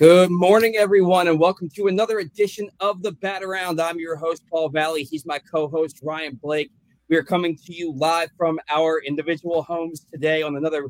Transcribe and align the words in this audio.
Good 0.00 0.30
morning, 0.30 0.76
everyone, 0.78 1.28
and 1.28 1.38
welcome 1.38 1.68
to 1.76 1.88
another 1.88 2.20
edition 2.20 2.70
of 2.80 3.02
the 3.02 3.12
Bat 3.12 3.42
Around. 3.42 3.82
I'm 3.82 3.98
your 3.98 4.16
host, 4.16 4.42
Paul 4.50 4.70
Valley. 4.70 5.02
He's 5.02 5.26
my 5.26 5.38
co 5.38 5.68
host, 5.68 6.00
Ryan 6.02 6.40
Blake. 6.42 6.70
We 7.10 7.16
are 7.16 7.22
coming 7.22 7.54
to 7.54 7.74
you 7.74 7.92
live 7.94 8.30
from 8.38 8.58
our 8.70 9.02
individual 9.06 9.62
homes 9.62 10.06
today 10.10 10.40
on 10.40 10.56
another 10.56 10.86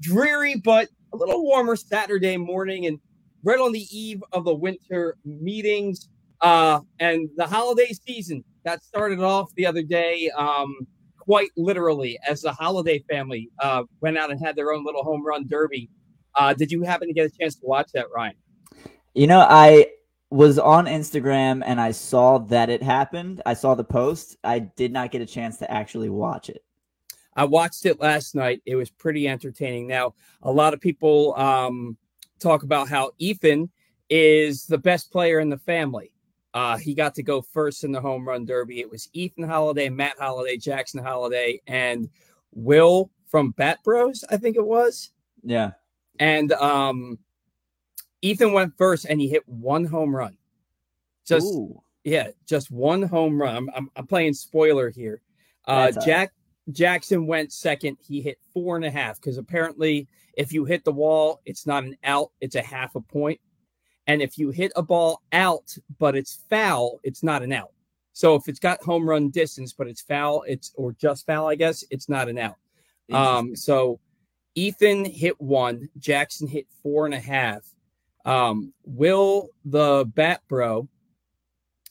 dreary 0.00 0.56
but 0.56 0.88
a 1.12 1.16
little 1.16 1.44
warmer 1.44 1.76
Saturday 1.76 2.36
morning, 2.36 2.86
and 2.86 2.98
right 3.44 3.60
on 3.60 3.70
the 3.70 3.86
eve 3.96 4.20
of 4.32 4.44
the 4.44 4.54
winter 4.56 5.16
meetings 5.24 6.08
uh, 6.40 6.80
and 6.98 7.28
the 7.36 7.46
holiday 7.46 7.92
season 8.04 8.42
that 8.64 8.82
started 8.82 9.20
off 9.20 9.54
the 9.54 9.64
other 9.64 9.84
day. 9.84 10.28
Um, 10.36 10.74
quite 11.20 11.50
literally, 11.56 12.18
as 12.26 12.40
the 12.40 12.52
Holliday 12.52 13.04
family 13.08 13.48
uh, 13.60 13.84
went 14.00 14.18
out 14.18 14.32
and 14.32 14.44
had 14.44 14.56
their 14.56 14.72
own 14.72 14.84
little 14.84 15.04
home 15.04 15.24
run 15.24 15.46
derby 15.46 15.88
uh, 16.34 16.54
did 16.54 16.70
you 16.70 16.82
happen 16.82 17.08
to 17.08 17.14
get 17.14 17.26
a 17.26 17.30
chance 17.30 17.56
to 17.56 17.66
watch 17.66 17.90
that, 17.92 18.06
Ryan? 18.14 18.34
You 19.14 19.26
know, 19.26 19.40
I 19.40 19.88
was 20.30 20.58
on 20.58 20.86
Instagram 20.86 21.62
and 21.66 21.80
I 21.80 21.90
saw 21.90 22.38
that 22.38 22.70
it 22.70 22.82
happened. 22.82 23.42
I 23.44 23.54
saw 23.54 23.74
the 23.74 23.84
post. 23.84 24.36
I 24.44 24.60
did 24.60 24.92
not 24.92 25.10
get 25.10 25.22
a 25.22 25.26
chance 25.26 25.56
to 25.58 25.70
actually 25.70 26.08
watch 26.08 26.48
it. 26.48 26.64
I 27.34 27.44
watched 27.44 27.86
it 27.86 28.00
last 28.00 28.34
night. 28.34 28.62
It 28.66 28.76
was 28.76 28.90
pretty 28.90 29.28
entertaining. 29.28 29.86
Now, 29.86 30.14
a 30.42 30.50
lot 30.50 30.74
of 30.74 30.80
people 30.80 31.34
um, 31.36 31.96
talk 32.38 32.62
about 32.62 32.88
how 32.88 33.12
Ethan 33.18 33.70
is 34.08 34.66
the 34.66 34.78
best 34.78 35.10
player 35.10 35.40
in 35.40 35.48
the 35.48 35.58
family. 35.58 36.12
Uh, 36.52 36.76
he 36.76 36.94
got 36.94 37.14
to 37.14 37.22
go 37.22 37.40
first 37.40 37.84
in 37.84 37.92
the 37.92 38.00
home 38.00 38.26
run 38.26 38.44
derby. 38.44 38.80
It 38.80 38.90
was 38.90 39.08
Ethan 39.12 39.44
Holliday, 39.44 39.88
Matt 39.88 40.16
Holliday, 40.18 40.56
Jackson 40.56 41.02
Holliday, 41.02 41.60
and 41.66 42.08
Will 42.52 43.10
from 43.26 43.52
Bat 43.52 43.78
Bros, 43.84 44.24
I 44.28 44.36
think 44.36 44.56
it 44.56 44.66
was. 44.66 45.12
Yeah. 45.44 45.72
And 46.20 46.52
um, 46.52 47.18
Ethan 48.22 48.52
went 48.52 48.76
first 48.76 49.06
and 49.06 49.20
he 49.20 49.28
hit 49.28 49.48
one 49.48 49.84
home 49.84 50.14
run. 50.14 50.36
Just 51.26 51.46
Ooh. 51.46 51.82
yeah, 52.04 52.28
just 52.46 52.70
one 52.70 53.02
home 53.02 53.40
run. 53.40 53.56
I'm, 53.56 53.70
I'm, 53.74 53.90
I'm 53.96 54.06
playing 54.06 54.34
spoiler 54.34 54.90
here. 54.90 55.22
Uh, 55.64 55.90
Jack 56.04 56.32
Jackson 56.70 57.26
went 57.26 57.52
second. 57.52 57.96
He 58.00 58.20
hit 58.20 58.38
four 58.52 58.76
and 58.76 58.84
a 58.84 58.90
half 58.90 59.20
because 59.20 59.38
apparently, 59.38 60.06
if 60.36 60.52
you 60.52 60.64
hit 60.64 60.84
the 60.84 60.92
wall, 60.92 61.40
it's 61.46 61.66
not 61.66 61.84
an 61.84 61.96
out; 62.04 62.30
it's 62.40 62.54
a 62.54 62.62
half 62.62 62.94
a 62.94 63.00
point. 63.00 63.40
And 64.06 64.20
if 64.20 64.38
you 64.38 64.50
hit 64.50 64.72
a 64.76 64.82
ball 64.82 65.22
out 65.32 65.74
but 65.98 66.16
it's 66.16 66.40
foul, 66.50 67.00
it's 67.02 67.22
not 67.22 67.42
an 67.42 67.52
out. 67.52 67.72
So 68.12 68.34
if 68.34 68.48
it's 68.48 68.58
got 68.58 68.82
home 68.82 69.08
run 69.08 69.30
distance 69.30 69.72
but 69.72 69.86
it's 69.86 70.02
foul, 70.02 70.42
it's 70.46 70.72
or 70.74 70.92
just 70.92 71.26
foul, 71.26 71.46
I 71.46 71.54
guess 71.54 71.84
it's 71.90 72.08
not 72.08 72.28
an 72.28 72.38
out. 72.38 72.56
Um, 73.12 73.56
so 73.56 74.00
Ethan 74.60 75.06
hit 75.06 75.40
one, 75.40 75.88
Jackson 75.98 76.46
hit 76.46 76.66
four 76.82 77.06
and 77.06 77.14
a 77.14 77.20
half. 77.20 77.62
Um, 78.26 78.74
Will 78.84 79.48
the 79.64 80.04
Bat 80.14 80.42
Bro, 80.48 80.88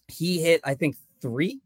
he 0.08 0.40
hit 0.40 0.62
I 0.64 0.76
think 0.76 0.96
three, 1.20 1.62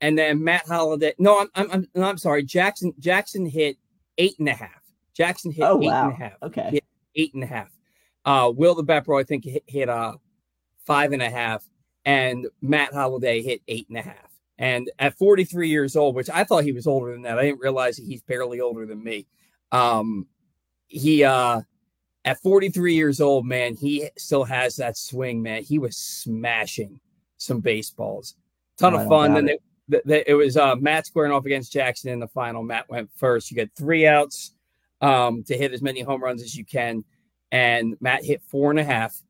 and 0.00 0.18
then 0.18 0.42
Matt 0.42 0.66
Holliday. 0.66 1.14
No, 1.18 1.38
I'm 1.40 1.48
I'm 1.54 1.70
I'm, 1.70 1.88
no, 1.94 2.02
I'm 2.02 2.18
sorry. 2.18 2.42
Jackson 2.42 2.92
Jackson 2.98 3.46
hit 3.46 3.76
eight 4.18 4.34
and 4.40 4.48
a 4.48 4.54
half. 4.54 4.82
Jackson 5.14 5.52
hit 5.52 5.62
oh, 5.62 5.80
eight 5.80 5.86
wow. 5.86 6.04
and 6.06 6.12
a 6.12 6.16
half. 6.16 6.42
Okay, 6.42 6.80
eight 7.14 7.34
and 7.34 7.44
a 7.44 7.46
half. 7.46 7.70
Uh, 8.24 8.50
Will 8.52 8.74
the 8.74 8.82
Bat 8.82 9.04
Bro 9.04 9.20
I 9.20 9.22
think 9.22 9.44
hit, 9.44 9.62
hit 9.68 9.88
uh 9.88 10.14
five 10.84 11.12
and 11.12 11.22
a 11.22 11.30
half, 11.30 11.64
and 12.04 12.48
Matt 12.60 12.92
Holliday 12.92 13.42
hit 13.42 13.62
eight 13.68 13.88
and 13.88 13.98
a 13.98 14.02
half. 14.02 14.32
And 14.58 14.90
at 15.00 15.18
43 15.18 15.68
years 15.68 15.96
old, 15.96 16.14
which 16.14 16.30
I 16.30 16.44
thought 16.44 16.62
he 16.64 16.72
was 16.72 16.86
older 16.86 17.12
than 17.12 17.22
that, 17.22 17.38
I 17.38 17.42
didn't 17.42 17.60
realize 17.60 17.96
that 17.96 18.06
he's 18.06 18.22
barely 18.22 18.60
older 18.60 18.86
than 18.86 19.02
me. 19.02 19.26
Um, 19.72 20.26
he 20.86 21.24
uh 21.24 21.62
at 22.24 22.40
43 22.40 22.94
years 22.94 23.20
old, 23.20 23.46
man, 23.46 23.74
he 23.74 24.08
still 24.16 24.44
has 24.44 24.76
that 24.76 24.96
swing, 24.96 25.42
man. 25.42 25.62
He 25.62 25.78
was 25.78 25.96
smashing 25.96 26.98
some 27.36 27.60
baseballs. 27.60 28.34
Ton 28.78 28.94
of 28.94 29.06
fun. 29.06 29.34
Then 29.34 29.48
it. 29.48 30.24
it 30.26 30.34
was 30.34 30.56
uh, 30.56 30.76
Matt 30.76 31.06
squaring 31.06 31.32
off 31.32 31.44
against 31.44 31.72
Jackson 31.72 32.10
in 32.10 32.20
the 32.20 32.28
final. 32.28 32.62
Matt 32.62 32.88
went 32.88 33.10
first. 33.16 33.50
You 33.50 33.56
get 33.56 33.70
three 33.76 34.06
outs 34.06 34.52
um, 35.00 35.44
to 35.44 35.56
hit 35.56 35.72
as 35.72 35.82
many 35.82 36.00
home 36.00 36.22
runs 36.22 36.42
as 36.42 36.56
you 36.56 36.64
can, 36.64 37.04
and 37.52 37.96
Matt 38.00 38.24
hit 38.24 38.42
four 38.42 38.70
and 38.70 38.80
a 38.80 38.84
half. 38.84 39.20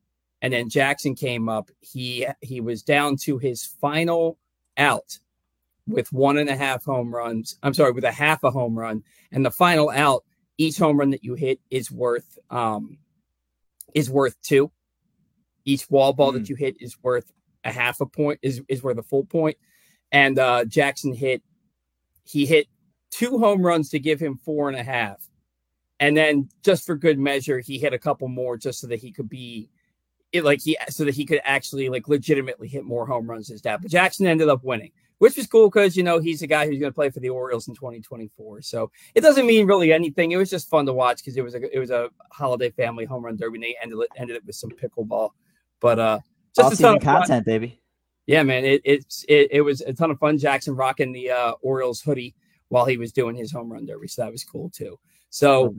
And 0.41 0.53
then 0.53 0.69
Jackson 0.69 1.15
came 1.15 1.49
up. 1.49 1.69
He 1.81 2.25
he 2.41 2.61
was 2.61 2.81
down 2.81 3.17
to 3.17 3.37
his 3.37 3.65
final 3.65 4.37
out 4.77 5.19
with 5.87 6.11
one 6.11 6.37
and 6.37 6.49
a 6.49 6.55
half 6.55 6.83
home 6.83 7.13
runs. 7.13 7.57
I'm 7.63 7.73
sorry, 7.73 7.91
with 7.91 8.03
a 8.03 8.11
half 8.11 8.43
a 8.43 8.51
home 8.51 8.77
run, 8.77 9.03
and 9.31 9.45
the 9.45 9.51
final 9.51 9.89
out 9.89 10.23
each 10.57 10.77
home 10.77 10.97
run 10.97 11.11
that 11.11 11.23
you 11.23 11.33
hit 11.35 11.59
is 11.69 11.91
worth 11.91 12.37
um 12.49 12.97
is 13.93 14.09
worth 14.09 14.39
two. 14.41 14.71
Each 15.65 15.89
wall 15.89 16.13
ball 16.13 16.31
mm. 16.31 16.39
that 16.39 16.49
you 16.49 16.55
hit 16.55 16.77
is 16.79 16.97
worth 17.01 17.31
a 17.63 17.71
half 17.71 18.01
a 18.01 18.05
point, 18.05 18.39
is 18.41 18.61
is 18.67 18.83
worth 18.83 18.97
a 18.97 19.03
full 19.03 19.25
point. 19.25 19.57
And 20.11 20.39
uh 20.39 20.65
Jackson 20.65 21.13
hit 21.13 21.41
he 22.23 22.45
hit 22.45 22.67
two 23.11 23.37
home 23.37 23.65
runs 23.65 23.89
to 23.89 23.99
give 23.99 24.19
him 24.19 24.37
four 24.37 24.69
and 24.69 24.77
a 24.77 24.83
half. 24.83 25.29
And 25.99 26.17
then 26.17 26.49
just 26.63 26.85
for 26.85 26.95
good 26.95 27.17
measure, 27.17 27.59
he 27.59 27.79
hit 27.79 27.93
a 27.93 27.99
couple 27.99 28.27
more 28.27 28.57
just 28.57 28.81
so 28.81 28.87
that 28.87 28.99
he 28.99 29.11
could 29.11 29.29
be 29.29 29.69
it 30.31 30.43
like 30.43 30.61
he 30.61 30.77
so 30.89 31.05
that 31.05 31.15
he 31.15 31.25
could 31.25 31.39
actually 31.43 31.89
like 31.89 32.07
legitimately 32.07 32.67
hit 32.67 32.83
more 32.83 33.05
home 33.05 33.29
runs 33.29 33.49
as 33.49 33.61
dad. 33.61 33.81
But 33.81 33.91
Jackson 33.91 34.27
ended 34.27 34.49
up 34.49 34.63
winning 34.63 34.91
which 35.19 35.37
was 35.37 35.47
cool 35.47 35.69
because 35.69 35.95
you 35.95 36.03
know 36.03 36.19
he's 36.19 36.41
a 36.41 36.47
guy 36.47 36.65
who's 36.65 36.79
going 36.79 36.91
to 36.91 36.95
play 36.95 37.09
for 37.09 37.19
the 37.19 37.29
Orioles 37.29 37.67
in 37.67 37.75
2024. 37.75 38.61
So 38.61 38.91
it 39.13 39.21
doesn't 39.21 39.45
mean 39.45 39.67
really 39.67 39.93
anything. 39.93 40.31
It 40.31 40.37
was 40.37 40.49
just 40.49 40.69
fun 40.69 40.85
to 40.85 40.93
watch 40.93 41.17
because 41.17 41.37
it 41.37 41.43
was 41.43 41.55
a 41.55 41.75
it 41.75 41.79
was 41.79 41.91
a 41.91 42.09
Holliday 42.31 42.71
family 42.71 43.05
home 43.05 43.23
run 43.23 43.37
derby. 43.37 43.57
And 43.57 43.63
they 43.63 43.75
ended 43.81 43.99
it 43.99 44.09
ended 44.17 44.35
it 44.37 44.45
with 44.45 44.55
some 44.55 44.71
pickleball, 44.71 45.31
but 45.79 45.99
uh, 45.99 46.19
just 46.55 46.79
a 46.79 46.81
ton 46.81 46.97
of 46.97 47.03
content, 47.03 47.27
fun. 47.27 47.43
baby. 47.43 47.81
Yeah, 48.27 48.43
man, 48.43 48.65
it 48.65 48.81
it's 48.83 49.23
it, 49.27 49.49
it 49.51 49.61
was 49.61 49.81
a 49.81 49.93
ton 49.93 50.11
of 50.11 50.19
fun. 50.19 50.37
Jackson 50.37 50.75
rocking 50.75 51.11
the 51.11 51.31
uh, 51.31 51.53
Orioles 51.61 52.01
hoodie 52.01 52.35
while 52.69 52.85
he 52.85 52.97
was 52.97 53.11
doing 53.11 53.35
his 53.35 53.51
home 53.51 53.71
run 53.71 53.85
derby, 53.85 54.07
so 54.07 54.23
that 54.23 54.31
was 54.31 54.43
cool 54.43 54.69
too. 54.71 54.97
So, 55.29 55.75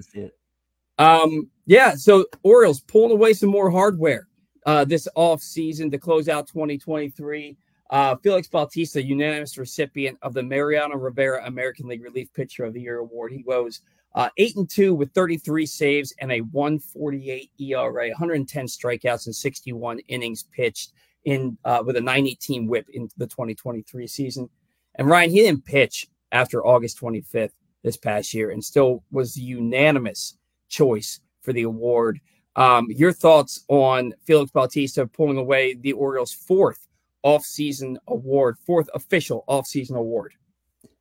um, 0.99 1.51
yeah, 1.67 1.95
so 1.95 2.27
Orioles 2.43 2.81
pulling 2.81 3.11
away 3.11 3.33
some 3.33 3.49
more 3.49 3.71
hardware 3.71 4.29
uh, 4.65 4.85
this 4.85 5.09
off 5.15 5.43
season 5.43 5.91
to 5.91 5.99
close 5.99 6.29
out 6.29 6.47
2023. 6.47 7.57
Uh, 7.91 8.17
Felix 8.17 8.49
Bautista, 8.49 9.03
unanimous 9.03 9.59
recipient 9.59 10.19
of 10.23 10.35
the 10.35 10.43
Mariano 10.43 10.97
Rivera 10.97 11.47
American 11.47 11.87
League 11.87 12.03
Relief 12.03 12.33
Pitcher 12.33 12.65
of 12.65 12.75
the 12.75 12.81
Year 12.81 12.99
award. 12.99 13.33
He 13.33 13.43
goes 13.43 13.81
uh, 14.15 14.29
eight 14.39 14.57
and 14.57 14.69
two 14.69 14.95
with 14.95 15.13
33 15.13 15.67
saves 15.67 16.13
and 16.21 16.33
a 16.33 16.41
148 16.41 17.51
ERA, 17.59 18.09
110 18.09 18.67
strikeouts 18.67 19.27
and 19.27 19.35
61 19.35 20.01
innings 20.09 20.45
pitched 20.45 20.93
in 21.25 21.57
uh, 21.65 21.83
with 21.85 21.97
a 21.97 22.01
918 22.01 22.67
WHIP 22.67 22.89
in 22.95 23.09
the 23.19 23.27
2023 23.27 24.07
season. 24.07 24.49
And 24.97 25.09
Ryan, 25.09 25.31
he 25.31 25.41
didn't 25.41 25.65
pitch 25.65 26.07
after 26.33 26.67
August 26.67 27.01
25th 27.01 27.53
this 27.83 27.97
past 27.97 28.33
year, 28.35 28.51
and 28.51 28.65
still 28.65 29.05
was 29.13 29.35
the 29.35 29.43
unanimous 29.43 30.39
choice 30.69 31.21
for 31.43 31.53
the 31.53 31.63
award. 31.63 32.19
Um, 32.57 32.87
your 32.89 33.13
thoughts 33.13 33.65
on 33.69 34.15
Felix 34.25 34.51
Bautista 34.51 35.07
pulling 35.07 35.37
away 35.37 35.75
the 35.75 35.93
Orioles' 35.93 36.33
fourth 36.33 36.89
off-season 37.27 37.99
award, 38.07 38.57
fourth 38.65 38.89
official 38.95 39.43
off-season 39.49 39.97
award. 39.97 40.33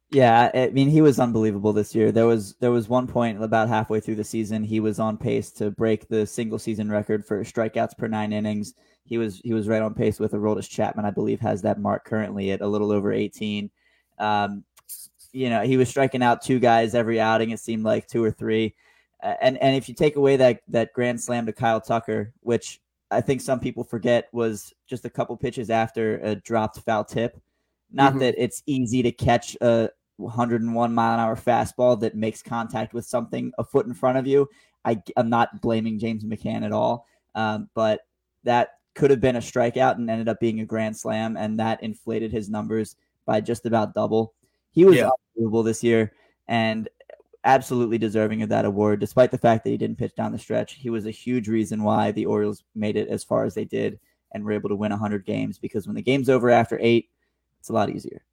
Yeah, 0.09 0.49
I 0.53 0.69
mean 0.69 0.89
he 0.89 1.01
was 1.01 1.19
unbelievable 1.19 1.73
this 1.73 1.93
year. 1.93 2.11
There 2.11 2.25
was 2.25 2.55
there 2.59 2.71
was 2.71 2.87
one 2.87 3.07
point 3.07 3.43
about 3.43 3.69
halfway 3.69 3.99
through 3.99 4.15
the 4.15 4.23
season 4.23 4.63
he 4.63 4.79
was 4.79 4.99
on 4.99 5.17
pace 5.17 5.51
to 5.53 5.71
break 5.71 6.07
the 6.07 6.25
single 6.25 6.59
season 6.59 6.89
record 6.89 7.25
for 7.25 7.43
strikeouts 7.43 7.97
per 7.97 8.07
nine 8.07 8.31
innings. 8.33 8.73
He 9.03 9.17
was 9.17 9.41
he 9.43 9.53
was 9.53 9.67
right 9.67 9.81
on 9.81 9.93
pace 9.93 10.19
with 10.19 10.31
Aroldis 10.31 10.69
Chapman, 10.69 11.05
I 11.05 11.11
believe, 11.11 11.39
has 11.41 11.61
that 11.61 11.79
mark 11.79 12.05
currently 12.05 12.51
at 12.51 12.61
a 12.61 12.67
little 12.67 12.91
over 12.91 13.11
eighteen. 13.11 13.69
Um, 14.17 14.63
you 15.31 15.49
know, 15.49 15.61
he 15.61 15.77
was 15.77 15.89
striking 15.89 16.23
out 16.23 16.41
two 16.41 16.59
guys 16.59 16.95
every 16.95 17.19
outing. 17.19 17.51
It 17.51 17.59
seemed 17.59 17.83
like 17.83 18.07
two 18.07 18.23
or 18.23 18.31
three. 18.31 18.73
And 19.21 19.57
and 19.57 19.75
if 19.75 19.89
you 19.89 19.95
take 19.95 20.15
away 20.15 20.37
that 20.37 20.61
that 20.69 20.93
grand 20.93 21.19
slam 21.19 21.45
to 21.47 21.53
Kyle 21.53 21.81
Tucker, 21.81 22.31
which 22.41 22.79
I 23.11 23.21
think 23.21 23.41
some 23.41 23.59
people 23.59 23.83
forget 23.83 24.29
was 24.31 24.73
just 24.87 25.05
a 25.05 25.09
couple 25.09 25.37
pitches 25.37 25.69
after 25.69 26.17
a 26.19 26.35
dropped 26.35 26.79
foul 26.79 27.03
tip. 27.03 27.39
Not 27.91 28.11
mm-hmm. 28.11 28.19
that 28.19 28.35
it's 28.37 28.63
easy 28.65 29.03
to 29.03 29.11
catch 29.11 29.55
a 29.61 29.89
101 30.17 30.93
mile 30.93 31.13
an 31.13 31.19
hour 31.19 31.35
fastball 31.35 31.99
that 32.01 32.15
makes 32.15 32.41
contact 32.41 32.93
with 32.93 33.05
something 33.05 33.51
a 33.57 33.63
foot 33.63 33.85
in 33.85 33.93
front 33.93 34.17
of 34.17 34.25
you. 34.25 34.49
I, 34.83 35.01
am 35.17 35.29
not 35.29 35.61
blaming 35.61 35.99
James 35.99 36.23
McCann 36.23 36.63
at 36.63 36.71
all, 36.71 37.07
um, 37.33 37.69
but 37.73 38.01
that 38.43 38.69
could 38.93 39.11
have 39.11 39.19
been 39.19 39.35
a 39.35 39.39
strikeout 39.39 39.95
and 39.95 40.09
ended 40.09 40.29
up 40.29 40.39
being 40.39 40.59
a 40.59 40.65
grand 40.65 40.95
slam, 40.95 41.37
and 41.37 41.59
that 41.59 41.83
inflated 41.83 42.31
his 42.31 42.49
numbers 42.49 42.95
by 43.25 43.41
just 43.41 43.65
about 43.65 43.93
double. 43.93 44.33
He 44.71 44.85
was 44.85 44.97
yeah. 44.97 45.09
unbelievable 45.35 45.63
this 45.63 45.83
year, 45.83 46.13
and 46.47 46.87
absolutely 47.45 47.97
deserving 47.97 48.41
of 48.41 48.49
that 48.49 48.65
award, 48.65 48.99
despite 48.99 49.31
the 49.31 49.37
fact 49.37 49.63
that 49.63 49.69
he 49.69 49.77
didn't 49.77 49.97
pitch 49.97 50.15
down 50.15 50.31
the 50.31 50.39
stretch. 50.39 50.73
He 50.73 50.89
was 50.89 51.05
a 51.05 51.11
huge 51.11 51.47
reason 51.47 51.83
why 51.83 52.11
the 52.11 52.25
Orioles 52.25 52.63
made 52.73 52.97
it 52.97 53.07
as 53.07 53.23
far 53.23 53.45
as 53.45 53.53
they 53.53 53.65
did 53.65 53.99
and 54.33 54.43
were 54.43 54.51
able 54.51 54.69
to 54.69 54.75
win 54.75 54.91
100 54.91 55.25
games 55.25 55.57
because 55.57 55.87
when 55.87 55.95
the 55.95 56.01
game's 56.01 56.29
over 56.29 56.49
after 56.49 56.77
eight, 56.81 57.09
it's 57.59 57.69
a 57.69 57.73
lot 57.73 57.89
easier. 57.89 58.23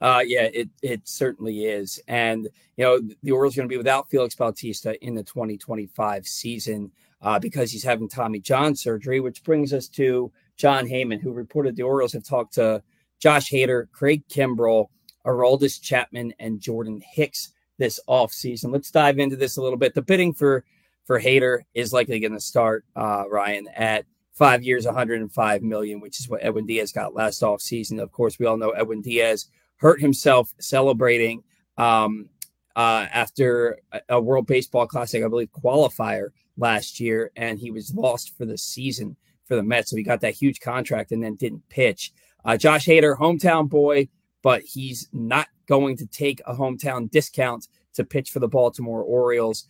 Uh, 0.00 0.22
yeah, 0.24 0.48
it 0.52 0.68
it 0.82 1.00
certainly 1.02 1.64
is, 1.64 2.00
and 2.06 2.48
you 2.76 2.84
know 2.84 3.00
the 3.24 3.32
Orioles 3.32 3.56
are 3.56 3.60
going 3.60 3.68
to 3.68 3.72
be 3.72 3.76
without 3.76 4.08
Felix 4.08 4.36
Bautista 4.36 4.96
in 5.04 5.16
the 5.16 5.24
2025 5.24 6.28
season 6.28 6.92
uh, 7.22 7.40
because 7.40 7.72
he's 7.72 7.82
having 7.82 8.08
Tommy 8.08 8.38
John 8.38 8.76
surgery, 8.76 9.18
which 9.18 9.42
brings 9.42 9.72
us 9.72 9.88
to 9.88 10.30
Jon 10.56 10.86
Heyman, 10.86 11.20
who 11.20 11.32
reported 11.32 11.74
the 11.74 11.82
Orioles 11.82 12.12
have 12.12 12.22
talked 12.22 12.54
to 12.54 12.84
Josh 13.18 13.50
Hader, 13.50 13.90
Craig 13.90 14.22
Kimbrel, 14.28 14.90
Aroldis 15.26 15.80
Chapman, 15.80 16.34
and 16.38 16.60
Jordan 16.60 17.02
Hicks 17.04 17.53
this 17.78 18.00
offseason. 18.08 18.72
Let's 18.72 18.90
dive 18.90 19.18
into 19.18 19.36
this 19.36 19.56
a 19.56 19.62
little 19.62 19.78
bit. 19.78 19.94
The 19.94 20.02
bidding 20.02 20.32
for 20.32 20.64
for 21.04 21.20
Hader 21.20 21.60
is 21.74 21.92
likely 21.92 22.18
going 22.18 22.32
to 22.32 22.40
start, 22.40 22.84
uh, 22.96 23.24
Ryan, 23.30 23.68
at 23.68 24.06
five 24.32 24.62
years, 24.64 24.86
105 24.86 25.62
million, 25.62 26.00
which 26.00 26.18
is 26.18 26.28
what 26.28 26.42
Edwin 26.42 26.66
Diaz 26.66 26.92
got 26.92 27.14
last 27.14 27.42
offseason. 27.42 28.00
Of 28.02 28.10
course, 28.10 28.38
we 28.38 28.46
all 28.46 28.56
know 28.56 28.70
Edwin 28.70 29.02
Diaz 29.02 29.46
hurt 29.76 30.00
himself 30.00 30.54
celebrating 30.58 31.42
um, 31.76 32.30
uh, 32.74 33.06
after 33.12 33.78
a, 33.92 34.00
a 34.10 34.20
World 34.20 34.46
Baseball 34.46 34.86
Classic, 34.86 35.22
I 35.22 35.28
believe, 35.28 35.50
qualifier 35.52 36.28
last 36.56 37.00
year, 37.00 37.30
and 37.36 37.58
he 37.58 37.70
was 37.70 37.94
lost 37.94 38.36
for 38.36 38.44
the 38.44 38.58
season 38.58 39.16
for 39.44 39.56
the 39.56 39.62
Mets. 39.62 39.90
So 39.90 39.96
he 39.96 40.02
got 40.02 40.20
that 40.22 40.34
huge 40.34 40.60
contract 40.60 41.12
and 41.12 41.22
then 41.22 41.34
didn't 41.36 41.68
pitch. 41.68 42.12
Uh, 42.44 42.56
Josh 42.56 42.86
Hader, 42.86 43.16
hometown 43.18 43.68
boy, 43.68 44.08
but 44.42 44.62
he's 44.62 45.08
not 45.12 45.48
going 45.66 45.96
to 45.96 46.06
take 46.06 46.40
a 46.46 46.54
hometown 46.54 47.10
discount 47.10 47.68
to 47.94 48.04
pitch 48.04 48.30
for 48.30 48.40
the 48.40 48.48
Baltimore 48.48 49.02
Orioles. 49.02 49.68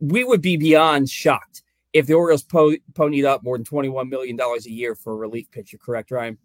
We 0.00 0.24
would 0.24 0.42
be 0.42 0.56
beyond 0.56 1.08
shocked 1.08 1.62
if 1.92 2.06
the 2.06 2.14
Orioles 2.14 2.42
po- 2.42 2.76
ponied 2.92 3.24
up 3.24 3.42
more 3.42 3.56
than 3.56 3.64
$21 3.64 4.08
million 4.08 4.38
a 4.38 4.68
year 4.68 4.94
for 4.94 5.14
a 5.14 5.16
relief 5.16 5.50
pitcher, 5.50 5.78
correct, 5.78 6.10
Ryan? 6.10 6.36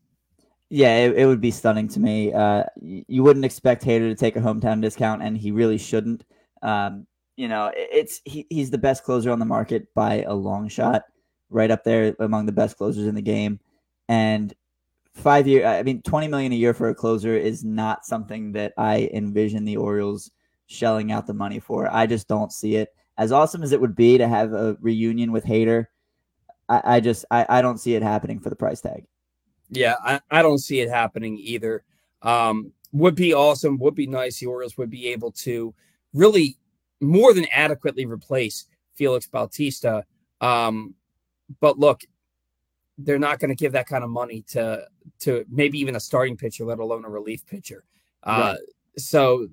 Yeah, 0.70 0.96
it, 1.00 1.18
it 1.18 1.26
would 1.26 1.42
be 1.42 1.52
stunning 1.52 1.90
to 1.90 2.00
me. 2.00 2.32
Uh, 2.32 2.64
you 2.82 3.22
wouldn't 3.22 3.44
expect 3.44 3.84
Hader 3.84 4.10
to 4.10 4.16
take 4.16 4.38
a 4.38 4.40
hometown 4.40 4.82
discount, 4.82 5.22
and 5.22 5.38
he 5.38 5.52
really 5.52 5.78
shouldn't. 5.78 6.24
Um, 6.62 7.06
you 7.36 7.50
know, 7.50 7.72
it's 7.76 8.22
he, 8.24 8.48
he's 8.50 8.72
the 8.72 8.78
best 8.78 9.04
closer 9.04 9.32
on 9.32 9.40
the 9.40 9.46
market 9.46 9.94
by 9.94 10.22
a 10.22 10.34
long 10.34 10.70
shot, 10.70 11.04
right 11.50 11.70
up 11.70 11.84
there 11.84 12.16
among 12.20 12.46
the 12.46 12.54
best 12.54 12.78
closers 12.78 13.06
in 13.06 13.16
the 13.16 13.22
game. 13.22 13.60
And 14.08 14.54
five 15.14 15.48
year, 15.48 15.66
I 15.66 15.84
mean, 15.84 16.02
twenty 16.02 16.28
million 16.28 16.52
a 16.52 16.56
year 16.56 16.74
for 16.74 16.90
a 16.90 16.96
closer 16.96 17.36
is 17.36 17.64
not 17.64 18.06
something 18.06 18.52
that 18.54 18.74
I 18.78 19.10
envision 19.14 19.66
the 19.66 19.78
Orioles 19.78 20.32
shelling 20.68 21.12
out 21.12 21.28
the 21.28 21.34
money 21.34 21.60
for. 21.60 21.94
I 21.94 22.08
just 22.08 22.28
don't 22.28 22.52
see 22.52 22.76
it. 22.76 22.94
As 23.18 23.32
awesome 23.32 23.62
as 23.62 23.72
it 23.72 23.82
would 23.82 23.96
be 23.96 24.18
to 24.18 24.28
have 24.28 24.54
a 24.54 24.78
reunion 24.82 25.32
with 25.32 25.44
Hader, 25.44 25.88
I, 26.70 26.82
I 26.84 27.00
just 27.00 27.26
I, 27.30 27.46
I 27.50 27.62
don't 27.62 27.78
see 27.78 27.96
it 27.96 28.04
happening 28.04 28.40
for 28.40 28.50
the 28.50 28.56
price 28.56 28.82
tag. 28.82 29.06
Yeah, 29.70 29.96
I, 30.04 30.20
I 30.30 30.42
don't 30.42 30.58
see 30.58 30.80
it 30.80 30.90
happening 30.90 31.38
either. 31.38 31.84
Um, 32.22 32.72
would 32.92 33.16
be 33.16 33.34
awesome. 33.34 33.78
Would 33.80 33.96
be 33.96 34.08
nice. 34.08 34.40
The 34.40 34.48
Orioles 34.48 34.78
would 34.78 34.90
be 34.90 35.08
able 35.08 35.32
to 35.32 35.74
really 36.14 36.58
more 37.00 37.34
than 37.34 37.48
adequately 37.52 38.06
replace 38.06 38.68
Felix 38.96 39.28
Bautista. 39.28 40.04
Um, 40.40 40.96
but 41.60 41.80
look, 41.80 42.02
they're 42.98 43.20
not 43.20 43.40
going 43.40 43.50
to 43.50 43.56
give 43.56 43.74
that 43.74 43.88
kind 43.88 44.04
of 44.04 44.10
money 44.10 44.44
to 44.50 44.86
to 45.20 45.46
maybe 45.50 45.80
even 45.80 45.96
a 45.96 46.00
starting 46.00 46.38
pitcher, 46.38 46.66
let 46.66 46.80
alone 46.80 47.06
a 47.06 47.10
relief 47.10 47.46
pitcher. 47.46 47.84
Uh, 48.24 48.56
right. 48.56 48.60
So 48.98 49.48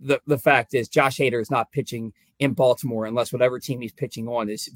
the 0.00 0.20
the 0.26 0.38
fact 0.38 0.74
is, 0.74 0.88
Josh 0.88 1.18
Hader 1.18 1.40
is 1.40 1.50
not 1.50 1.72
pitching 1.72 2.12
in 2.38 2.52
Baltimore 2.52 3.06
unless 3.06 3.32
whatever 3.32 3.58
team 3.58 3.80
he's 3.80 3.92
pitching 3.92 4.28
on 4.28 4.48
is 4.48 4.70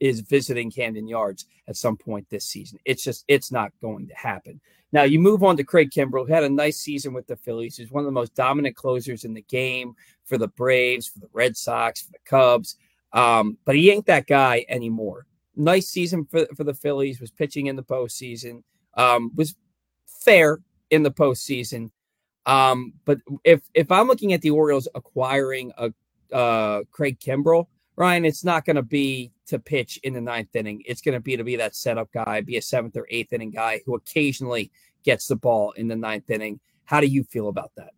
is 0.00 0.20
visiting 0.20 0.70
Camden 0.70 1.06
Yards 1.06 1.46
at 1.68 1.76
some 1.76 1.96
point 1.96 2.28
this 2.30 2.44
season. 2.44 2.78
It's 2.84 3.02
just 3.02 3.24
it's 3.28 3.52
not 3.52 3.72
going 3.80 4.08
to 4.08 4.14
happen. 4.14 4.60
Now 4.92 5.02
you 5.02 5.18
move 5.18 5.42
on 5.42 5.56
to 5.56 5.64
Craig 5.64 5.90
Kimbrel, 5.90 6.26
who 6.26 6.32
had 6.32 6.44
a 6.44 6.48
nice 6.48 6.78
season 6.78 7.12
with 7.12 7.26
the 7.26 7.36
Phillies. 7.36 7.76
He's 7.76 7.90
one 7.90 8.02
of 8.02 8.06
the 8.06 8.12
most 8.12 8.34
dominant 8.34 8.76
closers 8.76 9.24
in 9.24 9.34
the 9.34 9.42
game 9.42 9.94
for 10.24 10.38
the 10.38 10.48
Braves, 10.48 11.06
for 11.06 11.20
the 11.20 11.30
Red 11.32 11.56
Sox, 11.56 12.02
for 12.02 12.12
the 12.12 12.18
Cubs. 12.24 12.76
Um, 13.12 13.58
but 13.64 13.76
he 13.76 13.90
ain't 13.90 14.06
that 14.06 14.26
guy 14.26 14.64
anymore. 14.68 15.26
Nice 15.56 15.88
season 15.88 16.26
for, 16.30 16.46
for 16.56 16.64
the 16.64 16.74
Phillies, 16.74 17.20
was 17.20 17.30
pitching 17.30 17.66
in 17.66 17.76
the 17.76 17.82
postseason, 17.82 18.62
um, 18.94 19.32
was 19.34 19.54
fair 20.06 20.60
in 20.90 21.02
the 21.02 21.10
postseason. 21.10 21.90
Um, 22.46 22.94
but 23.04 23.18
if 23.44 23.60
if 23.74 23.90
I'm 23.92 24.06
looking 24.06 24.32
at 24.32 24.42
the 24.42 24.50
Orioles 24.50 24.88
acquiring 24.94 25.72
a 25.76 25.92
uh, 26.34 26.82
Craig 26.90 27.18
Kimbrel, 27.20 27.66
Ryan, 27.96 28.24
it's 28.24 28.44
not 28.44 28.64
going 28.64 28.76
to 28.76 28.82
be 28.82 29.32
to 29.46 29.58
pitch 29.58 29.98
in 30.04 30.14
the 30.14 30.20
ninth 30.20 30.54
inning. 30.54 30.82
It's 30.86 31.00
going 31.00 31.14
to 31.14 31.20
be 31.20 31.36
to 31.36 31.44
be 31.44 31.56
that 31.56 31.74
setup 31.74 32.10
guy, 32.12 32.40
be 32.40 32.56
a 32.56 32.62
seventh 32.62 32.96
or 32.96 33.06
eighth 33.10 33.32
inning 33.32 33.50
guy 33.50 33.82
who 33.84 33.94
occasionally 33.94 34.70
gets 35.04 35.26
the 35.26 35.36
ball 35.36 35.72
in 35.72 35.88
the 35.88 35.96
ninth 35.96 36.30
inning. 36.30 36.60
How 36.84 37.00
do 37.00 37.06
you 37.06 37.24
feel 37.24 37.48
about 37.48 37.72
that? 37.76 37.90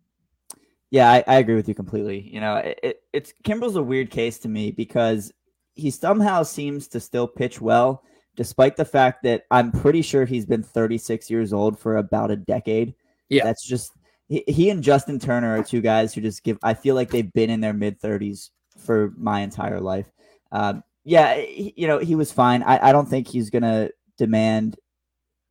Yeah, 0.91 1.11
I, 1.11 1.23
I 1.25 1.35
agree 1.35 1.55
with 1.55 1.67
you 1.67 1.73
completely. 1.73 2.19
You 2.21 2.39
know, 2.39 2.57
it, 2.57 2.79
it, 2.83 3.03
it's 3.13 3.33
Kimbrel's 3.43 3.75
a 3.75 3.81
weird 3.81 4.11
case 4.11 4.37
to 4.39 4.49
me 4.49 4.71
because 4.71 5.31
he 5.75 5.89
somehow 5.89 6.43
seems 6.43 6.87
to 6.89 6.99
still 6.99 7.27
pitch 7.27 7.61
well, 7.61 8.03
despite 8.35 8.75
the 8.75 8.85
fact 8.85 9.23
that 9.23 9.43
I'm 9.51 9.71
pretty 9.71 10.01
sure 10.01 10.25
he's 10.25 10.45
been 10.45 10.63
36 10.63 11.29
years 11.29 11.53
old 11.53 11.79
for 11.79 11.97
about 11.97 12.31
a 12.31 12.35
decade. 12.35 12.93
Yeah, 13.29 13.43
that's 13.43 13.65
just 13.65 13.93
he, 14.27 14.43
he 14.47 14.69
and 14.69 14.83
Justin 14.83 15.19
Turner 15.19 15.57
are 15.57 15.63
two 15.63 15.81
guys 15.81 16.13
who 16.13 16.21
just 16.21 16.43
give. 16.43 16.57
I 16.63 16.73
feel 16.73 16.95
like 16.95 17.09
they've 17.09 17.33
been 17.33 17.49
in 17.49 17.61
their 17.61 17.73
mid 17.73 17.99
30s 17.99 18.49
for 18.77 19.13
my 19.17 19.41
entire 19.41 19.79
life. 19.79 20.11
Um, 20.51 20.83
yeah, 21.03 21.35
he, 21.35 21.73
you 21.75 21.87
know, 21.87 21.99
he 21.99 22.15
was 22.15 22.31
fine. 22.31 22.63
I, 22.63 22.89
I 22.89 22.91
don't 22.91 23.09
think 23.09 23.27
he's 23.27 23.49
gonna 23.49 23.89
demand 24.17 24.77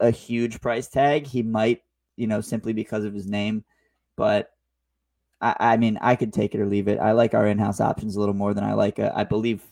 a 0.01 0.11
huge 0.11 0.61
price 0.61 0.89
tag. 0.89 1.27
He 1.27 1.43
might, 1.43 1.83
you 2.17 2.27
know, 2.27 2.41
simply 2.41 2.73
because 2.73 3.05
of 3.05 3.15
his 3.15 3.27
name, 3.27 3.65
but 4.17 4.51
I, 5.41 5.57
I 5.59 5.77
mean, 5.77 5.99
I 6.01 6.17
could 6.17 6.33
take 6.33 6.55
it 6.55 6.61
or 6.61 6.67
leave 6.67 6.89
it. 6.89 6.99
I 6.99 7.13
like 7.13 7.35
our 7.35 7.47
in-house 7.47 7.81
options 7.81 8.17
a 8.17 8.21
little 8.21 8.35
more 8.35 8.55
than 8.55 8.65
I 8.65 8.75
like, 8.75 8.99
a, 8.99 9.13
I 9.17 9.25
believe, 9.25 9.63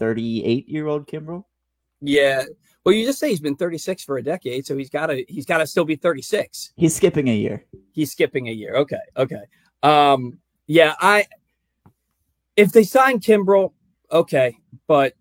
38-year-old 0.00 1.06
Kimbrel. 1.06 1.44
Yeah. 2.00 2.44
Well, 2.84 2.94
you 2.94 3.04
just 3.04 3.18
say 3.18 3.28
he's 3.28 3.40
been 3.40 3.56
36 3.56 4.04
for 4.04 4.18
a 4.18 4.22
decade, 4.22 4.64
so 4.66 4.76
he's 4.76 4.88
got 4.88 5.06
to 5.06 5.24
he's 5.28 5.44
got 5.44 5.58
to 5.58 5.66
still 5.66 5.84
be 5.84 5.96
36. 5.96 6.72
He's 6.76 6.94
skipping 6.94 7.28
a 7.28 7.34
year. 7.34 7.64
He's 7.92 8.10
skipping 8.10 8.48
a 8.48 8.52
year. 8.52 8.76
Okay. 8.76 9.00
Okay. 9.16 9.42
Um. 9.82 10.38
Yeah. 10.66 10.94
I. 10.98 11.26
If 12.56 12.72
they 12.72 12.84
sign 12.84 13.20
Kimbrel, 13.20 13.72
okay, 14.10 14.56
but 14.86 15.14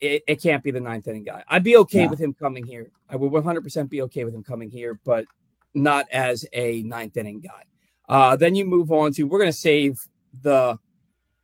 it, 0.00 0.22
it 0.26 0.42
can't 0.42 0.62
be 0.62 0.70
the 0.70 0.80
ninth 0.80 1.08
inning 1.08 1.24
guy. 1.24 1.42
I'd 1.48 1.64
be 1.64 1.76
okay 1.78 2.06
with 2.06 2.18
him 2.18 2.34
coming 2.34 2.64
here. 2.64 2.90
I 3.08 3.16
would 3.16 3.32
100% 3.32 3.88
be 3.88 4.02
okay 4.02 4.24
with 4.24 4.34
him 4.34 4.42
coming 4.42 4.70
here, 4.70 5.00
but 5.04 5.24
not 5.74 6.06
as 6.12 6.44
a 6.52 6.82
ninth 6.82 7.16
inning 7.16 7.40
guy. 7.40 7.64
Uh, 8.08 8.36
then 8.36 8.54
you 8.54 8.64
move 8.64 8.92
on 8.92 9.12
to 9.12 9.24
we're 9.24 9.38
going 9.38 9.50
to 9.50 9.56
save 9.56 10.00
the 10.42 10.78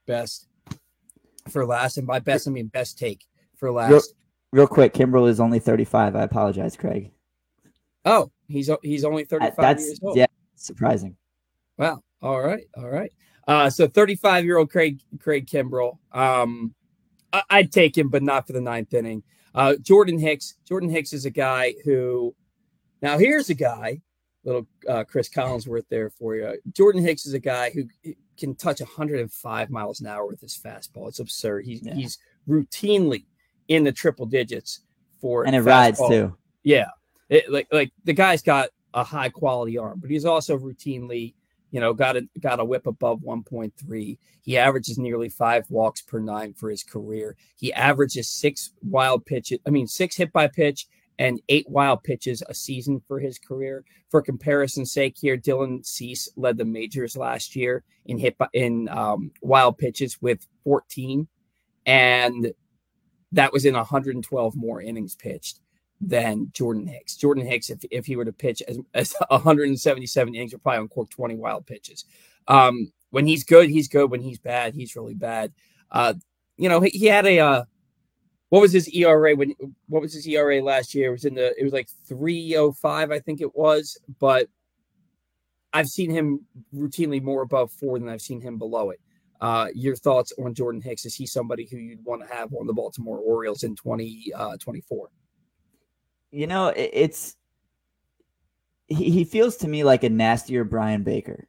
best 0.06 0.48
for 1.52 1.66
last, 1.66 1.98
and 1.98 2.06
by 2.06 2.18
best 2.18 2.48
I 2.48 2.50
mean 2.50 2.66
best 2.66 2.98
take 2.98 3.26
for 3.56 3.70
last. 3.70 3.90
Real, 3.90 4.02
real 4.52 4.66
quick, 4.66 4.94
Kimbrel 4.94 5.28
is 5.28 5.40
only 5.40 5.58
thirty 5.58 5.84
five. 5.84 6.16
I 6.16 6.22
apologize, 6.22 6.76
Craig. 6.76 7.12
Oh, 8.04 8.30
he's 8.48 8.70
he's 8.82 9.04
only 9.04 9.24
thirty 9.24 9.46
five. 9.46 9.56
That's 9.56 9.86
years 9.86 10.00
old. 10.02 10.16
yeah, 10.16 10.26
surprising. 10.56 11.16
Wow. 11.78 12.02
All 12.20 12.40
right. 12.40 12.64
All 12.76 12.88
right. 12.88 13.12
Uh, 13.46 13.70
so 13.70 13.86
thirty 13.86 14.14
five 14.14 14.44
year 14.44 14.58
old 14.58 14.70
Craig 14.70 15.00
Craig 15.20 15.46
Kimbrel. 15.46 15.98
Um, 16.12 16.74
I, 17.32 17.42
I'd 17.50 17.72
take 17.72 17.96
him, 17.96 18.08
but 18.08 18.22
not 18.22 18.46
for 18.46 18.52
the 18.52 18.60
ninth 18.60 18.94
inning. 18.94 19.22
Uh, 19.54 19.76
Jordan 19.80 20.18
Hicks. 20.18 20.54
Jordan 20.66 20.88
Hicks 20.88 21.12
is 21.12 21.24
a 21.24 21.30
guy 21.30 21.74
who. 21.84 22.34
Now 23.00 23.18
here's 23.18 23.50
a 23.50 23.54
guy 23.54 24.00
little 24.44 24.66
uh, 24.88 25.04
Cris 25.04 25.28
Collinsworth 25.28 25.84
there 25.88 26.10
for 26.10 26.34
you. 26.34 26.58
Jordan 26.72 27.02
Hicks 27.02 27.26
is 27.26 27.34
a 27.34 27.38
guy 27.38 27.70
who 27.70 27.84
can 28.38 28.54
touch 28.54 28.80
105 28.80 29.70
miles 29.70 30.00
an 30.00 30.06
hour 30.06 30.26
with 30.26 30.40
his 30.40 30.56
fastball. 30.56 31.08
It's 31.08 31.20
absurd. 31.20 31.64
He's 31.64 31.82
yeah. 31.82 31.94
he's 31.94 32.18
routinely 32.48 33.24
in 33.68 33.84
the 33.84 33.92
triple 33.92 34.26
digits 34.26 34.80
for 35.20 35.46
and 35.46 35.54
it 35.54 35.60
fastball. 35.60 35.66
rides 35.66 36.00
too. 36.08 36.36
Yeah, 36.62 36.88
it, 37.28 37.50
like 37.50 37.68
like 37.72 37.92
the 38.04 38.12
guy's 38.12 38.42
got 38.42 38.70
a 38.94 39.04
high 39.04 39.28
quality 39.28 39.78
arm, 39.78 40.00
but 40.00 40.10
he's 40.10 40.24
also 40.24 40.58
routinely 40.58 41.34
you 41.70 41.80
know 41.80 41.92
got 41.94 42.16
a 42.16 42.28
got 42.40 42.60
a 42.60 42.64
whip 42.64 42.86
above 42.86 43.20
1.3. 43.20 44.18
He 44.42 44.58
averages 44.58 44.98
nearly 44.98 45.28
five 45.28 45.64
walks 45.70 46.02
per 46.02 46.18
nine 46.18 46.52
for 46.54 46.70
his 46.70 46.82
career. 46.82 47.36
He 47.56 47.72
averages 47.72 48.30
six 48.30 48.72
wild 48.82 49.24
pitches. 49.24 49.58
I 49.66 49.70
mean 49.70 49.86
six 49.86 50.16
hit 50.16 50.32
by 50.32 50.48
pitch 50.48 50.86
and 51.18 51.40
eight 51.48 51.68
wild 51.68 52.02
pitches 52.02 52.42
a 52.48 52.54
season 52.54 53.00
for 53.06 53.20
his 53.20 53.38
career. 53.38 53.84
For 54.10 54.22
comparison's 54.22 54.92
sake, 54.92 55.16
here 55.18 55.36
Dylan 55.36 55.84
Cease 55.84 56.28
led 56.36 56.56
the 56.56 56.64
majors 56.64 57.16
last 57.16 57.54
year 57.56 57.84
in 58.06 58.18
hit 58.18 58.36
in 58.52 58.88
um, 58.88 59.30
wild 59.40 59.78
pitches 59.78 60.20
with 60.20 60.46
14, 60.64 61.26
and 61.86 62.52
that 63.32 63.52
was 63.52 63.64
in 63.64 63.74
112 63.74 64.56
more 64.56 64.82
innings 64.82 65.14
pitched 65.14 65.60
than 66.00 66.50
Jordan 66.52 66.86
Hicks. 66.86 67.16
Jordan 67.16 67.46
Hicks, 67.46 67.70
if, 67.70 67.78
if 67.90 68.06
he 68.06 68.16
were 68.16 68.24
to 68.24 68.32
pitch 68.32 68.62
as, 68.66 68.78
as 68.92 69.14
177 69.28 70.34
innings, 70.34 70.52
would 70.52 70.62
probably 70.62 70.80
uncork 70.80 71.10
20 71.10 71.36
wild 71.36 71.66
pitches. 71.66 72.04
Um, 72.48 72.92
when 73.10 73.26
he's 73.26 73.44
good, 73.44 73.70
he's 73.70 73.88
good. 73.88 74.10
When 74.10 74.20
he's 74.20 74.38
bad, 74.38 74.74
he's 74.74 74.96
really 74.96 75.14
bad. 75.14 75.52
Uh, 75.90 76.14
you 76.56 76.68
know, 76.68 76.80
he, 76.80 76.90
he 76.90 77.06
had 77.06 77.26
a 77.26 77.38
uh, 77.38 77.64
what 78.52 78.60
was 78.60 78.72
his 78.72 78.86
ERA 78.94 79.34
when 79.34 79.54
what 79.88 80.02
was 80.02 80.12
his 80.12 80.28
ERA 80.28 80.62
last 80.62 80.94
year? 80.94 81.08
It 81.08 81.12
was 81.12 81.24
in 81.24 81.32
the 81.32 81.58
it 81.58 81.64
was 81.64 81.72
like 81.72 81.88
305 82.06 83.10
I 83.10 83.18
think 83.18 83.40
it 83.40 83.56
was, 83.56 83.98
but 84.20 84.46
I've 85.72 85.88
seen 85.88 86.10
him 86.10 86.44
routinely 86.74 87.22
more 87.22 87.40
above 87.40 87.72
four 87.72 87.98
than 87.98 88.10
I've 88.10 88.20
seen 88.20 88.42
him 88.42 88.58
below 88.58 88.90
it. 88.90 89.00
Uh, 89.40 89.68
your 89.74 89.96
thoughts 89.96 90.34
on 90.38 90.52
Jordan 90.52 90.82
Hicks? 90.82 91.06
Is 91.06 91.14
he 91.14 91.24
somebody 91.24 91.64
who 91.64 91.78
you'd 91.78 92.04
want 92.04 92.20
to 92.20 92.28
have 92.28 92.52
on 92.52 92.66
the 92.66 92.74
Baltimore 92.74 93.20
Orioles 93.20 93.62
in 93.62 93.74
2024? 93.74 94.58
20, 94.58 94.82
uh, 94.82 95.08
you 96.30 96.46
know, 96.46 96.74
it's 96.76 97.36
he 98.88 99.24
feels 99.24 99.56
to 99.56 99.66
me 99.66 99.82
like 99.82 100.04
a 100.04 100.10
nastier 100.10 100.64
Bryan 100.64 101.04
Baker. 101.04 101.48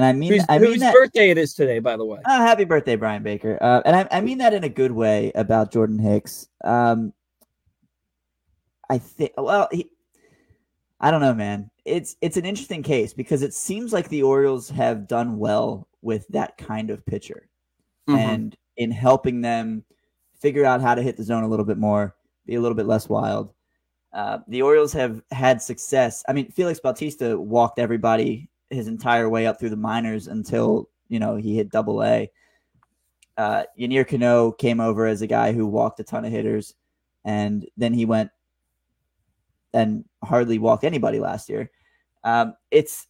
And 0.00 0.06
I 0.06 0.14
mean, 0.14 0.32
whose, 0.32 0.46
I 0.48 0.58
mean 0.58 0.70
whose 0.70 0.80
that, 0.80 0.94
birthday 0.94 1.28
it 1.28 1.36
is 1.36 1.52
today, 1.52 1.78
by 1.78 1.94
the 1.98 2.06
way. 2.06 2.20
Oh, 2.26 2.40
happy 2.40 2.64
birthday, 2.64 2.96
Bryan 2.96 3.22
Baker! 3.22 3.58
Uh, 3.60 3.82
and 3.84 3.94
I, 3.94 4.08
I 4.10 4.22
mean 4.22 4.38
that 4.38 4.54
in 4.54 4.64
a 4.64 4.68
good 4.70 4.92
way 4.92 5.30
about 5.34 5.70
Jordan 5.70 5.98
Hicks. 5.98 6.48
Um, 6.64 7.12
I 8.88 8.96
think, 8.96 9.32
well, 9.36 9.68
he, 9.70 9.90
I 11.00 11.10
don't 11.10 11.20
know, 11.20 11.34
man. 11.34 11.70
It's 11.84 12.16
it's 12.22 12.38
an 12.38 12.46
interesting 12.46 12.82
case 12.82 13.12
because 13.12 13.42
it 13.42 13.52
seems 13.52 13.92
like 13.92 14.08
the 14.08 14.22
Orioles 14.22 14.70
have 14.70 15.06
done 15.06 15.38
well 15.38 15.86
with 16.00 16.26
that 16.28 16.56
kind 16.56 16.88
of 16.88 17.04
pitcher, 17.04 17.50
mm-hmm. 18.08 18.18
and 18.18 18.56
in 18.78 18.90
helping 18.90 19.42
them 19.42 19.84
figure 20.38 20.64
out 20.64 20.80
how 20.80 20.94
to 20.94 21.02
hit 21.02 21.18
the 21.18 21.24
zone 21.24 21.44
a 21.44 21.48
little 21.48 21.66
bit 21.66 21.76
more, 21.76 22.16
be 22.46 22.54
a 22.54 22.60
little 22.62 22.74
bit 22.74 22.86
less 22.86 23.06
wild. 23.06 23.52
Uh, 24.14 24.38
the 24.48 24.62
Orioles 24.62 24.94
have 24.94 25.20
had 25.30 25.60
success. 25.60 26.24
I 26.26 26.32
mean, 26.32 26.50
Felix 26.52 26.80
Bautista 26.80 27.38
walked 27.38 27.78
everybody 27.78 28.48
his 28.70 28.88
entire 28.88 29.28
way 29.28 29.46
up 29.46 29.58
through 29.58 29.70
the 29.70 29.76
minors 29.76 30.28
until 30.28 30.88
you 31.08 31.18
know 31.18 31.36
he 31.36 31.56
hit 31.56 31.70
Double 31.70 32.02
A. 32.02 32.30
Uh, 33.36 33.64
Yennier 33.78 34.06
Cano 34.06 34.52
came 34.52 34.80
over 34.80 35.06
as 35.06 35.22
a 35.22 35.26
guy 35.26 35.52
who 35.52 35.66
walked 35.66 36.00
a 36.00 36.04
ton 36.04 36.24
of 36.24 36.32
hitters, 36.32 36.74
and 37.24 37.66
then 37.76 37.92
he 37.92 38.04
went 38.04 38.30
and 39.72 40.04
hardly 40.22 40.58
walked 40.58 40.84
anybody 40.84 41.20
last 41.20 41.48
year. 41.48 41.70
Um, 42.24 42.54
it's 42.70 43.06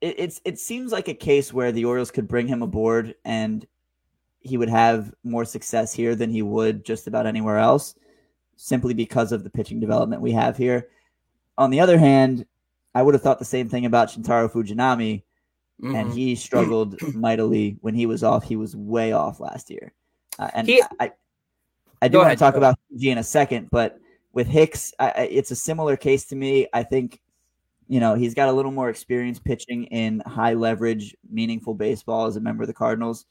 it, 0.00 0.14
it's 0.18 0.40
it 0.44 0.58
seems 0.58 0.92
like 0.92 1.08
a 1.08 1.14
case 1.14 1.52
where 1.52 1.72
the 1.72 1.84
Orioles 1.84 2.10
could 2.10 2.28
bring 2.28 2.46
him 2.46 2.62
aboard 2.62 3.14
and 3.24 3.66
he 4.40 4.56
would 4.56 4.68
have 4.68 5.14
more 5.22 5.44
success 5.44 5.92
here 5.92 6.14
than 6.14 6.30
he 6.30 6.42
would 6.42 6.84
just 6.84 7.06
about 7.06 7.26
anywhere 7.26 7.58
else, 7.58 7.94
simply 8.56 8.92
because 8.92 9.32
of 9.32 9.44
the 9.44 9.50
pitching 9.50 9.80
development 9.80 10.20
we 10.20 10.32
have 10.32 10.56
here. 10.56 10.88
On 11.58 11.70
the 11.70 11.80
other 11.80 11.98
hand, 11.98 12.44
I 12.94 13.02
would 13.02 13.14
have 13.14 13.22
thought 13.22 13.38
the 13.38 13.44
same 13.44 13.68
thing 13.68 13.86
about 13.86 14.08
Shintaro 14.08 14.50
Fujinami, 14.50 15.22
mm-hmm. 15.82 15.94
and 15.94 16.12
he 16.12 16.34
struggled 16.34 17.00
mightily 17.14 17.76
when 17.80 17.94
he 17.94 18.06
was 18.06 18.22
off. 18.22 18.44
He 18.44 18.56
was 18.56 18.76
way 18.76 19.12
off 19.12 19.40
last 19.40 19.70
year, 19.70 19.92
uh, 20.38 20.50
and 20.54 20.66
he, 20.66 20.82
I, 21.00 21.12
I 22.02 22.08
do 22.08 22.18
want 22.18 22.26
ahead, 22.26 22.38
to 22.38 22.44
talk 22.44 22.56
about 22.56 22.78
Fuji 22.88 23.10
in 23.10 23.18
a 23.18 23.24
second, 23.24 23.68
but 23.70 23.98
with 24.32 24.46
Hicks, 24.46 24.92
I, 24.98 25.28
it's 25.30 25.50
a 25.50 25.56
similar 25.56 25.96
case 25.96 26.24
to 26.26 26.36
me. 26.36 26.66
I 26.72 26.82
think, 26.82 27.20
you 27.88 28.00
know, 28.00 28.14
he's 28.14 28.34
got 28.34 28.48
a 28.48 28.52
little 28.52 28.72
more 28.72 28.88
experience 28.88 29.38
pitching 29.38 29.84
in 29.84 30.20
high 30.26 30.54
leverage, 30.54 31.14
meaningful 31.30 31.74
baseball 31.74 32.26
as 32.26 32.36
a 32.36 32.40
member 32.40 32.62
of 32.62 32.66
the 32.66 32.74
Cardinals. 32.74 33.26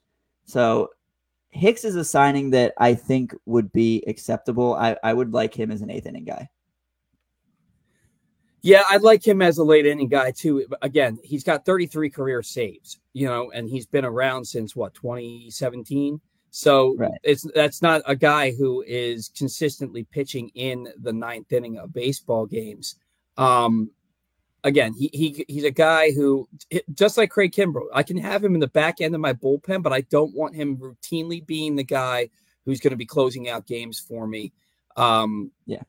So 0.46 0.90
Hicks 1.50 1.84
is 1.84 1.96
a 1.96 2.06
signing 2.06 2.52
that 2.52 2.74
I 2.78 2.94
think 2.94 3.36
would 3.46 3.74
be 3.74 4.04
acceptable. 4.08 4.76
I, 4.76 4.96
I 5.04 5.14
would 5.14 5.34
like 5.34 5.54
him 5.54 5.72
as 5.72 5.82
an 5.82 5.90
eighth 5.90 6.06
inning 6.06 6.26
guy. 6.26 6.48
Yeah, 8.64 8.84
I'd 8.90 9.02
like 9.02 9.26
him 9.26 9.42
as 9.42 9.58
a 9.58 9.64
late 9.64 9.86
inning 9.88 10.08
guy 10.08 10.32
too. 10.32 10.66
Again, 10.82 11.18
he's 11.24 11.44
got 11.44 11.66
33 11.66 12.10
career 12.10 12.44
saves, 12.44 13.00
you 13.14 13.28
know, 13.28 13.52
and 13.52 13.68
he's 13.68 13.88
been 13.88 14.06
around 14.06 14.46
since 14.46 14.76
what 14.76 14.94
2017. 14.94 16.22
So 16.52 16.96
right. 16.98 17.12
it's 17.24 17.50
that's 17.56 17.82
not 17.82 18.02
a 18.06 18.16
guy 18.16 18.52
who 18.52 18.84
is 18.86 19.32
consistently 19.36 20.04
pitching 20.04 20.50
in 20.54 20.90
the 21.02 21.14
ninth 21.14 21.52
inning 21.52 21.78
of 21.78 21.94
baseball 21.94 22.46
games. 22.46 22.98
Um, 23.38 23.90
again, 24.64 24.94
he, 24.94 25.10
he 25.14 25.46
he's 25.48 25.64
a 25.64 25.72
guy 25.72 26.12
who 26.12 26.48
just 26.94 27.18
like 27.18 27.32
Craig 27.32 27.54
Kimbrel, 27.54 27.88
I 27.94 28.04
can 28.04 28.18
have 28.18 28.44
him 28.44 28.54
in 28.54 28.60
the 28.60 28.68
back 28.68 29.02
end 29.02 29.16
of 29.16 29.22
my 29.22 29.34
bullpen, 29.34 29.82
but 29.82 29.94
I 29.94 30.02
don't 30.02 30.36
want 30.36 30.56
him 30.56 30.78
routinely 30.78 31.44
being 31.44 31.78
the 31.78 31.84
guy 31.84 32.30
who's 32.66 32.80
going 32.82 32.92
to 32.92 32.98
be 32.98 33.06
closing 33.06 33.50
out 33.50 33.66
games 33.66 34.00
for 34.00 34.28
me. 34.28 34.52
Um, 34.98 35.52
yeah, 35.66 35.84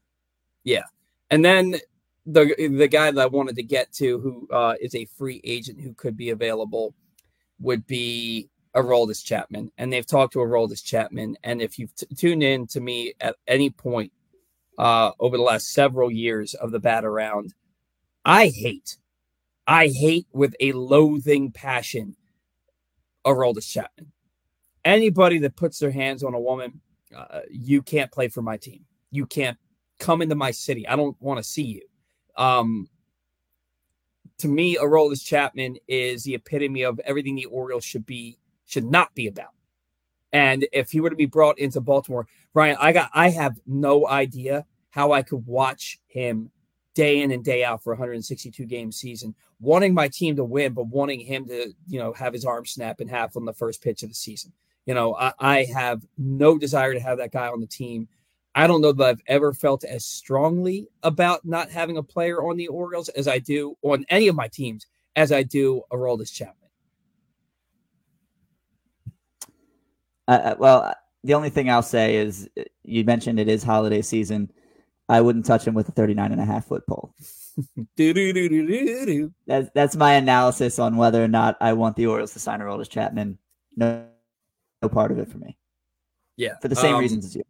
yeah, 0.64 0.84
and 1.28 1.44
then 1.44 1.74
the 2.26 2.54
the 2.56 2.88
guy 2.88 3.10
that 3.10 3.20
I 3.20 3.26
wanted 3.26 3.56
to 3.56 3.62
get 3.62 3.92
to, 3.94 4.20
who 4.20 4.48
uh, 4.54 4.74
is 4.80 4.94
a 4.94 5.06
free 5.16 5.40
agent 5.44 5.80
who 5.80 5.94
could 5.94 6.16
be 6.16 6.30
available, 6.30 6.94
would 7.60 7.86
be 7.86 8.48
Aroldis 8.76 9.24
Chapman, 9.24 9.70
and 9.78 9.92
they've 9.92 10.06
talked 10.06 10.32
to 10.34 10.38
Aroldis 10.38 10.84
Chapman. 10.84 11.36
And 11.42 11.60
if 11.60 11.78
you've 11.78 11.94
t- 11.94 12.06
tuned 12.16 12.42
in 12.42 12.66
to 12.68 12.80
me 12.80 13.14
at 13.20 13.36
any 13.46 13.70
point 13.70 14.12
uh, 14.78 15.12
over 15.18 15.36
the 15.36 15.42
last 15.42 15.72
several 15.72 16.10
years 16.10 16.54
of 16.54 16.70
the 16.70 16.80
bat 16.80 17.04
around, 17.04 17.54
I 18.24 18.48
hate, 18.48 18.98
I 19.66 19.88
hate 19.88 20.26
with 20.32 20.54
a 20.60 20.72
loathing 20.72 21.50
passion 21.50 22.16
Aroldis 23.26 23.70
Chapman. 23.70 24.12
Anybody 24.84 25.38
that 25.38 25.56
puts 25.56 25.78
their 25.78 25.90
hands 25.90 26.22
on 26.22 26.34
a 26.34 26.40
woman, 26.40 26.80
uh, 27.16 27.40
you 27.50 27.82
can't 27.82 28.10
play 28.10 28.28
for 28.28 28.42
my 28.42 28.56
team. 28.56 28.84
You 29.10 29.26
can't 29.26 29.58
come 29.98 30.22
into 30.22 30.34
my 30.34 30.50
city. 30.50 30.86
I 30.88 30.96
don't 30.96 31.16
want 31.20 31.38
to 31.38 31.44
see 31.44 31.62
you. 31.62 31.82
Um, 32.36 32.88
to 34.38 34.48
me, 34.48 34.76
Aroldis 34.76 35.24
Chapman 35.24 35.76
is 35.86 36.24
the 36.24 36.34
epitome 36.34 36.82
of 36.82 37.00
everything 37.04 37.36
the 37.36 37.44
Orioles 37.46 37.84
should 37.84 38.06
be 38.06 38.38
should 38.66 38.84
not 38.84 39.14
be 39.14 39.26
about. 39.26 39.50
And 40.32 40.66
if 40.72 40.90
he 40.90 41.00
were 41.00 41.10
to 41.10 41.16
be 41.16 41.26
brought 41.26 41.58
into 41.58 41.80
Baltimore, 41.80 42.26
Brian, 42.52 42.76
I 42.80 42.92
got 42.92 43.10
I 43.14 43.30
have 43.30 43.58
no 43.66 44.08
idea 44.08 44.64
how 44.90 45.12
I 45.12 45.22
could 45.22 45.46
watch 45.46 46.00
him 46.06 46.50
day 46.94 47.22
in 47.22 47.30
and 47.30 47.44
day 47.44 47.64
out 47.64 47.82
for 47.82 47.92
162 47.92 48.64
game 48.66 48.92
season, 48.92 49.34
wanting 49.60 49.94
my 49.94 50.08
team 50.08 50.36
to 50.36 50.44
win, 50.44 50.72
but 50.72 50.88
wanting 50.88 51.20
him 51.20 51.46
to, 51.46 51.72
you 51.86 51.98
know, 51.98 52.12
have 52.12 52.32
his 52.32 52.44
arm 52.44 52.66
snap 52.66 53.00
in 53.00 53.08
half 53.08 53.36
on 53.36 53.44
the 53.44 53.52
first 53.52 53.82
pitch 53.82 54.02
of 54.02 54.08
the 54.08 54.14
season. 54.14 54.52
You 54.86 54.94
know, 54.94 55.14
I, 55.14 55.32
I 55.38 55.64
have 55.74 56.02
no 56.18 56.58
desire 56.58 56.92
to 56.92 57.00
have 57.00 57.18
that 57.18 57.32
guy 57.32 57.48
on 57.48 57.60
the 57.60 57.66
team. 57.66 58.08
I 58.54 58.66
don't 58.66 58.82
know 58.82 58.92
that 58.92 59.04
I've 59.04 59.22
ever 59.26 59.52
felt 59.52 59.84
as 59.84 60.04
strongly 60.04 60.88
about 61.02 61.44
not 61.44 61.70
having 61.70 61.96
a 61.96 62.02
player 62.02 62.42
on 62.42 62.56
the 62.56 62.68
Orioles 62.68 63.08
as 63.10 63.26
I 63.26 63.38
do 63.38 63.76
on 63.82 64.04
any 64.10 64.28
of 64.28 64.36
my 64.36 64.48
teams 64.48 64.86
as 65.16 65.32
I 65.32 65.42
do 65.42 65.82
Aroldis 65.90 66.32
Chapman. 66.32 66.56
Uh, 70.28 70.54
well, 70.58 70.94
the 71.24 71.34
only 71.34 71.50
thing 71.50 71.70
I'll 71.70 71.82
say 71.82 72.16
is 72.16 72.48
uh, 72.58 72.62
you 72.82 73.04
mentioned 73.04 73.40
it 73.40 73.48
is 73.48 73.62
holiday 73.62 74.02
season. 74.02 74.50
I 75.08 75.20
wouldn't 75.20 75.46
touch 75.46 75.66
him 75.66 75.74
with 75.74 75.88
a 75.88 75.92
39 75.92 76.32
and 76.32 76.40
a 76.40 76.44
half 76.44 76.66
foot 76.66 76.86
pole. 76.86 77.14
that's, 79.46 79.68
that's 79.74 79.96
my 79.96 80.14
analysis 80.14 80.78
on 80.78 80.96
whether 80.96 81.22
or 81.22 81.28
not 81.28 81.56
I 81.60 81.74
want 81.74 81.96
the 81.96 82.06
Orioles 82.06 82.32
to 82.32 82.38
sign 82.38 82.60
Aroldis 82.60 82.88
Chapman. 82.88 83.38
No, 83.76 84.06
no 84.80 84.88
part 84.88 85.10
of 85.10 85.18
it 85.18 85.28
for 85.28 85.38
me. 85.38 85.58
Yeah. 86.36 86.56
For 86.62 86.68
the 86.68 86.76
same 86.76 86.94
um, 86.94 87.00
reasons 87.00 87.26
as 87.26 87.36
you. 87.36 87.42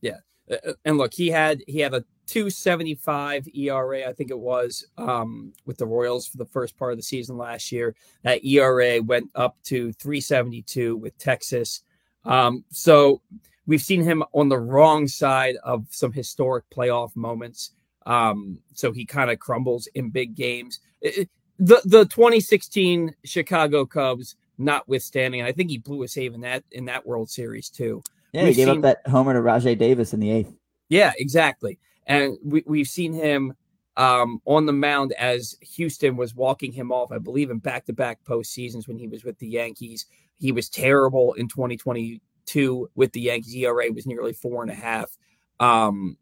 Yeah. 0.00 0.16
Uh, 0.50 0.72
and 0.84 0.98
look, 0.98 1.14
he 1.14 1.28
had 1.28 1.62
he 1.66 1.80
had 1.80 1.94
a 1.94 2.04
275 2.26 3.48
ERA, 3.54 4.08
I 4.08 4.12
think 4.12 4.30
it 4.30 4.38
was, 4.38 4.86
um, 4.96 5.52
with 5.66 5.76
the 5.76 5.86
Royals 5.86 6.26
for 6.26 6.38
the 6.38 6.46
first 6.46 6.76
part 6.78 6.92
of 6.92 6.98
the 6.98 7.02
season 7.02 7.36
last 7.36 7.70
year. 7.70 7.94
That 8.22 8.44
ERA 8.44 9.02
went 9.02 9.30
up 9.34 9.56
to 9.64 9.92
372 9.92 10.96
with 10.96 11.16
Texas. 11.18 11.82
Um, 12.24 12.64
so 12.70 13.20
we've 13.66 13.82
seen 13.82 14.02
him 14.02 14.22
on 14.32 14.48
the 14.48 14.58
wrong 14.58 15.06
side 15.06 15.56
of 15.64 15.86
some 15.90 16.12
historic 16.12 16.64
playoff 16.70 17.14
moments. 17.14 17.70
Um, 18.06 18.58
so 18.74 18.92
he 18.92 19.04
kind 19.04 19.30
of 19.30 19.38
crumbles 19.38 19.86
in 19.94 20.10
big 20.10 20.34
games. 20.34 20.80
It, 21.00 21.28
the 21.58 21.80
the 21.84 22.04
2016 22.06 23.14
Chicago 23.24 23.86
Cubs, 23.86 24.36
notwithstanding, 24.58 25.42
I 25.42 25.52
think 25.52 25.70
he 25.70 25.78
blew 25.78 26.02
a 26.02 26.08
save 26.08 26.34
in 26.34 26.40
that 26.40 26.64
in 26.72 26.84
that 26.86 27.06
World 27.06 27.30
Series 27.30 27.68
too. 27.68 28.02
Yeah, 28.34 28.46
he 28.46 28.54
gave 28.54 28.66
seen, 28.66 28.76
up 28.78 28.82
that 28.82 29.06
homer 29.06 29.32
to 29.32 29.40
Rajai 29.40 29.78
Davis 29.78 30.12
in 30.12 30.18
the 30.18 30.30
eighth. 30.30 30.52
Yeah, 30.88 31.12
exactly. 31.16 31.78
And 32.06 32.36
we, 32.44 32.64
we've 32.66 32.88
seen 32.88 33.12
him 33.12 33.54
um, 33.96 34.42
on 34.44 34.66
the 34.66 34.72
mound 34.72 35.12
as 35.12 35.56
Houston 35.60 36.16
was 36.16 36.34
walking 36.34 36.72
him 36.72 36.90
off, 36.90 37.12
I 37.12 37.18
believe, 37.18 37.50
in 37.50 37.58
back 37.58 37.86
to 37.86 37.92
back 37.92 38.18
postseasons 38.24 38.88
when 38.88 38.98
he 38.98 39.06
was 39.06 39.24
with 39.24 39.38
the 39.38 39.46
Yankees. 39.46 40.06
He 40.34 40.50
was 40.50 40.68
terrible 40.68 41.34
in 41.34 41.46
2022 41.46 42.90
with 42.96 43.12
the 43.12 43.20
Yankees. 43.20 43.54
ERA 43.54 43.92
was 43.92 44.04
nearly 44.04 44.32
four 44.32 44.62
and 44.62 44.70
a 44.70 44.74
half. 44.74 45.16
Um, 45.60 46.18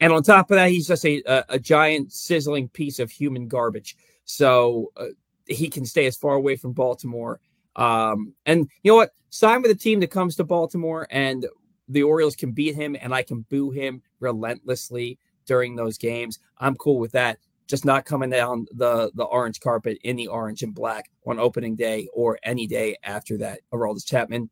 and 0.00 0.12
on 0.12 0.22
top 0.22 0.50
of 0.50 0.56
that, 0.56 0.70
he's 0.70 0.86
just 0.86 1.06
a, 1.06 1.22
a, 1.26 1.44
a 1.48 1.58
giant 1.58 2.12
sizzling 2.12 2.68
piece 2.68 2.98
of 2.98 3.10
human 3.10 3.48
garbage. 3.48 3.96
So 4.26 4.92
uh, 4.98 5.06
he 5.46 5.70
can 5.70 5.86
stay 5.86 6.06
as 6.06 6.16
far 6.18 6.34
away 6.34 6.56
from 6.56 6.74
Baltimore. 6.74 7.40
Um, 7.78 8.34
and 8.44 8.68
you 8.82 8.92
know 8.92 8.96
what? 8.96 9.12
Sign 9.30 9.62
with 9.62 9.70
a 9.70 9.74
team 9.74 10.00
that 10.00 10.10
comes 10.10 10.36
to 10.36 10.44
Baltimore 10.44 11.06
and 11.10 11.46
the 11.88 12.02
Orioles 12.02 12.36
can 12.36 12.52
beat 12.52 12.74
him 12.74 12.96
and 13.00 13.14
I 13.14 13.22
can 13.22 13.42
boo 13.48 13.70
him 13.70 14.02
relentlessly 14.20 15.18
during 15.46 15.76
those 15.76 15.96
games. 15.96 16.38
I'm 16.58 16.76
cool 16.76 16.98
with 16.98 17.12
that 17.12 17.38
just 17.68 17.84
not 17.84 18.06
coming 18.06 18.30
down 18.30 18.66
the 18.72 19.12
the 19.14 19.24
orange 19.24 19.60
carpet 19.60 19.98
in 20.02 20.16
the 20.16 20.26
orange 20.26 20.62
and 20.62 20.74
black 20.74 21.10
on 21.26 21.38
opening 21.38 21.76
day 21.76 22.08
or 22.12 22.38
any 22.42 22.66
day 22.66 22.96
after 23.04 23.36
that. 23.38 23.60
Aroldis 23.72 24.06
Chapman, 24.06 24.48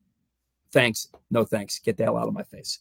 thanks, 0.71 1.09
no 1.31 1.45
thanks. 1.45 1.79
Get 1.79 1.97
the 1.97 2.05
hell 2.05 2.19
out 2.19 2.29
of 2.29 2.35
my 2.35 2.43
face. 2.43 2.81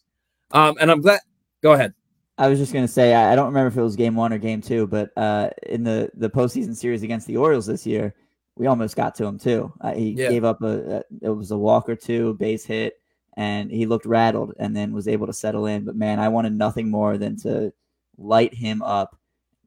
Um, 0.52 0.76
and 0.78 0.90
I'm 0.90 1.00
glad. 1.00 1.20
Go 1.62 1.72
ahead. 1.72 1.94
I 2.38 2.48
was 2.48 2.58
just 2.58 2.74
gonna 2.74 2.86
say 2.86 3.14
I, 3.14 3.34
don't 3.34 3.46
remember 3.46 3.68
if 3.68 3.78
it 3.78 3.82
was 3.82 3.96
game 3.96 4.14
one 4.14 4.32
or 4.32 4.38
game 4.38 4.60
two, 4.60 4.86
but 4.86 5.10
uh, 5.16 5.50
in 5.64 5.82
the 5.82 6.10
the 6.14 6.28
postseason 6.28 6.76
series 6.76 7.02
against 7.02 7.26
the 7.26 7.38
Orioles 7.38 7.66
this 7.66 7.86
year, 7.86 8.14
we 8.56 8.66
almost 8.66 8.96
got 8.96 9.14
to 9.16 9.24
him 9.24 9.38
too. 9.38 9.72
Uh, 9.80 9.94
he 9.94 10.10
yeah. 10.10 10.30
gave 10.30 10.44
up 10.44 10.62
a, 10.62 10.98
a, 10.98 11.02
it 11.22 11.30
was 11.30 11.50
a 11.50 11.58
walk 11.58 11.88
or 11.88 11.96
two, 11.96 12.34
base 12.34 12.64
hit, 12.64 12.94
and 13.36 13.70
he 13.70 13.86
looked 13.86 14.06
rattled, 14.06 14.54
and 14.58 14.74
then 14.74 14.92
was 14.92 15.08
able 15.08 15.26
to 15.26 15.32
settle 15.32 15.66
in. 15.66 15.84
But 15.84 15.96
man, 15.96 16.18
I 16.18 16.28
wanted 16.28 16.52
nothing 16.52 16.90
more 16.90 17.18
than 17.18 17.36
to 17.40 17.72
light 18.16 18.54
him 18.54 18.82
up, 18.82 19.18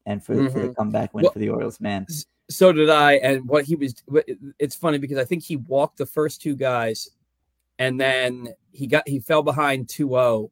and 0.05 0.23
for, 0.23 0.35
mm-hmm. 0.35 0.53
for 0.53 0.59
the 0.67 0.73
comeback 0.73 1.13
win 1.13 1.23
well, 1.23 1.33
for 1.33 1.39
the 1.39 1.49
Orioles, 1.49 1.79
man. 1.79 2.07
So 2.49 2.71
did 2.71 2.89
I, 2.89 3.13
and 3.13 3.47
what 3.47 3.65
he 3.65 3.75
was. 3.75 3.95
It's 4.57 4.75
funny 4.75 4.97
because 4.97 5.17
I 5.17 5.25
think 5.25 5.43
he 5.43 5.57
walked 5.57 5.97
the 5.97 6.05
first 6.05 6.41
two 6.41 6.55
guys, 6.55 7.09
and 7.77 7.99
then 7.99 8.49
he 8.71 8.87
got 8.87 9.07
he 9.07 9.19
fell 9.19 9.43
behind 9.43 9.87
2-0 9.87 10.49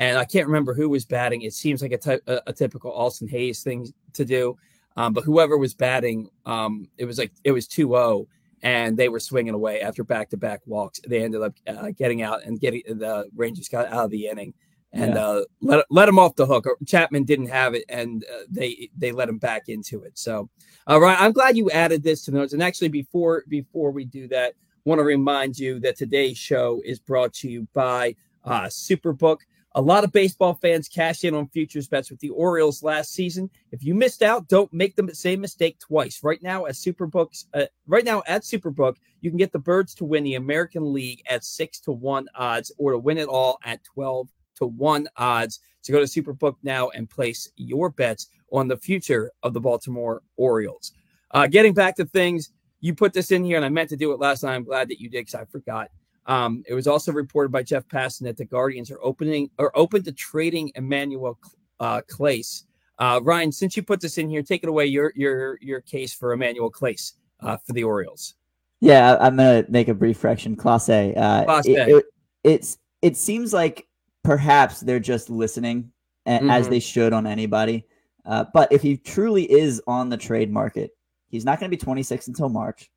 and 0.00 0.16
I 0.16 0.24
can't 0.24 0.46
remember 0.46 0.74
who 0.74 0.88
was 0.88 1.04
batting. 1.04 1.42
It 1.42 1.52
seems 1.52 1.82
like 1.82 1.92
a, 1.92 1.98
ty- 1.98 2.20
a, 2.26 2.40
a 2.48 2.52
typical 2.54 2.90
Austin 2.90 3.28
Hays 3.28 3.62
thing 3.62 3.86
to 4.14 4.24
do. 4.24 4.56
Um, 4.96 5.12
but 5.12 5.24
whoever 5.24 5.56
was 5.56 5.74
batting, 5.74 6.30
um, 6.46 6.88
it 6.98 7.04
was 7.04 7.18
like 7.18 7.32
it 7.44 7.52
was 7.52 7.66
2-0 7.68 8.26
and 8.62 8.96
they 8.96 9.08
were 9.08 9.20
swinging 9.20 9.54
away 9.54 9.80
after 9.80 10.04
back-to-back 10.04 10.60
walks. 10.66 11.00
They 11.06 11.22
ended 11.22 11.42
up 11.42 11.54
uh, 11.66 11.90
getting 11.96 12.22
out 12.22 12.44
and 12.44 12.60
getting 12.60 12.82
the 12.86 13.28
Rangers 13.34 13.68
got 13.68 13.86
out 13.86 14.06
of 14.06 14.10
the 14.10 14.26
inning 14.26 14.52
and 14.92 15.14
yeah. 15.14 15.26
uh, 15.26 15.44
let 15.60 15.84
let 15.90 16.08
him 16.08 16.18
off 16.18 16.34
the 16.36 16.46
hook. 16.46 16.66
Chapman 16.86 17.24
didn't 17.24 17.48
have 17.48 17.74
it, 17.74 17.84
and 17.88 18.24
uh, 18.32 18.42
they 18.50 18.90
they 18.96 19.12
let 19.12 19.28
him 19.28 19.38
back 19.38 19.68
into 19.68 20.02
it. 20.02 20.18
So, 20.18 20.48
all 20.86 21.00
right, 21.00 21.20
I'm 21.20 21.32
glad 21.32 21.56
you 21.56 21.70
added 21.70 22.02
this 22.02 22.24
to 22.24 22.32
notes. 22.32 22.52
And 22.52 22.62
actually, 22.62 22.88
before 22.88 23.44
before 23.48 23.92
we 23.92 24.04
do 24.04 24.26
that, 24.28 24.54
want 24.84 24.98
to 24.98 25.04
remind 25.04 25.58
you 25.58 25.78
that 25.80 25.96
today's 25.96 26.38
show 26.38 26.82
is 26.84 26.98
brought 26.98 27.32
to 27.34 27.48
you 27.48 27.68
by 27.72 28.16
uh, 28.44 28.64
Superbook. 28.64 29.38
A 29.76 29.80
lot 29.80 30.02
of 30.02 30.10
baseball 30.10 30.54
fans 30.54 30.88
cashed 30.88 31.22
in 31.22 31.34
on 31.34 31.48
futures 31.48 31.86
bets 31.86 32.10
with 32.10 32.18
the 32.18 32.30
Orioles 32.30 32.82
last 32.82 33.12
season. 33.12 33.48
If 33.70 33.84
you 33.84 33.94
missed 33.94 34.20
out, 34.20 34.48
don't 34.48 34.72
make 34.72 34.96
the 34.96 35.14
same 35.14 35.40
mistake 35.40 35.78
twice. 35.78 36.24
Right 36.24 36.42
now 36.42 36.66
at 36.66 36.74
Superbooks, 36.74 37.44
uh, 37.54 37.66
right 37.86 38.04
now 38.04 38.24
at 38.26 38.42
Superbook, 38.42 38.96
you 39.20 39.30
can 39.30 39.38
get 39.38 39.52
the 39.52 39.60
Birds 39.60 39.94
to 39.96 40.04
win 40.04 40.24
the 40.24 40.34
American 40.34 40.92
League 40.92 41.22
at 41.28 41.44
six 41.44 41.78
to 41.80 41.92
one 41.92 42.26
odds, 42.34 42.72
or 42.78 42.92
to 42.92 42.98
win 42.98 43.16
it 43.16 43.28
all 43.28 43.60
at 43.64 43.84
twelve 43.84 44.28
to 44.56 44.66
one 44.66 45.06
odds. 45.16 45.60
So 45.82 45.92
go 45.92 46.04
to 46.04 46.22
Superbook 46.22 46.56
now 46.64 46.88
and 46.88 47.08
place 47.08 47.48
your 47.56 47.90
bets 47.90 48.26
on 48.50 48.66
the 48.66 48.76
future 48.76 49.30
of 49.44 49.54
the 49.54 49.60
Baltimore 49.60 50.22
Orioles. 50.36 50.92
Uh, 51.30 51.46
getting 51.46 51.74
back 51.74 51.94
to 51.96 52.04
things, 52.04 52.50
you 52.80 52.92
put 52.92 53.12
this 53.12 53.30
in 53.30 53.44
here, 53.44 53.56
and 53.56 53.64
I 53.64 53.68
meant 53.68 53.90
to 53.90 53.96
do 53.96 54.10
it 54.12 54.18
last 54.18 54.40
time. 54.40 54.50
I'm 54.50 54.64
glad 54.64 54.88
that 54.88 55.00
you 55.00 55.08
did 55.08 55.26
because 55.26 55.36
I 55.36 55.44
forgot. 55.44 55.90
Um, 56.26 56.62
it 56.68 56.74
was 56.74 56.86
also 56.86 57.12
reported 57.12 57.50
by 57.50 57.62
Jeff 57.62 57.88
Passan 57.88 58.22
that 58.22 58.36
the 58.36 58.44
Guardians 58.44 58.90
are 58.90 59.00
opening 59.02 59.50
are 59.58 59.72
open 59.74 60.02
to 60.04 60.12
trading 60.12 60.70
Emmanuel 60.74 61.38
uh, 61.80 62.02
Clase. 62.10 62.64
Uh, 62.98 63.20
Ryan, 63.22 63.50
since 63.50 63.76
you 63.76 63.82
put 63.82 64.00
this 64.00 64.18
in 64.18 64.28
here, 64.28 64.42
take 64.42 64.62
it 64.62 64.68
away. 64.68 64.86
Your 64.86 65.12
your 65.16 65.58
your 65.60 65.80
case 65.80 66.12
for 66.12 66.32
Emmanuel 66.32 66.70
Clase 66.70 67.14
uh, 67.40 67.56
for 67.56 67.72
the 67.72 67.84
Orioles. 67.84 68.34
Yeah, 68.80 69.16
I'm 69.20 69.36
gonna 69.36 69.64
make 69.68 69.88
a 69.88 69.94
brief 69.94 70.20
correction. 70.20 70.56
Clase. 70.56 71.16
Uh, 71.16 71.44
Clase. 71.44 71.66
It, 71.66 71.88
it, 71.88 72.04
it's 72.44 72.78
it 73.02 73.16
seems 73.16 73.52
like 73.52 73.88
perhaps 74.22 74.80
they're 74.80 75.00
just 75.00 75.30
listening 75.30 75.90
mm-hmm. 76.26 76.50
as 76.50 76.68
they 76.68 76.80
should 76.80 77.12
on 77.12 77.26
anybody. 77.26 77.86
Uh, 78.24 78.44
but 78.52 78.70
if 78.72 78.82
he 78.82 78.96
truly 78.96 79.50
is 79.50 79.82
on 79.86 80.08
the 80.08 80.16
trade 80.16 80.52
market, 80.52 80.90
he's 81.28 81.44
not 81.44 81.58
going 81.58 81.70
to 81.70 81.76
be 81.76 81.80
26 81.80 82.28
until 82.28 82.48
March. 82.48 82.90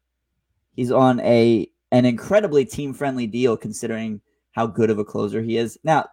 He's 0.76 0.92
on 0.92 1.20
a 1.22 1.70
an 1.94 2.06
incredibly 2.06 2.66
team 2.66 2.92
friendly 2.92 3.28
deal 3.28 3.56
considering 3.56 4.20
how 4.52 4.66
good 4.66 4.90
of 4.90 4.98
a 4.98 5.06
closer 5.06 5.44
he 5.44 5.58
is. 5.58 5.78
Now, 5.84 6.08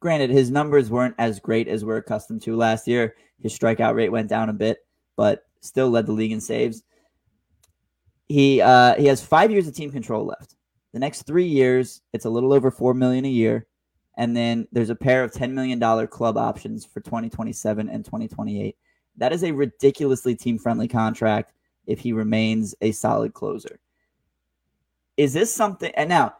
granted, 0.00 0.30
his 0.30 0.50
numbers 0.50 0.90
weren't 0.90 1.14
as 1.18 1.38
great 1.38 1.68
as 1.68 1.84
we're 1.84 1.98
accustomed 1.98 2.40
to 2.42 2.56
last 2.56 2.88
year. 2.88 3.14
His 3.42 3.56
strikeout 3.56 3.94
rate 3.94 4.08
went 4.08 4.30
down 4.30 4.48
a 4.48 4.54
bit, 4.54 4.78
but 5.14 5.44
still 5.60 5.90
led 5.90 6.06
the 6.06 6.12
league 6.12 6.32
in 6.32 6.40
saves. 6.40 6.82
He 8.28 8.62
uh, 8.62 8.96
he 8.96 9.06
has 9.06 9.24
five 9.24 9.50
years 9.50 9.68
of 9.68 9.74
team 9.76 9.92
control 9.92 10.24
left. 10.24 10.56
The 10.94 10.98
next 10.98 11.22
three 11.22 11.46
years, 11.46 12.00
it's 12.14 12.24
a 12.24 12.30
little 12.30 12.54
over 12.54 12.70
four 12.70 12.94
million 12.94 13.26
a 13.26 13.28
year, 13.28 13.66
and 14.16 14.34
then 14.34 14.66
there's 14.72 14.90
a 14.90 14.96
pair 14.96 15.22
of 15.22 15.32
ten 15.32 15.54
million 15.54 15.78
dollar 15.78 16.06
club 16.06 16.38
options 16.38 16.86
for 16.86 17.00
2027 17.00 17.90
and 17.90 18.04
2028. 18.04 18.74
That 19.18 19.34
is 19.34 19.44
a 19.44 19.52
ridiculously 19.52 20.34
team 20.34 20.58
friendly 20.58 20.88
contract 20.88 21.52
if 21.86 22.00
he 22.00 22.14
remains 22.14 22.74
a 22.80 22.90
solid 22.92 23.34
closer 23.34 23.78
is 25.16 25.32
this 25.32 25.54
something? 25.54 25.92
And 25.94 26.08
now, 26.08 26.34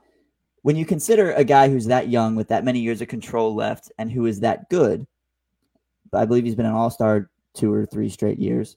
when 0.63 0.77
you 0.77 0.85
consider 0.85 1.33
a 1.33 1.45
guy 1.45 1.69
who's 1.69 1.87
that 1.87 2.09
young 2.09 2.35
with 2.35 2.49
that 2.49 2.65
many 2.65 2.81
years 2.81 3.01
of 3.01 3.09
control 3.09 3.55
left 3.55 3.93
and 3.99 4.11
who 4.11 4.27
is 4.27 4.41
that 4.41 4.69
good, 4.69 5.07
I 6.13 6.25
believe 6.25 6.45
he's 6.45 6.55
been 6.55 6.67
an 6.67 6.73
all 6.73 6.91
star 6.91 7.31
two 7.55 7.73
or 7.73 7.87
three 7.87 8.09
straight 8.09 8.39
years. 8.39 8.77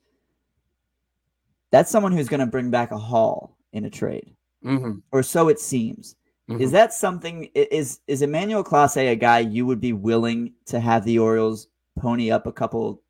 That's 1.72 1.92
someone 1.92 2.12
who's 2.12 2.30
going 2.30 2.40
to 2.40 2.46
bring 2.46 2.72
back 2.72 2.92
a 2.92 2.98
haul 2.98 3.58
in 3.74 3.86
a 3.86 3.90
trade, 3.90 4.36
mm-hmm. 4.64 5.00
or 5.12 5.24
so 5.24 5.50
it 5.50 5.60
seems. 5.60 6.16
Mm-hmm. 6.50 6.62
Is 6.62 6.72
that 6.72 6.94
something? 6.94 7.50
Is 7.54 8.00
is 8.08 8.24
Emmanuel 8.24 8.64
Clase 8.64 8.98
a 8.98 9.16
guy 9.16 9.40
you 9.40 9.66
would 9.66 9.80
be 9.80 9.94
willing 9.94 10.54
to 10.66 10.80
have 10.80 11.06
the 11.06 11.20
Orioles 11.20 11.68
pony 12.00 12.32
up 12.32 12.48
a 12.48 12.52
couple 12.52 13.04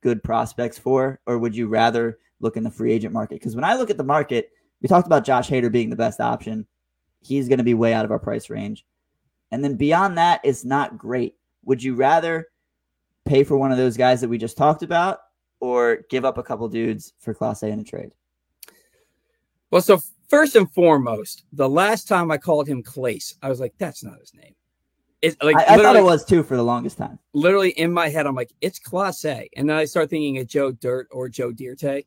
good 0.00 0.22
prospects 0.22 0.78
for, 0.78 1.20
or 1.26 1.38
would 1.38 1.56
you 1.56 1.66
rather 1.66 2.18
look 2.40 2.56
in 2.56 2.62
the 2.62 2.70
free 2.70 2.92
agent 2.92 3.12
market? 3.12 3.36
Because 3.36 3.56
when 3.56 3.64
I 3.64 3.74
look 3.74 3.90
at 3.90 3.96
the 3.96 4.04
market, 4.04 4.50
we 4.80 4.88
talked 4.88 5.06
about 5.06 5.24
Josh 5.24 5.48
Hader 5.48 5.70
being 5.70 5.90
the 5.90 5.96
best 5.96 6.20
option. 6.20 6.66
He's 7.20 7.48
going 7.48 7.58
to 7.58 7.64
be 7.64 7.74
way 7.74 7.92
out 7.92 8.04
of 8.04 8.10
our 8.10 8.18
price 8.18 8.48
range. 8.48 8.86
And 9.50 9.64
then 9.64 9.76
beyond 9.76 10.18
that, 10.18 10.40
it's 10.44 10.64
not 10.64 10.98
great. 10.98 11.36
Would 11.64 11.82
you 11.82 11.94
rather 11.94 12.46
pay 13.24 13.44
for 13.44 13.56
one 13.56 13.72
of 13.72 13.78
those 13.78 13.96
guys 13.96 14.20
that 14.20 14.28
we 14.28 14.38
just 14.38 14.56
talked 14.56 14.82
about 14.82 15.18
or 15.60 16.00
give 16.10 16.24
up 16.24 16.38
a 16.38 16.42
couple 16.42 16.68
dudes 16.68 17.12
for 17.18 17.34
Class 17.34 17.62
A 17.62 17.68
in 17.68 17.80
a 17.80 17.84
trade? 17.84 18.12
Well, 19.70 19.82
so 19.82 20.00
first 20.28 20.56
and 20.56 20.70
foremost, 20.72 21.44
the 21.52 21.68
last 21.68 22.08
time 22.08 22.30
I 22.30 22.38
called 22.38 22.68
him 22.68 22.82
Clase, 22.82 23.34
I 23.42 23.48
was 23.48 23.60
like, 23.60 23.74
that's 23.78 24.04
not 24.04 24.18
his 24.20 24.32
name. 24.34 24.54
It's 25.20 25.36
like 25.42 25.56
I, 25.56 25.74
I 25.74 25.76
thought 25.78 25.96
it 25.96 26.04
was 26.04 26.24
too 26.24 26.44
for 26.44 26.56
the 26.56 26.62
longest 26.62 26.96
time. 26.96 27.18
Literally 27.32 27.70
in 27.70 27.92
my 27.92 28.08
head, 28.08 28.26
I'm 28.26 28.36
like, 28.36 28.52
it's 28.60 28.78
Class 28.78 29.24
A. 29.24 29.48
And 29.56 29.68
then 29.68 29.76
I 29.76 29.84
start 29.84 30.10
thinking 30.10 30.38
of 30.38 30.46
Joe 30.46 30.70
Dirt 30.70 31.08
or 31.10 31.28
Joe 31.28 31.50
Dirte. 31.50 32.06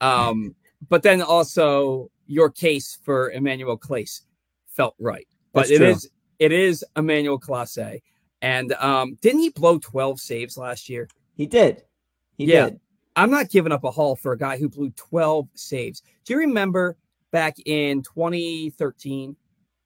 Um, 0.00 0.54
but 0.88 1.02
then 1.02 1.22
also 1.22 2.10
your 2.26 2.50
case 2.50 2.98
for 3.02 3.30
Emmanuel 3.30 3.76
Clase 3.76 4.22
felt 4.68 4.94
right. 4.98 5.26
But 5.52 5.62
That's 5.62 5.70
it 5.72 5.78
true. 5.78 5.86
is 5.88 6.10
it 6.38 6.52
is 6.52 6.84
Emmanuel 6.96 7.38
Clase. 7.38 8.00
And 8.42 8.72
um, 8.74 9.18
didn't 9.20 9.40
he 9.40 9.50
blow 9.50 9.78
12 9.78 10.18
saves 10.18 10.56
last 10.56 10.88
year? 10.88 11.08
He 11.34 11.46
did. 11.46 11.82
He 12.36 12.46
yeah. 12.46 12.70
did. 12.70 12.80
I'm 13.16 13.30
not 13.30 13.50
giving 13.50 13.72
up 13.72 13.84
a 13.84 13.90
haul 13.90 14.16
for 14.16 14.32
a 14.32 14.38
guy 14.38 14.56
who 14.56 14.68
blew 14.68 14.90
12 14.90 15.48
saves. 15.54 16.02
Do 16.24 16.32
you 16.32 16.38
remember 16.38 16.96
back 17.32 17.56
in 17.66 18.02
2013 18.02 19.36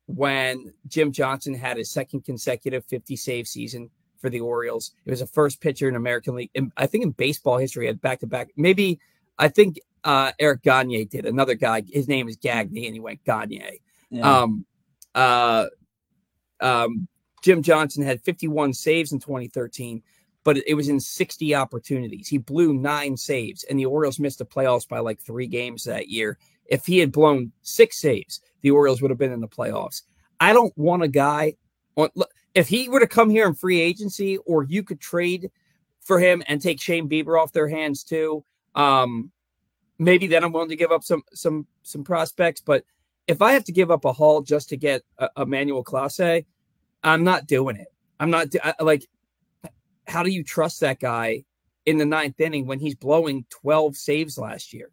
when 0.07 0.73
Jim 0.87 1.11
Johnson 1.11 1.55
had 1.55 1.79
his 1.79 1.91
second 1.91 2.25
consecutive 2.25 2.85
50 2.85 3.17
save 3.17 3.49
season 3.49 3.91
for 4.21 4.31
the 4.31 4.41
Orioles? 4.41 4.93
It 5.05 5.11
was 5.11 5.21
the 5.21 5.27
first 5.27 5.61
pitcher 5.61 5.89
in 5.89 5.97
American 5.97 6.37
League. 6.37 6.51
I 6.77 6.87
think 6.87 7.03
in 7.03 7.11
baseball 7.11 7.59
history 7.59 7.87
had 7.87 8.01
back 8.01 8.21
to 8.21 8.27
back. 8.29 8.51
Maybe 8.57 9.01
I 9.39 9.49
think 9.49 9.81
uh, 10.05 10.33
Eric 10.39 10.63
Gagne 10.63 11.07
did. 11.07 11.27
Another 11.27 11.55
guy, 11.55 11.83
his 11.91 12.09
name 12.09 12.29
is 12.29 12.37
Gagne, 12.37 12.87
and 12.87 12.95
he 12.95 13.01
went 13.01 13.25
Gagne. 13.25 13.81
Yeah. 14.11 14.41
Um, 14.41 14.67
uh, 15.15 15.67
um, 16.61 17.09
Jim 17.43 17.63
Johnson 17.63 18.05
had 18.05 18.21
51 18.23 18.75
saves 18.75 19.13
in 19.13 19.19
2013, 19.19 20.03
but 20.45 20.59
it 20.67 20.75
was 20.75 20.89
in 20.89 21.01
60 21.01 21.55
opportunities. 21.55 22.29
He 22.29 22.39
blew 22.39 22.75
nine 22.75 23.17
saves, 23.17 23.65
and 23.65 23.79
the 23.79 23.87
Orioles 23.87 24.21
missed 24.21 24.39
the 24.39 24.47
playoffs 24.47 24.89
by 24.89 24.99
like 24.99 25.21
three 25.21 25.47
games 25.47 25.85
that 25.85 26.09
year. 26.09 26.39
If 26.67 26.87
he 26.87 26.99
had 26.99 27.13
blown 27.13 27.53
six 27.63 27.99
saves, 27.99 28.41
the 28.63 28.71
Orioles 28.71 29.03
would 29.03 29.11
have 29.11 29.19
been 29.19 29.33
in 29.33 29.41
the 29.41 29.49
playoffs. 29.49 30.03
I 30.41 30.53
don't 30.53 30.77
want 30.77 31.03
a 31.03 31.09
guy 31.09 31.55
on. 31.97 32.11
If 32.55 32.69
he 32.69 32.89
were 32.89 33.01
to 33.01 33.07
come 33.07 33.31
here 33.31 33.47
in 33.47 33.55
free 33.55 33.81
agency, 33.81 34.39
or 34.39 34.63
you 34.63 34.83
could 34.83 35.01
trade 35.01 35.51
for 36.01 36.21
him 36.21 36.43
and 36.47 36.61
take 36.61 36.81
Shane 36.81 37.09
Bieber 37.09 37.41
off 37.41 37.53
their 37.53 37.69
hands 37.69 38.05
too. 38.05 38.45
Um, 38.75 39.33
maybe 39.99 40.27
then 40.27 40.45
I'm 40.45 40.53
willing 40.53 40.69
to 40.71 40.77
give 40.77 40.93
up 40.93 41.05
some 41.05 41.23
some 41.33 41.67
some 41.83 42.05
prospects. 42.05 42.61
But 42.61 42.85
if 43.27 43.43
I 43.43 43.53
have 43.53 43.65
to 43.65 43.73
give 43.73 43.91
up 43.91 44.05
a 44.05 44.13
haul 44.13 44.43
just 44.43 44.69
to 44.71 44.77
get 44.77 45.03
a, 45.19 45.29
Emmanuel 45.37 45.85
Clase, 45.85 46.45
I'm 47.03 47.25
not 47.25 47.47
doing 47.47 47.77
it. 47.77 47.89
I'm 48.21 48.31
not 48.31 48.49
I, 48.63 48.75
like. 48.81 49.07
How 50.07 50.23
do 50.23 50.31
you 50.31 50.45
trust 50.45 50.81
that 50.81 51.01
guy 51.01 51.45
in 51.87 51.97
the 51.97 52.05
ninth 52.05 52.39
inning 52.39 52.67
when 52.67 52.79
he's 52.79 52.95
blowing 52.95 53.47
12 53.49 53.97
saves 53.97 54.37
last 54.37 54.75
year? 54.75 54.91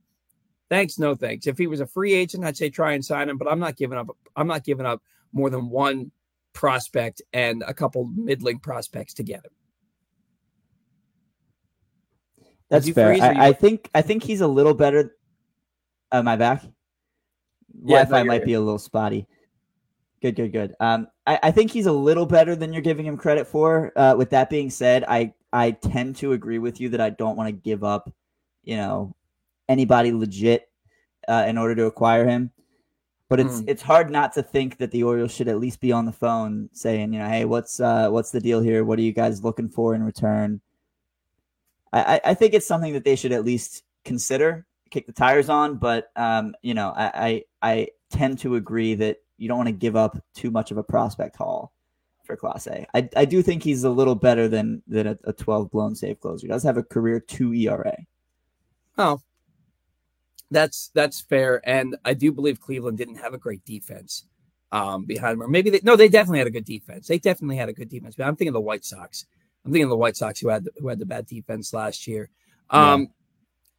Thanks, 0.69 0.97
no 0.97 1.15
thanks. 1.15 1.47
If 1.47 1.57
he 1.57 1.67
was 1.67 1.81
a 1.81 1.85
free 1.85 2.13
agent, 2.13 2.45
I'd 2.45 2.55
say 2.55 2.69
try 2.69 2.93
and 2.93 3.03
sign 3.03 3.27
him, 3.27 3.37
but 3.37 3.51
I'm 3.51 3.59
not 3.59 3.75
giving 3.75 3.97
up. 3.97 4.07
I'm 4.37 4.47
not 4.47 4.63
giving 4.63 4.85
up 4.85 5.01
more 5.33 5.49
than 5.49 5.69
one 5.69 6.11
prospect 6.53 7.21
and 7.33 7.63
a 7.67 7.73
couple 7.73 8.05
middling 8.15 8.59
prospects 8.59 9.13
to 9.15 9.23
get 9.23 9.43
him. 9.45 9.51
That's 12.71 12.89
fair. 12.89 13.11
I, 13.21 13.47
I, 13.47 13.53
think 13.53 13.89
I 13.93 14.01
think 14.01 14.23
he's 14.23 14.39
a 14.39 14.47
little 14.47 14.73
better. 14.73 15.17
Am 16.11 16.27
I 16.27 16.37
back? 16.37 16.63
Yeah, 17.83 18.05
Wi-Fi 18.05 18.23
might 18.23 18.45
be 18.45 18.53
a 18.53 18.61
little 18.61 18.79
spotty. 18.79 19.27
Good, 20.21 20.35
good, 20.35 20.53
good. 20.53 20.75
Um, 20.79 21.07
I, 21.27 21.39
I 21.43 21.51
think 21.51 21.71
he's 21.71 21.85
a 21.85 21.91
little 21.91 22.25
better 22.25 22.55
than 22.55 22.71
you're 22.71 22.81
giving 22.81 23.05
him 23.05 23.17
credit 23.17 23.45
for. 23.45 23.91
Uh, 23.97 24.15
with 24.17 24.29
that 24.29 24.49
being 24.49 24.69
said, 24.69 25.03
I 25.05 25.33
I 25.51 25.71
tend 25.71 26.15
to 26.17 26.31
agree 26.31 26.59
with 26.59 26.79
you 26.79 26.89
that 26.89 27.01
I 27.01 27.09
don't 27.09 27.35
want 27.35 27.49
to 27.49 27.51
give 27.51 27.83
up, 27.83 28.09
you 28.63 28.77
know, 28.77 29.15
anybody 29.67 30.13
legit 30.13 30.69
uh, 31.27 31.45
in 31.47 31.57
order 31.57 31.75
to 31.75 31.85
acquire 31.85 32.25
him. 32.25 32.51
But 33.27 33.41
it's 33.41 33.61
mm. 33.61 33.65
it's 33.67 33.81
hard 33.81 34.09
not 34.09 34.31
to 34.33 34.43
think 34.43 34.77
that 34.77 34.91
the 34.91 35.03
Orioles 35.03 35.33
should 35.33 35.49
at 35.49 35.59
least 35.59 35.81
be 35.81 35.91
on 35.91 36.05
the 36.05 36.11
phone 36.11 36.69
saying, 36.71 37.13
you 37.13 37.19
know, 37.19 37.27
hey, 37.27 37.43
what's 37.43 37.81
uh, 37.81 38.09
what's 38.09 38.31
the 38.31 38.41
deal 38.41 38.61
here? 38.61 38.85
What 38.85 38.97
are 38.99 39.03
you 39.03 39.13
guys 39.13 39.43
looking 39.43 39.69
for 39.69 39.93
in 39.93 40.03
return? 40.03 40.61
I, 41.93 42.21
I 42.23 42.33
think 42.33 42.53
it's 42.53 42.67
something 42.67 42.93
that 42.93 43.03
they 43.03 43.15
should 43.15 43.31
at 43.31 43.45
least 43.45 43.83
consider, 44.05 44.65
kick 44.89 45.07
the 45.07 45.13
tires 45.13 45.49
on. 45.49 45.77
But 45.77 46.11
um, 46.15 46.55
you 46.61 46.73
know, 46.73 46.93
I, 46.95 47.43
I 47.61 47.71
I 47.73 47.87
tend 48.09 48.39
to 48.39 48.55
agree 48.55 48.95
that 48.95 49.17
you 49.37 49.47
don't 49.47 49.57
want 49.57 49.67
to 49.67 49.73
give 49.73 49.95
up 49.95 50.23
too 50.35 50.51
much 50.51 50.71
of 50.71 50.77
a 50.77 50.83
prospect 50.83 51.35
haul 51.35 51.73
for 52.23 52.35
Class 52.35 52.67
I, 52.67 53.09
I 53.15 53.25
do 53.25 53.41
think 53.41 53.63
he's 53.63 53.83
a 53.83 53.89
little 53.89 54.15
better 54.15 54.47
than 54.47 54.81
than 54.87 55.07
a, 55.07 55.17
a 55.25 55.33
12 55.33 55.71
blown 55.71 55.95
save 55.95 56.19
closer. 56.19 56.45
He 56.45 56.51
does 56.51 56.63
have 56.63 56.77
a 56.77 56.83
career 56.83 57.19
two 57.19 57.53
ERA. 57.53 57.97
Oh, 58.97 59.21
that's 60.49 60.91
that's 60.93 61.21
fair, 61.21 61.61
and 61.67 61.97
I 62.05 62.13
do 62.13 62.31
believe 62.31 62.59
Cleveland 62.59 62.97
didn't 62.97 63.15
have 63.15 63.33
a 63.33 63.37
great 63.37 63.65
defense 63.65 64.25
um, 64.71 65.05
behind 65.05 65.33
them. 65.33 65.43
Or 65.43 65.47
maybe 65.47 65.69
they 65.69 65.81
no, 65.83 65.95
they 65.95 66.09
definitely 66.09 66.39
had 66.39 66.47
a 66.47 66.51
good 66.51 66.65
defense. 66.65 67.07
They 67.07 67.19
definitely 67.19 67.57
had 67.57 67.69
a 67.69 67.73
good 67.73 67.89
defense. 67.89 68.15
But 68.15 68.27
I'm 68.27 68.35
thinking 68.35 68.53
the 68.53 68.61
White 68.61 68.85
Sox. 68.85 69.25
I'm 69.65 69.71
thinking 69.71 69.83
of 69.83 69.89
the 69.89 69.97
White 69.97 70.17
Sox 70.17 70.39
who 70.39 70.49
had 70.49 70.67
who 70.77 70.87
had 70.87 70.99
the 70.99 71.05
bad 71.05 71.27
defense 71.27 71.73
last 71.73 72.07
year. 72.07 72.29
Um, 72.69 73.01
yeah. 73.01 73.07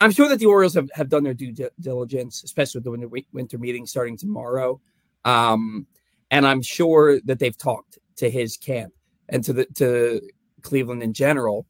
I'm 0.01 0.11
sure 0.11 0.29
that 0.29 0.41
the 0.41 0.47
Orioles 0.47 0.75
have, 0.75 0.91
have 0.95 1.09
done 1.09 1.23
their 1.23 1.35
due 1.35 1.55
diligence, 1.81 2.43
especially 2.43 2.81
with 2.81 2.85
the 2.85 2.91
winter, 2.91 3.27
winter 3.33 3.59
meeting 3.59 3.87
starting 3.87 4.17
tomorrow. 4.17 4.81
Um, 5.25 5.87
and 6.31 6.45
I'm 6.47 6.61
sure 6.61 7.21
that 7.21 7.39
they've 7.39 7.57
talked 7.57 7.99
to 8.17 8.29
his 8.29 8.57
camp 8.57 8.93
and 9.29 9.45
to 9.45 9.53
the 9.53 9.67
to 9.77 10.21
Cleveland 10.63 11.03
in 11.03 11.13
general. 11.13 11.67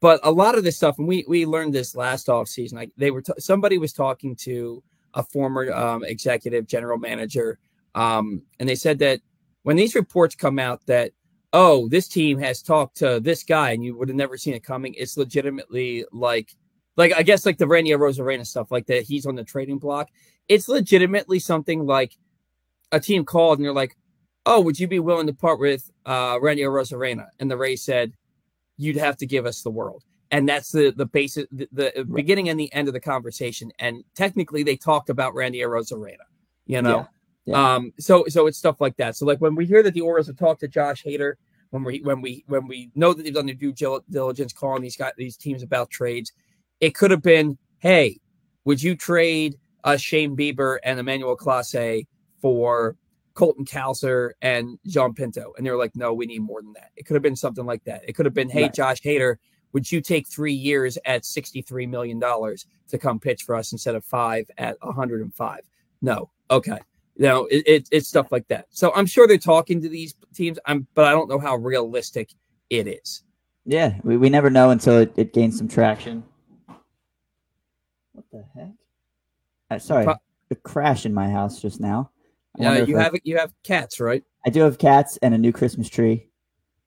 But 0.00 0.20
a 0.22 0.32
lot 0.32 0.56
of 0.56 0.64
this 0.64 0.76
stuff, 0.76 0.98
and 0.98 1.06
we 1.06 1.24
we 1.28 1.46
learned 1.46 1.72
this 1.72 1.94
last 1.94 2.28
off 2.28 2.48
season. 2.48 2.76
Like 2.76 2.90
they 2.96 3.10
were, 3.10 3.22
t- 3.22 3.32
somebody 3.38 3.78
was 3.78 3.92
talking 3.92 4.36
to 4.36 4.82
a 5.14 5.22
former 5.22 5.72
um, 5.72 6.04
executive 6.04 6.66
general 6.66 6.98
manager, 6.98 7.58
um, 7.94 8.42
and 8.58 8.68
they 8.68 8.74
said 8.74 8.98
that 8.98 9.20
when 9.62 9.76
these 9.76 9.94
reports 9.94 10.34
come 10.34 10.58
out 10.58 10.84
that 10.86 11.12
oh 11.52 11.88
this 11.88 12.08
team 12.08 12.38
has 12.38 12.62
talked 12.62 12.96
to 12.98 13.20
this 13.20 13.44
guy 13.44 13.70
and 13.72 13.84
you 13.84 13.96
would 13.96 14.08
have 14.08 14.16
never 14.16 14.36
seen 14.36 14.54
it 14.54 14.64
coming, 14.64 14.94
it's 14.94 15.16
legitimately 15.16 16.04
like 16.12 16.54
like 16.96 17.12
I 17.16 17.22
guess 17.22 17.46
like 17.46 17.58
the 17.58 17.66
Randy 17.66 17.90
Arozarena 17.90 18.46
stuff, 18.46 18.70
like 18.70 18.86
that 18.86 19.04
he's 19.04 19.26
on 19.26 19.34
the 19.34 19.44
trading 19.44 19.78
block. 19.78 20.10
It's 20.48 20.68
legitimately 20.68 21.38
something 21.38 21.86
like 21.86 22.16
a 22.90 23.00
team 23.00 23.24
called 23.24 23.58
and 23.58 23.64
they're 23.64 23.72
like, 23.72 23.96
"Oh, 24.44 24.60
would 24.60 24.78
you 24.78 24.86
be 24.86 24.98
willing 24.98 25.26
to 25.26 25.32
part 25.32 25.58
with 25.58 25.90
uh, 26.04 26.38
Randy 26.40 26.62
Arozarena?" 26.62 27.26
And 27.40 27.50
the 27.50 27.56
Rays 27.56 27.82
said, 27.82 28.12
"You'd 28.76 28.96
have 28.96 29.16
to 29.18 29.26
give 29.26 29.46
us 29.46 29.62
the 29.62 29.70
world." 29.70 30.04
And 30.30 30.48
that's 30.48 30.72
the 30.72 30.90
the 30.90 31.06
basic 31.06 31.48
the, 31.50 31.68
the 31.72 31.92
right. 31.96 32.14
beginning 32.14 32.48
and 32.48 32.58
the 32.58 32.72
end 32.72 32.88
of 32.88 32.94
the 32.94 33.00
conversation. 33.00 33.72
And 33.78 34.04
technically, 34.14 34.62
they 34.62 34.76
talked 34.76 35.10
about 35.10 35.34
Randy 35.34 35.60
Arozarena. 35.60 36.26
You 36.66 36.82
know, 36.82 36.98
yeah. 36.98 37.06
Yeah. 37.44 37.74
um, 37.74 37.92
so 37.98 38.24
so 38.28 38.46
it's 38.46 38.58
stuff 38.58 38.80
like 38.80 38.96
that. 38.98 39.16
So 39.16 39.26
like 39.26 39.40
when 39.40 39.54
we 39.54 39.66
hear 39.66 39.82
that 39.82 39.94
the 39.94 40.00
Orioles 40.00 40.28
have 40.28 40.36
talked 40.36 40.60
to 40.60 40.68
Josh 40.68 41.02
Hader, 41.04 41.34
when 41.70 41.84
we 41.84 42.00
when 42.00 42.20
we 42.20 42.44
when 42.46 42.66
we 42.66 42.90
know 42.94 43.12
that 43.12 43.22
they've 43.22 43.34
done 43.34 43.46
their 43.46 43.54
due 43.54 43.72
diligence 43.72 44.52
calling 44.52 44.82
these 44.82 44.96
guys 44.96 45.12
these 45.16 45.36
teams 45.36 45.62
about 45.62 45.90
trades, 45.90 46.32
it 46.80 46.94
could 46.94 47.10
have 47.10 47.22
been, 47.22 47.58
"Hey, 47.78 48.20
would 48.64 48.82
you 48.82 48.94
trade 48.94 49.56
uh, 49.84 49.96
Shane 49.96 50.36
Bieber 50.36 50.78
and 50.84 50.98
Emmanuel 50.98 51.36
Clase 51.36 52.06
for 52.40 52.96
Colton 53.34 53.64
Cowser 53.64 54.30
and 54.42 54.78
John 54.86 55.14
Pinto. 55.14 55.52
And 55.56 55.66
they 55.66 55.70
were 55.70 55.76
like, 55.76 55.96
no, 55.96 56.12
we 56.12 56.26
need 56.26 56.40
more 56.40 56.62
than 56.62 56.72
that. 56.74 56.90
It 56.96 57.06
could 57.06 57.14
have 57.14 57.22
been 57.22 57.36
something 57.36 57.64
like 57.64 57.84
that. 57.84 58.02
It 58.06 58.14
could 58.14 58.26
have 58.26 58.34
been, 58.34 58.50
hey, 58.50 58.64
right. 58.64 58.74
Josh 58.74 59.00
Hader, 59.00 59.36
would 59.72 59.90
you 59.90 60.00
take 60.00 60.28
three 60.28 60.52
years 60.52 60.98
at 61.04 61.22
$63 61.22 61.88
million 61.88 62.20
to 62.20 62.98
come 62.98 63.18
pitch 63.18 63.42
for 63.42 63.54
us 63.54 63.72
instead 63.72 63.94
of 63.94 64.04
five 64.04 64.50
at 64.58 64.76
105? 64.82 65.60
No. 66.02 66.30
Okay. 66.50 66.78
You 67.16 67.26
know, 67.26 67.44
it, 67.46 67.62
it, 67.66 67.88
it's 67.92 68.08
stuff 68.08 68.32
like 68.32 68.48
that. 68.48 68.66
So 68.70 68.92
I'm 68.94 69.06
sure 69.06 69.26
they're 69.26 69.38
talking 69.38 69.82
to 69.82 69.88
these 69.88 70.14
teams, 70.34 70.58
I'm, 70.66 70.86
but 70.94 71.04
I 71.04 71.12
don't 71.12 71.28
know 71.28 71.38
how 71.38 71.56
realistic 71.56 72.30
it 72.70 72.86
is. 72.86 73.22
Yeah, 73.64 73.94
we, 74.02 74.16
we 74.16 74.30
never 74.30 74.50
know 74.50 74.70
until 74.70 74.98
it, 74.98 75.12
it 75.16 75.32
gains 75.32 75.58
some 75.58 75.68
traction. 75.68 76.24
What 78.12 78.24
the 78.32 78.44
heck? 78.54 78.70
Uh, 79.70 79.78
sorry, 79.78 80.04
Pro- 80.04 80.14
a 80.50 80.54
crash 80.56 81.06
in 81.06 81.14
my 81.14 81.28
house 81.28 81.60
just 81.60 81.80
now. 81.80 82.10
Yeah, 82.58 82.78
you 82.78 82.96
have 82.96 83.14
I, 83.14 83.20
you 83.24 83.38
have 83.38 83.52
cats, 83.62 84.00
right? 84.00 84.22
I 84.44 84.50
do 84.50 84.60
have 84.62 84.78
cats 84.78 85.18
and 85.22 85.34
a 85.34 85.38
new 85.38 85.52
Christmas 85.52 85.88
tree. 85.88 86.28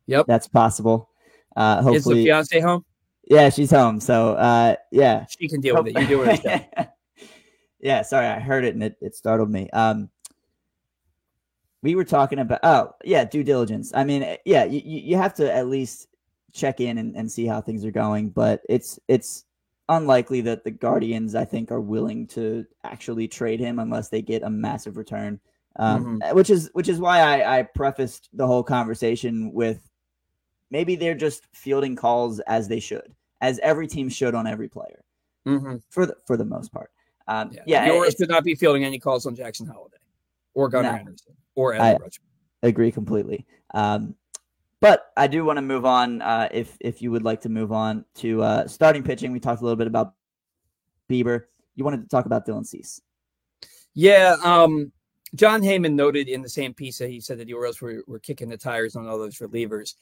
Yep, 0.07 0.27
that's 0.27 0.47
possible. 0.47 1.09
Uh, 1.55 1.81
hopefully, 1.81 2.19
is 2.19 2.23
the 2.25 2.25
fiance 2.25 2.59
home? 2.59 2.85
Yeah, 3.27 3.49
she's 3.49 3.71
home. 3.71 3.99
So, 3.99 4.33
uh, 4.35 4.75
yeah, 4.91 5.25
she 5.27 5.47
can 5.47 5.61
deal 5.61 5.81
with 5.81 5.95
it. 5.95 5.99
You 5.99 6.07
do 6.07 6.23
it. 6.23 6.89
yeah, 7.79 8.01
sorry, 8.03 8.27
I 8.27 8.39
heard 8.39 8.65
it 8.65 8.75
and 8.75 8.83
it, 8.83 8.97
it 9.01 9.15
startled 9.15 9.49
me. 9.49 9.69
Um, 9.71 10.09
we 11.85 11.93
were 11.93 12.03
talking 12.03 12.39
about 12.39 12.59
oh 12.63 12.95
yeah, 13.03 13.23
due 13.25 13.43
diligence. 13.43 13.91
I 13.93 14.03
mean, 14.03 14.37
yeah, 14.43 14.63
you 14.65 14.81
you 14.83 15.17
have 15.17 15.35
to 15.35 15.53
at 15.53 15.67
least 15.67 16.07
check 16.51 16.79
in 16.79 16.97
and, 16.97 17.15
and 17.15 17.31
see 17.31 17.45
how 17.45 17.61
things 17.61 17.85
are 17.85 17.91
going, 17.91 18.29
but 18.29 18.61
it's 18.67 18.99
it's 19.07 19.45
unlikely 19.87 20.41
that 20.41 20.63
the 20.63 20.71
Guardians, 20.71 21.35
I 21.35 21.45
think, 21.45 21.71
are 21.71 21.79
willing 21.79 22.25
to 22.29 22.65
actually 22.83 23.27
trade 23.27 23.59
him 23.59 23.77
unless 23.77 24.09
they 24.09 24.23
get 24.23 24.41
a 24.41 24.49
massive 24.49 24.97
return 24.97 25.39
um, 25.75 26.05
mm-hmm. 26.05 26.17
Uh, 26.23 26.33
which 26.33 26.49
is 26.49 26.71
which 26.73 26.87
is 26.87 26.99
why 26.99 27.19
I, 27.19 27.59
I 27.59 27.63
prefaced 27.63 28.29
the 28.33 28.47
whole 28.47 28.63
conversation 28.63 29.53
with 29.53 29.87
maybe 30.71 30.95
they're 30.95 31.13
just 31.13 31.47
fielding 31.53 31.95
calls 31.95 32.39
as 32.41 32.67
they 32.67 32.79
should, 32.79 33.13
as 33.41 33.59
every 33.59 33.87
team 33.87 34.09
should 34.09 34.33
on 34.33 34.47
every 34.47 34.69
player, 34.69 35.03
mm-hmm. 35.45 35.75
for 35.89 36.07
the 36.07 36.15
for 36.25 36.35
the 36.35 36.45
most 36.45 36.71
part. 36.71 36.89
Um, 37.27 37.51
yeah, 37.51 37.61
yeah 37.65 37.85
yours 37.87 38.15
should 38.17 38.29
not 38.29 38.43
be 38.43 38.55
fielding 38.55 38.85
any 38.85 38.99
calls 38.99 39.25
on 39.25 39.35
Jackson 39.35 39.67
Holliday 39.67 39.97
or 40.53 40.69
Gunnar 40.69 40.91
no, 40.91 40.97
Henderson 40.97 41.35
or 41.55 41.73
Evan 41.73 42.01
Rutschman. 42.01 42.19
Agree 42.63 42.91
completely. 42.91 43.45
Um, 43.73 44.15
but 44.81 45.11
I 45.17 45.27
do 45.27 45.45
want 45.45 45.57
to 45.57 45.61
move 45.61 45.85
on. 45.85 46.21
Uh, 46.21 46.49
if 46.51 46.77
if 46.79 47.01
you 47.01 47.11
would 47.11 47.23
like 47.23 47.41
to 47.41 47.49
move 47.49 47.71
on 47.71 48.05
to 48.15 48.43
uh, 48.43 48.67
starting 48.67 49.03
pitching, 49.03 49.31
we 49.31 49.39
talked 49.39 49.61
a 49.61 49.63
little 49.63 49.77
bit 49.77 49.87
about 49.87 50.13
Bieber. 51.09 51.45
You 51.75 51.83
wanted 51.83 52.01
to 52.01 52.07
talk 52.07 52.25
about 52.25 52.45
Dylan 52.45 52.65
Cease. 52.65 53.01
Yeah, 53.93 54.35
um, 54.43 54.91
Jon 55.35 55.61
Heyman 55.61 55.93
noted 55.93 56.27
in 56.27 56.41
the 56.41 56.49
same 56.49 56.73
piece 56.73 56.97
that 56.99 57.09
he 57.09 57.19
said 57.19 57.39
that 57.39 57.45
the 57.45 57.53
Orioles 57.53 57.81
were, 57.81 58.03
were 58.07 58.19
kicking 58.19 58.49
the 58.49 58.57
tires 58.57 58.95
on 58.95 59.07
all 59.07 59.17
those 59.17 59.39
relievers. 59.39 59.95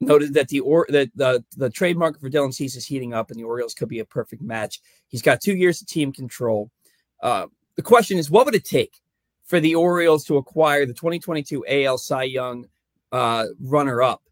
Noted 0.00 0.34
that 0.34 0.48
the 0.48 0.60
or 0.60 0.86
that 0.90 1.10
the 1.16 1.44
the 1.56 1.70
trade 1.70 1.96
market 1.96 2.20
for 2.20 2.30
Dylan 2.30 2.54
Cease 2.54 2.76
is 2.76 2.86
heating 2.86 3.14
up, 3.14 3.30
and 3.30 3.40
the 3.40 3.44
Orioles 3.44 3.74
could 3.74 3.88
be 3.88 3.98
a 3.98 4.04
perfect 4.04 4.42
match. 4.42 4.80
He's 5.08 5.22
got 5.22 5.40
two 5.40 5.56
years 5.56 5.82
of 5.82 5.88
team 5.88 6.12
control. 6.12 6.70
Uh, 7.20 7.46
the 7.74 7.82
question 7.82 8.18
is, 8.18 8.30
what 8.30 8.46
would 8.46 8.54
it 8.54 8.64
take 8.64 9.00
for 9.48 9.60
the 9.60 9.74
Orioles 9.74 10.24
to 10.26 10.36
acquire 10.36 10.86
the 10.86 10.94
2022 10.94 11.64
AL 11.66 11.98
Cy 11.98 12.24
Young 12.24 12.66
uh, 13.12 13.46
runner-up, 13.60 14.22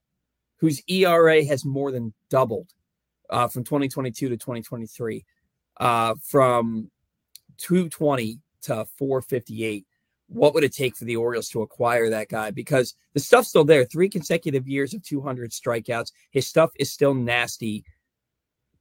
whose 0.58 0.82
ERA 0.88 1.44
has 1.44 1.64
more 1.64 1.90
than 1.90 2.14
doubled 2.30 2.72
uh, 3.30 3.48
from 3.48 3.64
2022 3.64 4.28
to 4.28 4.36
2023, 4.36 5.24
uh, 5.78 6.14
from 6.22 6.90
220 7.58 8.38
to 8.62 8.86
458? 8.98 9.86
what 10.28 10.54
would 10.54 10.64
it 10.64 10.74
take 10.74 10.96
for 10.96 11.04
the 11.04 11.16
Orioles 11.16 11.48
to 11.50 11.62
acquire 11.62 12.10
that 12.10 12.28
guy? 12.28 12.50
Because 12.50 12.94
the 13.14 13.20
stuff's 13.20 13.48
still 13.48 13.64
there. 13.64 13.84
Three 13.84 14.08
consecutive 14.08 14.66
years 14.66 14.92
of 14.94 15.02
200 15.02 15.50
strikeouts. 15.50 16.12
His 16.30 16.46
stuff 16.46 16.70
is 16.76 16.92
still 16.92 17.14
nasty. 17.14 17.84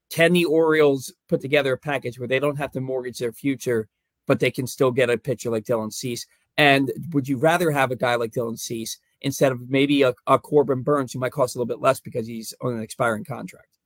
Can 0.09 0.33
the 0.33 0.45
Orioles 0.45 1.13
put 1.29 1.41
together 1.41 1.73
a 1.73 1.77
package 1.77 2.19
where 2.19 2.27
they 2.27 2.39
don't 2.39 2.57
have 2.57 2.71
to 2.71 2.81
mortgage 2.81 3.19
their 3.19 3.31
future, 3.31 3.87
but 4.25 4.39
they 4.39 4.51
can 4.51 4.67
still 4.67 4.91
get 4.91 5.09
a 5.09 5.17
pitcher 5.17 5.49
like 5.49 5.65
Dylan 5.65 5.93
Cease? 5.93 6.25
And 6.57 6.91
would 7.11 7.27
you 7.27 7.37
rather 7.37 7.71
have 7.71 7.91
a 7.91 7.95
guy 7.95 8.15
like 8.15 8.31
Dylan 8.31 8.57
Cease 8.57 8.97
instead 9.21 9.51
of 9.51 9.69
maybe 9.69 10.03
a, 10.03 10.13
a 10.27 10.39
Corbin 10.39 10.81
Burnes 10.81 11.13
who 11.13 11.19
might 11.19 11.31
cost 11.31 11.55
a 11.55 11.57
little 11.57 11.67
bit 11.67 11.81
less 11.81 11.99
because 11.99 12.27
he's 12.27 12.53
on 12.61 12.73
an 12.73 12.81
expiring 12.81 13.23
contract? 13.23 13.77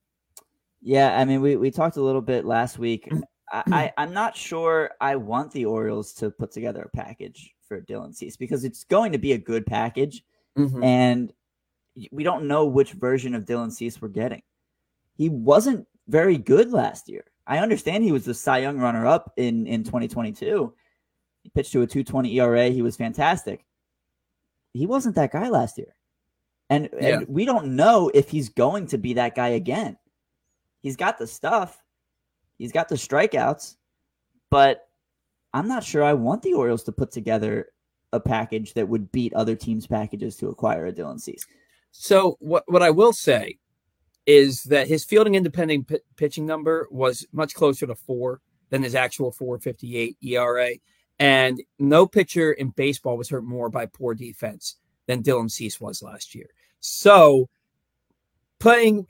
Yeah, 0.82 1.20
I 1.20 1.26
mean, 1.26 1.42
we, 1.42 1.56
we 1.56 1.72
talked 1.72 1.98
a 1.98 2.02
little 2.02 2.22
bit 2.22 2.46
last 2.46 2.80
week 2.80 3.10
I, 3.52 3.92
I, 3.98 4.04
am 4.04 4.14
not 4.14 4.36
sure 4.36 4.92
I 5.02 5.16
want 5.16 5.52
the 5.52 5.66
Orioles 5.66 6.14
to 6.16 6.30
put 6.30 6.52
together 6.52 6.84
a 6.84 6.98
package 6.98 7.56
for 7.68 7.82
Dylan 7.82 8.16
Cease 8.16 8.38
because 8.38 8.64
it's 8.64 8.84
going 8.84 9.12
to 9.12 9.18
be 9.18 9.34
a 9.34 9.38
good 9.38 9.66
package. 9.66 10.24
Mm-hmm. 10.58 10.84
And 10.84 11.34
we 12.12 12.24
don't 12.24 12.48
know 12.48 12.66
which 12.66 12.94
version 12.94 13.36
of 13.36 13.46
Dylan 13.46 13.72
Cease 13.72 14.02
we're 14.02 14.10
getting. 14.10 14.42
He 15.16 15.30
wasn't 15.30 15.88
very 16.08 16.38
good 16.38 16.72
last 16.72 17.10
year. 17.10 17.26
I 17.50 17.58
understand 17.58 18.06
he 18.06 18.14
was 18.14 18.24
the 18.24 18.34
Cy 18.34 18.60
Young 18.60 18.80
runner 18.80 19.06
up 19.06 19.34
in, 19.36 19.68
in 19.68 19.84
2022. 19.84 20.74
He 21.44 21.50
pitched 21.50 21.74
to 21.74 21.82
a 21.82 21.88
220 21.88 22.40
ERA. 22.40 22.70
He 22.70 22.82
was 22.82 22.96
fantastic. 22.96 23.66
He 24.72 24.86
wasn't 24.86 25.16
that 25.16 25.34
guy 25.34 25.50
last 25.50 25.78
year. 25.78 25.96
And, 26.70 26.90
yeah. 26.94 27.18
and 27.18 27.28
we 27.28 27.44
don't 27.44 27.76
know 27.76 28.10
if 28.14 28.30
he's 28.30 28.50
going 28.50 28.88
to 28.88 28.98
be 28.98 29.16
that 29.16 29.36
guy 29.36 29.50
again. 29.50 29.98
He's 30.82 30.96
got 30.96 31.18
the 31.18 31.28
stuff 31.28 31.82
He's 32.60 32.74
got 32.74 32.90
the 32.90 32.96
strikeouts, 32.96 33.78
but 34.52 34.90
I'm 35.54 35.68
not 35.68 35.84
sure 35.84 36.04
I 36.04 36.14
want 36.14 36.44
the 36.44 36.54
Orioles 36.54 36.84
to 36.84 36.92
put 36.92 37.10
together 37.10 37.70
a 38.12 38.20
package 38.20 38.74
that 38.74 38.88
would 38.88 39.12
beat 39.12 39.34
other 39.34 39.56
teams' 39.56 39.88
packages 39.88 40.36
to 40.38 40.50
acquire 40.50 40.86
a 40.86 40.92
Dylan 40.92 41.20
Cease. 41.20 41.48
So 41.92 42.38
what 42.40 42.66
what 42.68 42.84
I 42.84 42.92
will 42.92 43.14
say 43.14 43.58
is 44.30 44.62
that 44.66 44.88
his 44.88 45.04
fielding 45.04 45.34
independent 45.34 45.88
p- 45.88 45.98
pitching 46.16 46.46
number 46.46 46.88
was 46.92 47.26
much 47.32 47.56
closer 47.56 47.88
to 47.88 47.96
four 47.96 48.42
than 48.70 48.84
his 48.84 48.94
actual 48.94 49.32
458 49.32 50.18
ERA. 50.22 50.74
And 51.18 51.64
no 51.80 52.06
pitcher 52.06 52.52
in 52.52 52.70
baseball 52.70 53.18
was 53.18 53.30
hurt 53.30 53.44
more 53.44 53.72
by 53.72 53.88
poor 53.88 54.14
defense 54.14 54.76
than 55.08 55.24
Dylan 55.24 55.50
Cease 55.50 55.82
was 55.82 56.04
last 56.04 56.36
year. 56.36 56.46
So 56.80 57.50
playing 58.60 59.08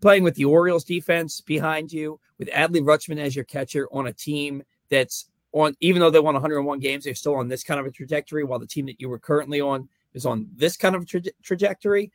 playing 0.00 0.22
with 0.22 0.34
the 0.34 0.46
Orioles 0.46 0.84
defense 0.84 1.42
behind 1.42 1.92
you, 1.92 2.18
with 2.38 2.48
Adley 2.48 2.80
Rutschman 2.80 3.18
as 3.18 3.36
your 3.36 3.44
catcher 3.44 3.86
on 3.92 4.06
a 4.06 4.14
team 4.14 4.62
that's 4.88 5.26
on, 5.52 5.76
even 5.80 6.00
though 6.00 6.10
they 6.10 6.20
won 6.20 6.32
101 6.32 6.78
games, 6.78 7.04
they're 7.04 7.14
still 7.14 7.34
on 7.34 7.48
this 7.48 7.62
kind 7.62 7.78
of 7.78 7.84
a 7.84 7.90
trajectory, 7.90 8.44
while 8.44 8.58
the 8.58 8.66
team 8.66 8.86
that 8.86 8.98
you 8.98 9.10
were 9.10 9.18
currently 9.18 9.60
on 9.60 9.90
is 10.14 10.24
on 10.24 10.48
this 10.56 10.78
kind 10.78 10.96
of 10.96 11.06
tra- 11.06 11.20
trajectory. 11.42 12.10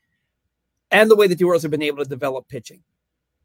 And 0.91 1.09
the 1.09 1.15
way 1.15 1.27
that 1.27 1.37
the 1.37 1.43
Orioles 1.43 1.61
have 1.63 1.71
been 1.71 1.81
able 1.81 2.03
to 2.03 2.09
develop 2.09 2.47
pitching 2.47 2.81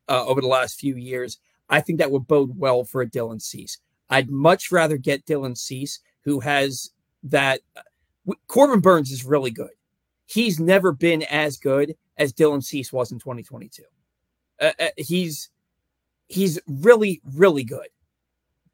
uh, 0.09 0.25
over 0.25 0.41
the 0.41 0.47
last 0.47 0.79
few 0.79 0.97
years, 0.97 1.39
I 1.69 1.81
think 1.81 1.99
that 1.99 2.11
would 2.11 2.27
bode 2.27 2.59
well 2.59 2.85
for 2.85 3.03
a 3.03 3.07
Dylan 3.07 3.41
Cease. 3.41 3.79
I'd 4.11 4.31
much 4.31 4.71
rather 4.71 4.97
get 4.97 5.27
Dylan 5.27 5.57
Cease, 5.57 6.01
who 6.25 6.41
has 6.41 6.91
that. 7.25 7.61
Uh, 7.77 8.33
Corbin 8.47 8.81
Burnes 8.81 9.11
is 9.11 9.25
really 9.25 9.51
good. 9.51 9.71
He's 10.27 10.59
never 10.59 10.93
been 10.93 11.23
as 11.25 11.59
good 11.59 11.95
as 12.17 12.33
Dylan 12.33 12.65
Cease 12.65 12.93
was 12.93 13.13
in 13.13 13.19
2022. 13.19 13.83
Uh, 14.61 14.73
uh, 14.79 14.89
he's 14.97 15.51
he's 16.29 16.59
really 16.67 17.21
really 17.35 17.65
good. 17.65 17.89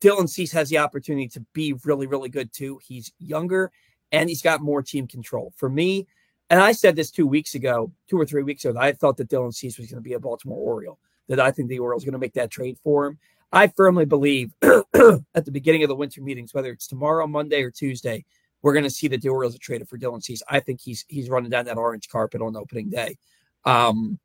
Dylan 0.01 0.29
Cease 0.29 0.53
has 0.53 0.69
the 0.69 0.79
opportunity 0.79 1.29
to 1.29 1.41
be 1.53 1.75
really 1.85 2.07
really 2.07 2.29
good 2.29 2.53
too. 2.53 2.81
He's 2.87 3.13
younger 3.19 3.73
and 4.13 4.29
he's 4.29 4.43
got 4.43 4.61
more 4.61 4.83
team 4.83 5.07
control. 5.07 5.53
For 5.57 5.69
me, 5.69 6.07
and 6.51 6.61
I 6.61 6.73
said 6.73 6.97
this 6.97 7.11
two 7.11 7.27
weeks 7.27 7.55
ago, 7.55 7.93
two 8.09 8.19
or 8.19 8.27
three 8.27 8.43
weeks 8.43 8.65
ago, 8.65 8.79
I 8.79 8.93
thought 8.93 9.17
that 9.19 9.31
Dylan 9.31 9.55
Cease 9.55 9.79
was 9.79 9.87
going 9.87 10.03
to 10.03 10.09
be 10.09 10.15
a 10.15 10.21
Baltimore 10.21 10.59
Oriole. 10.59 10.99
That 11.29 11.39
I 11.39 11.53
think 11.53 11.69
the 11.69 11.79
Orioles 11.79 12.03
are 12.03 12.07
going 12.07 12.13
to 12.15 12.19
make 12.19 12.35
that 12.35 12.51
trade 12.51 12.77
for 12.83 13.07
him. 13.07 13.19
I 13.53 13.69
firmly 13.69 14.05
believe 14.05 14.53
at 14.63 15.45
the 15.45 15.53
beginning 15.53 15.85
of 15.85 15.89
the 15.89 15.95
winter 15.95 16.21
meetings, 16.21 16.53
whether 16.53 16.71
it's 16.71 16.89
tomorrow, 16.89 17.27
Monday, 17.27 17.63
or 17.63 17.71
Tuesday, 17.71 18.25
we're 18.63 18.73
going 18.73 18.85
to 18.85 18.91
see 18.91 19.09
that 19.09 19.23
the 19.23 19.29
Orioles 19.29 19.55
are 19.55 19.61
traded 19.61 19.89
for 19.89 19.97
Dylan 19.97 20.23
Cease. 20.23 20.43
I 20.49 20.61
think 20.61 20.81
he's 20.81 21.05
he's 21.09 21.31
running 21.31 21.51
down 21.51 21.67
that 21.67 21.79
orange 21.79 22.09
carpet 22.09 22.43
on 22.43 22.57
opening 22.57 22.91
day. 22.91 23.17
Um, 23.65 24.19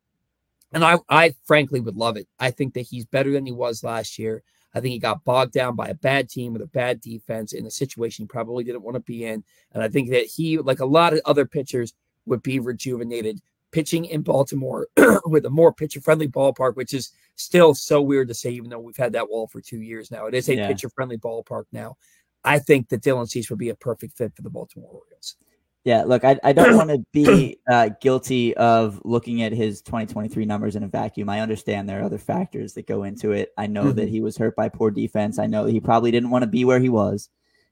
and 0.72 0.84
I, 0.84 0.98
I 1.08 1.34
frankly 1.44 1.80
would 1.80 1.96
love 1.96 2.16
it. 2.16 2.28
I 2.38 2.50
think 2.50 2.74
that 2.74 2.82
he's 2.82 3.06
better 3.06 3.30
than 3.30 3.46
he 3.46 3.52
was 3.52 3.84
last 3.84 4.18
year. 4.18 4.42
I 4.74 4.80
think 4.80 4.92
he 4.92 4.98
got 4.98 5.24
bogged 5.24 5.52
down 5.52 5.74
by 5.74 5.88
a 5.88 5.94
bad 5.94 6.28
team 6.28 6.52
with 6.52 6.60
a 6.60 6.66
bad 6.66 7.00
defense 7.00 7.52
in 7.54 7.64
a 7.66 7.70
situation 7.70 8.24
he 8.24 8.26
probably 8.26 8.62
didn't 8.62 8.82
want 8.82 8.96
to 8.96 9.00
be 9.00 9.24
in. 9.24 9.42
And 9.72 9.82
I 9.82 9.88
think 9.88 10.10
that 10.10 10.26
he, 10.26 10.58
like 10.58 10.80
a 10.80 10.86
lot 10.86 11.14
of 11.14 11.20
other 11.24 11.46
pitchers, 11.46 11.94
would 12.26 12.42
be 12.42 12.58
rejuvenated 12.60 13.40
pitching 13.72 14.06
in 14.06 14.22
Baltimore 14.22 14.88
with 15.26 15.44
a 15.44 15.50
more 15.50 15.72
pitcher 15.72 16.00
friendly 16.00 16.28
ballpark, 16.28 16.76
which 16.76 16.94
is 16.94 17.12
still 17.34 17.74
so 17.74 18.00
weird 18.00 18.28
to 18.28 18.34
say, 18.34 18.50
even 18.50 18.70
though 18.70 18.78
we've 18.78 18.96
had 18.96 19.12
that 19.12 19.28
wall 19.28 19.46
for 19.46 19.60
two 19.60 19.80
years 19.80 20.10
now. 20.10 20.26
It 20.26 20.34
is 20.34 20.48
a 20.48 20.56
yeah. 20.56 20.66
pitcher 20.66 20.88
friendly 20.88 21.18
ballpark 21.18 21.64
now. 21.72 21.96
I 22.44 22.58
think 22.58 22.88
that 22.88 23.02
Dylan 23.02 23.28
Cease 23.28 23.50
would 23.50 23.58
be 23.58 23.70
a 23.70 23.74
perfect 23.74 24.16
fit 24.16 24.34
for 24.34 24.42
the 24.42 24.50
Baltimore 24.50 24.88
Orioles. 24.90 25.36
Yeah, 25.84 26.04
look, 26.04 26.24
I, 26.24 26.38
I 26.42 26.52
don't 26.52 26.76
want 26.76 26.90
to 26.90 27.04
be 27.12 27.58
uh, 27.70 27.90
guilty 28.00 28.56
of 28.56 29.00
looking 29.04 29.42
at 29.42 29.52
his 29.52 29.82
2023 29.82 30.44
numbers 30.44 30.76
in 30.76 30.82
a 30.82 30.88
vacuum. 30.88 31.28
I 31.28 31.40
understand 31.40 31.88
there 31.88 32.00
are 32.00 32.04
other 32.04 32.18
factors 32.18 32.74
that 32.74 32.86
go 32.86 33.02
into 33.04 33.32
it. 33.32 33.52
I 33.58 33.66
know 33.66 33.84
mm-hmm. 33.84 33.98
that 33.98 34.08
he 34.08 34.20
was 34.20 34.36
hurt 34.36 34.56
by 34.56 34.68
poor 34.68 34.90
defense. 34.90 35.38
I 35.38 35.46
know 35.46 35.64
that 35.64 35.72
he 35.72 35.80
probably 35.80 36.10
didn't 36.10 36.30
want 36.30 36.42
to 36.42 36.48
be 36.48 36.64
where 36.64 36.80
he 36.80 36.88
was. 36.88 37.28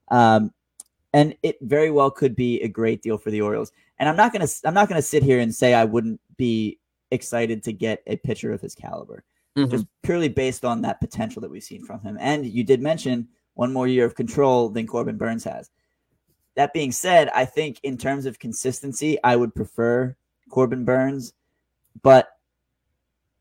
Um, 0.08 0.52
and 1.14 1.36
it 1.44 1.56
very 1.62 1.92
well 1.92 2.10
could 2.10 2.34
be 2.34 2.60
a 2.60 2.68
great 2.68 3.00
deal 3.00 3.16
for 3.16 3.30
the 3.30 3.40
Orioles. 3.40 3.70
And 3.98 4.08
I'm 4.08 4.16
not 4.16 4.32
gonna 4.32 4.48
I'm 4.64 4.74
not 4.74 4.88
gonna 4.88 5.00
sit 5.00 5.22
here 5.22 5.38
and 5.38 5.54
say 5.54 5.72
I 5.72 5.84
wouldn't 5.84 6.20
be 6.36 6.78
excited 7.12 7.62
to 7.62 7.72
get 7.72 8.02
a 8.08 8.16
pitcher 8.16 8.52
of 8.52 8.60
his 8.60 8.74
caliber, 8.74 9.22
mm-hmm. 9.56 9.70
just 9.70 9.86
purely 10.02 10.28
based 10.28 10.64
on 10.64 10.82
that 10.82 11.00
potential 11.00 11.40
that 11.40 11.50
we've 11.50 11.62
seen 11.62 11.84
from 11.84 12.00
him. 12.00 12.18
And 12.20 12.44
you 12.44 12.64
did 12.64 12.82
mention 12.82 13.28
one 13.54 13.72
more 13.72 13.86
year 13.86 14.04
of 14.04 14.16
control 14.16 14.68
than 14.68 14.88
Corbin 14.88 15.16
Burnes 15.16 15.44
has. 15.44 15.70
That 16.56 16.72
being 16.72 16.90
said, 16.90 17.28
I 17.28 17.44
think 17.44 17.78
in 17.84 17.96
terms 17.96 18.26
of 18.26 18.40
consistency, 18.40 19.16
I 19.22 19.36
would 19.36 19.54
prefer 19.54 20.16
Corbin 20.50 20.84
Burnes, 20.84 21.32
but 22.02 22.28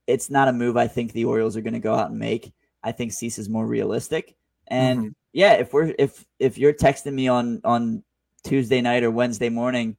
it's 0.06 0.30
not 0.30 0.48
a 0.48 0.52
move 0.52 0.76
I 0.76 0.86
think 0.86 1.12
the 1.12 1.24
Orioles 1.24 1.56
are 1.56 1.60
going 1.60 1.74
to 1.74 1.80
go 1.80 1.94
out 1.94 2.10
and 2.10 2.18
make. 2.18 2.52
I 2.84 2.92
think 2.92 3.12
Cease 3.12 3.38
is 3.38 3.48
more 3.48 3.66
realistic. 3.66 4.36
And 4.68 4.98
mm-hmm. 4.98 5.08
Yeah, 5.34 5.54
if 5.54 5.72
we're 5.72 5.92
if 5.98 6.24
if 6.38 6.56
you're 6.56 6.72
texting 6.72 7.12
me 7.12 7.28
on 7.28 7.60
on 7.64 8.02
Tuesday 8.44 8.80
night 8.80 9.02
or 9.02 9.10
Wednesday 9.10 9.48
morning, 9.48 9.96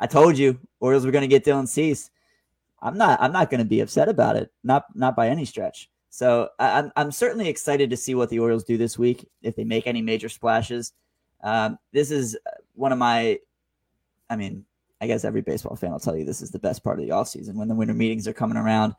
I 0.00 0.06
told 0.06 0.36
you 0.36 0.58
Orioles 0.80 1.06
were 1.06 1.12
going 1.12 1.22
to 1.22 1.28
get 1.28 1.44
Dylan 1.44 1.68
Cease. 1.68 2.10
I'm 2.82 2.98
not 2.98 3.22
I'm 3.22 3.32
not 3.32 3.48
going 3.48 3.60
to 3.60 3.64
be 3.64 3.80
upset 3.80 4.08
about 4.08 4.34
it. 4.36 4.50
Not 4.64 4.84
not 4.94 5.14
by 5.14 5.28
any 5.28 5.44
stretch. 5.44 5.88
So 6.10 6.48
I, 6.58 6.80
I'm 6.80 6.92
I'm 6.96 7.12
certainly 7.12 7.48
excited 7.48 7.90
to 7.90 7.96
see 7.96 8.16
what 8.16 8.28
the 8.28 8.40
Orioles 8.40 8.64
do 8.64 8.76
this 8.76 8.98
week 8.98 9.26
if 9.40 9.54
they 9.54 9.64
make 9.64 9.86
any 9.86 10.02
major 10.02 10.28
splashes. 10.28 10.92
Um, 11.44 11.78
this 11.92 12.10
is 12.10 12.36
one 12.74 12.92
of 12.92 12.98
my, 12.98 13.38
I 14.30 14.36
mean, 14.36 14.64
I 15.00 15.06
guess 15.06 15.24
every 15.24 15.42
baseball 15.42 15.76
fan 15.76 15.90
will 15.90 15.98
tell 15.98 16.16
you 16.16 16.24
this 16.24 16.42
is 16.42 16.50
the 16.50 16.58
best 16.58 16.84
part 16.84 16.98
of 16.98 17.04
the 17.04 17.12
offseason 17.12 17.54
when 17.54 17.68
the 17.68 17.74
winter 17.74 17.94
meetings 17.94 18.28
are 18.28 18.32
coming 18.32 18.56
around, 18.56 18.94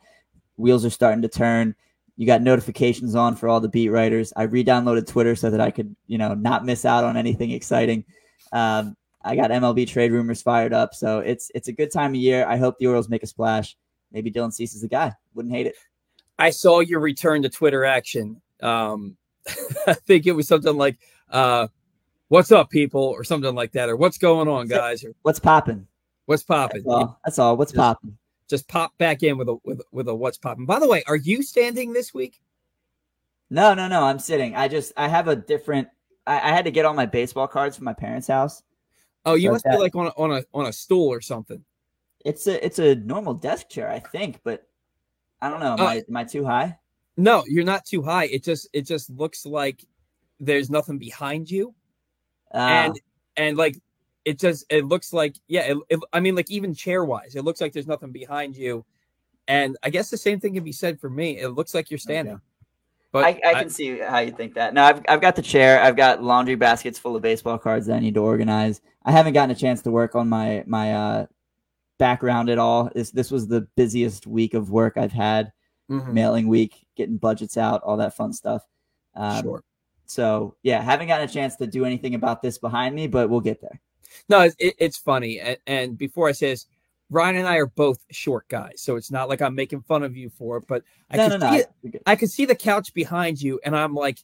wheels 0.58 0.86
are 0.86 0.90
starting 0.90 1.22
to 1.22 1.30
turn. 1.30 1.76
You 2.16 2.28
got 2.28 2.42
notifications 2.42 3.16
on 3.16 3.36
for 3.36 3.50
all 3.50 3.60
the 3.60 3.70
beat 3.70 3.90
writers. 3.90 4.32
I 4.36 4.44
re-downloaded 4.44 5.08
Twitter 5.08 5.36
so 5.36 5.50
that 5.50 5.60
I 5.60 5.72
could, 5.72 5.96
you 6.06 6.18
know, 6.18 6.36
not 6.36 6.64
miss 6.64 6.86
out 6.86 7.04
on 7.04 7.18
anything 7.18 7.52
exciting. 7.52 8.06
Um, 8.52 8.96
I 9.24 9.36
got 9.36 9.52
MLB 9.52 9.88
trade 9.88 10.12
rumors 10.12 10.42
fired 10.42 10.74
up, 10.74 10.94
so 10.94 11.20
it's 11.20 11.50
it's 11.56 11.70
a 11.70 11.72
good 11.72 11.92
time 11.92 12.12
of 12.12 12.18
year. 12.18 12.46
I 12.46 12.58
hope 12.58 12.78
the 12.78 12.88
Orioles 12.88 13.10
make 13.10 13.24
a 13.24 13.28
splash. 13.28 13.76
Maybe 14.12 14.30
Dylan 14.30 14.54
Cease 14.54 14.76
is 14.76 14.82
the 14.82 14.88
guy. 14.88 15.14
Wouldn't 15.34 15.54
hate 15.54 15.66
it. 15.66 15.76
I 16.38 16.50
saw 16.50 16.82
your 16.82 17.00
return 17.00 17.42
to 17.44 17.50
Twitter 17.50 17.86
action. 17.86 18.42
Um, 18.62 19.18
I 19.88 19.94
think 19.94 20.28
it 20.28 20.34
was 20.34 20.48
something 20.48 20.76
like 20.76 21.00
uh, 21.30 21.68
what's 22.28 22.52
up, 22.52 22.70
people, 22.70 23.02
or 23.02 23.24
something 23.24 23.56
like 23.56 23.72
that, 23.74 23.90
or 23.90 23.96
what's 23.96 24.18
going 24.18 24.48
on, 24.48 24.68
guys, 24.68 25.04
or 25.04 25.14
what's 25.22 25.40
popping, 25.40 25.88
what's 26.26 26.44
popping. 26.44 26.84
That's 26.84 26.94
all. 26.94 27.20
That's 27.24 27.40
all. 27.40 27.58
What's 27.58 27.72
popping? 27.72 28.18
Just 28.54 28.68
pop 28.68 28.96
back 29.00 29.24
in 29.24 29.40
with 29.40 29.50
a 29.50 29.58
with 29.64 29.82
with 29.92 30.08
a 30.08 30.14
what's 30.14 30.38
popping. 30.38 30.68
By 30.68 30.80
the 30.80 30.88
way, 30.88 31.02
are 31.08 31.16
you 31.16 31.42
standing 31.42 31.92
this 31.92 32.14
week? 32.14 32.40
No, 33.50 33.74
no, 33.74 33.88
no. 33.88 34.04
I'm 34.04 34.20
sitting. 34.20 34.56
I 34.56 34.68
just 34.68 34.94
I 34.96 35.08
have 35.08 35.28
a 35.28 35.36
different. 35.36 35.88
I, 36.28 36.36
I 36.36 36.54
had 36.54 36.66
to 36.66 36.70
get 36.70 36.86
all 36.86 36.94
my 36.94 37.08
baseball 37.08 37.48
cards 37.48 37.76
from 37.76 37.86
my 37.86 37.94
parents' 37.94 38.28
house. 38.28 38.62
Oh, 39.26 39.34
you 39.34 39.48
so 39.48 39.54
must 39.54 39.64
that, 39.64 39.72
be 39.72 39.78
like 39.80 39.96
on 39.96 40.06
a, 40.06 40.10
on 40.18 40.32
a 40.34 40.44
on 40.54 40.68
a 40.68 40.72
stool 40.72 41.12
or 41.12 41.20
something. 41.20 41.66
It's 42.24 42.46
a 42.46 42.64
it's 42.64 42.78
a 42.78 42.94
normal 42.94 43.34
desk 43.34 43.70
chair, 43.70 43.90
I 43.90 43.98
think, 43.98 44.40
but 44.44 44.68
I 45.42 45.50
don't 45.50 45.60
know. 45.60 45.74
Am, 45.74 45.80
uh, 45.80 45.86
I, 45.86 46.04
am 46.08 46.16
I 46.16 46.24
too 46.24 46.46
high? 46.46 46.78
No, 47.18 47.44
you're 47.48 47.64
not 47.64 47.88
too 47.88 48.04
high. 48.04 48.26
It 48.26 48.44
just 48.44 48.68
it 48.72 48.84
just 48.84 49.10
looks 49.10 49.48
like 49.48 49.84
there's 50.40 50.70
nothing 50.70 51.00
behind 51.00 51.50
you 51.50 51.74
and 52.52 52.94
ah. 52.94 53.00
and 53.36 53.58
like 53.58 53.78
it 54.26 54.40
just 54.40 54.66
it 54.70 54.86
looks 54.86 55.14
like 55.14 55.36
yeah 55.48 55.62
it, 55.62 55.78
it, 55.90 56.00
i 56.14 56.20
mean 56.20 56.36
like 56.36 56.50
even 56.50 56.74
chair 56.74 57.04
wise 57.04 57.36
it 57.36 57.44
looks 57.44 57.62
like 57.62 57.74
there's 57.74 57.88
nothing 57.88 58.12
behind 58.12 58.56
you. 58.56 58.86
And 59.48 59.78
i 59.84 59.90
guess 59.90 60.10
the 60.10 60.18
same 60.18 60.40
thing 60.40 60.54
can 60.54 60.64
be 60.64 60.72
said 60.72 61.00
for 61.00 61.10
me. 61.10 61.40
It 61.40 61.50
looks 61.50 61.74
like 61.74 61.92
you're 61.92 61.98
standing. 61.98 62.36
Okay. 62.36 62.44
but 63.12 63.26
I, 63.26 63.28
I 63.30 63.54
can 63.54 63.66
I, 63.66 63.68
see 63.68 64.00
how 64.00 64.20
you 64.20 64.32
think 64.32 64.54
that. 64.56 64.74
No 64.74 64.84
I've, 64.84 65.02
I've 65.10 65.22
got 65.22 65.36
the 65.36 65.42
chair. 65.42 65.82
I've 65.82 65.98
got 65.98 66.24
laundry 66.24 66.56
baskets 66.56 66.98
full 66.98 67.16
of 67.16 67.22
baseball 67.22 67.58
cards 67.58 67.88
that 67.88 67.98
i 67.98 68.00
need 68.00 68.14
to 68.14 68.22
organize. 68.22 68.82
I 69.04 69.12
haven't 69.12 69.34
gotten 69.34 69.52
a 69.52 69.60
chance 69.60 69.82
to 69.82 69.92
work 69.92 70.16
on 70.16 70.30
my 70.30 70.64
my 70.66 70.94
uh 70.94 71.26
background 72.00 72.50
at 72.50 72.58
all. 72.58 72.90
This 72.96 73.12
this 73.12 73.32
was 73.32 73.48
the 73.48 73.68
busiest 73.76 74.26
week 74.26 74.54
of 74.54 74.70
work 74.70 74.98
i've 74.98 75.12
had. 75.12 75.52
Mm-hmm. 75.92 76.14
mailing 76.14 76.48
week 76.48 76.88
getting 76.96 77.18
budgets 77.18 77.58
out 77.58 77.84
all 77.84 77.98
that 77.98 78.16
fun 78.16 78.32
stuff. 78.32 78.66
Um, 79.16 79.44
sure. 79.44 79.64
so 80.06 80.56
yeah, 80.64 80.82
haven't 80.82 81.08
gotten 81.08 81.28
a 81.28 81.32
chance 81.32 81.58
to 81.58 81.68
do 81.68 81.84
anything 81.84 82.16
about 82.16 82.42
this 82.42 82.58
behind 82.58 82.96
me, 82.96 83.08
but 83.08 83.30
we'll 83.30 83.42
get 83.42 83.62
there. 83.62 83.82
No, 84.30 84.42
it, 84.42 84.56
it's 84.60 84.98
funny. 84.98 85.40
And, 85.40 85.58
and, 85.68 85.98
before 85.98 86.28
I 86.30 86.32
say 86.32 86.50
this, 86.52 86.68
Ryan 87.10 87.38
and 87.38 87.48
I 87.48 87.58
are 87.58 87.68
both 87.68 88.04
short 88.12 88.48
guys, 88.48 88.82
so 88.82 88.96
it's 88.96 89.12
not 89.12 89.30
like 89.30 89.42
I'm 89.42 89.56
making 89.56 89.82
fun 89.82 90.04
of 90.04 90.16
you 90.16 90.30
for 90.30 90.58
it. 90.58 90.66
But 90.68 90.84
I 91.12 91.18
no, 91.18 91.30
can 91.30 91.40
no, 91.40 91.52
see 91.52 91.58
no. 91.58 91.90
It, 91.94 92.02
I 92.06 92.16
can 92.16 92.28
see 92.28 92.46
the 92.46 92.56
couch 92.56 92.94
behind 92.94 93.42
you, 93.42 93.60
and 93.64 93.76
I'm 93.76 93.94
like, 93.94 94.20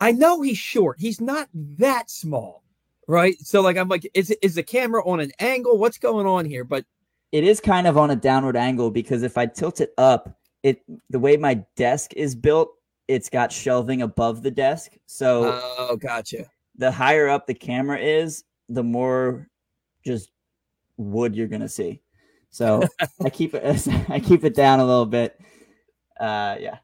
I 0.00 0.12
know 0.12 0.42
he's 0.42 0.58
short. 0.58 0.98
He's 1.00 1.20
not 1.20 1.48
that 1.54 2.10
small, 2.10 2.62
right? 3.08 3.36
So 3.40 3.60
like, 3.60 3.76
I'm 3.76 3.88
like, 3.88 4.08
is 4.14 4.30
is 4.42 4.54
the 4.54 4.62
camera 4.62 5.06
on 5.06 5.20
an 5.20 5.32
angle? 5.40 5.78
What's 5.78 5.98
going 5.98 6.26
on 6.26 6.44
here? 6.44 6.64
But 6.64 6.84
it 7.32 7.44
is 7.44 7.60
kind 7.60 7.86
of 7.86 7.98
on 7.98 8.10
a 8.10 8.16
downward 8.16 8.56
angle 8.56 8.90
because 8.90 9.22
if 9.22 9.36
I 9.36 9.46
tilt 9.46 9.80
it 9.80 9.92
up, 9.98 10.38
it 10.62 10.82
the 11.10 11.18
way 11.18 11.36
my 11.36 11.54
desk 11.76 12.12
is 12.14 12.34
built, 12.34 12.70
it's 13.08 13.28
got 13.28 13.52
shelving 13.52 14.02
above 14.02 14.42
the 14.42 14.50
desk. 14.50 14.92
So 15.06 15.60
oh, 15.78 15.96
gotcha. 15.96 16.46
The 16.76 16.90
higher 16.90 17.28
up 17.28 17.46
the 17.46 17.54
camera 17.54 17.98
is, 17.98 18.44
the 18.68 18.82
more 18.82 19.48
just 20.04 20.30
wood 20.96 21.34
you're 21.34 21.48
gonna 21.48 21.68
see. 21.68 22.00
So 22.50 22.82
I 23.24 23.30
keep 23.30 23.54
it 23.54 23.88
I 24.08 24.20
keep 24.20 24.44
it 24.44 24.54
down 24.54 24.80
a 24.80 24.84
little 24.84 25.06
bit. 25.06 25.38
Uh, 26.18 26.56
yeah, 26.58 26.78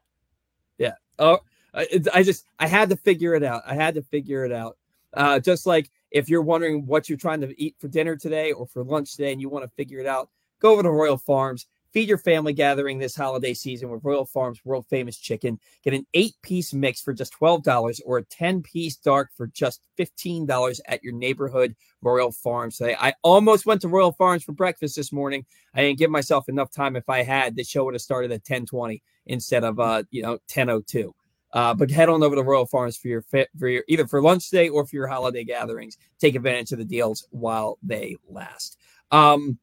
yeah. 0.77 0.93
Oh, 1.19 1.39
I 1.73 2.23
just 2.23 2.45
I 2.59 2.67
had 2.67 2.89
to 2.89 2.95
figure 2.95 3.33
it 3.35 3.43
out. 3.43 3.63
I 3.65 3.73
had 3.73 3.95
to 3.95 4.01
figure 4.03 4.45
it 4.45 4.51
out. 4.51 4.77
Uh, 5.13 5.39
just 5.39 5.65
like 5.65 5.91
if 6.11 6.29
you're 6.29 6.41
wondering 6.41 6.85
what 6.85 7.09
you're 7.09 7.17
trying 7.17 7.41
to 7.41 7.61
eat 7.61 7.75
for 7.79 7.87
dinner 7.87 8.15
today 8.15 8.51
or 8.51 8.67
for 8.67 8.83
lunch 8.83 9.15
today, 9.15 9.31
and 9.31 9.41
you 9.41 9.49
want 9.49 9.65
to 9.65 9.75
figure 9.75 9.99
it 9.99 10.05
out, 10.05 10.29
go 10.59 10.71
over 10.73 10.83
to 10.83 10.91
Royal 10.91 11.17
Farms 11.17 11.67
Feed 11.93 12.09
your 12.09 12.17
family 12.17 12.53
gathering 12.53 12.97
this 12.97 13.15
holiday 13.15 13.53
season 13.53 13.89
with 13.89 14.03
Royal 14.03 14.25
Farms 14.25 14.59
world 14.65 14.87
famous 14.89 15.15
chicken. 15.15 15.59
Get 15.83 15.93
an 15.93 16.07
eight 16.15 16.33
piece 16.41 16.73
mix 16.73 16.99
for 16.99 17.13
just 17.13 17.39
$12 17.39 18.01
or 18.03 18.17
a 18.17 18.23
10 18.23 18.63
piece 18.63 18.95
dark 18.95 19.29
for 19.37 19.45
just 19.45 19.81
$15 19.99 20.79
at 20.87 21.03
your 21.03 21.13
neighborhood 21.13 21.75
Royal 22.01 22.31
Farms 22.31 22.77
today. 22.77 22.97
I 22.99 23.13
almost 23.21 23.67
went 23.67 23.81
to 23.81 23.89
Royal 23.89 24.11
Farms 24.11 24.43
for 24.43 24.53
breakfast 24.53 24.95
this 24.95 25.11
morning. 25.11 25.45
I 25.75 25.81
didn't 25.81 25.99
give 25.99 26.09
myself 26.09 26.49
enough 26.49 26.71
time. 26.71 26.95
If 26.95 27.09
I 27.09 27.21
had, 27.21 27.55
the 27.55 27.63
show 27.63 27.85
would 27.85 27.93
have 27.93 28.01
started 28.01 28.31
at 28.31 28.41
1020 28.41 29.03
instead 29.27 29.63
of, 29.63 29.79
uh, 29.79 30.01
you 30.09 30.23
know, 30.23 30.31
1002. 30.51 31.13
Uh, 31.53 31.75
but 31.75 31.91
head 31.91 32.09
on 32.09 32.23
over 32.23 32.35
to 32.35 32.41
Royal 32.41 32.65
Farms 32.65 32.97
for 32.97 33.07
your 33.07 33.23
for 33.59 33.67
your 33.67 33.83
either 33.87 34.07
for 34.07 34.19
lunch 34.19 34.49
day 34.49 34.67
or 34.67 34.83
for 34.87 34.95
your 34.95 35.05
holiday 35.05 35.43
gatherings. 35.43 35.97
Take 36.19 36.33
advantage 36.33 36.71
of 36.71 36.79
the 36.79 36.85
deals 36.85 37.27
while 37.29 37.77
they 37.83 38.17
last. 38.27 38.79
Um, 39.11 39.59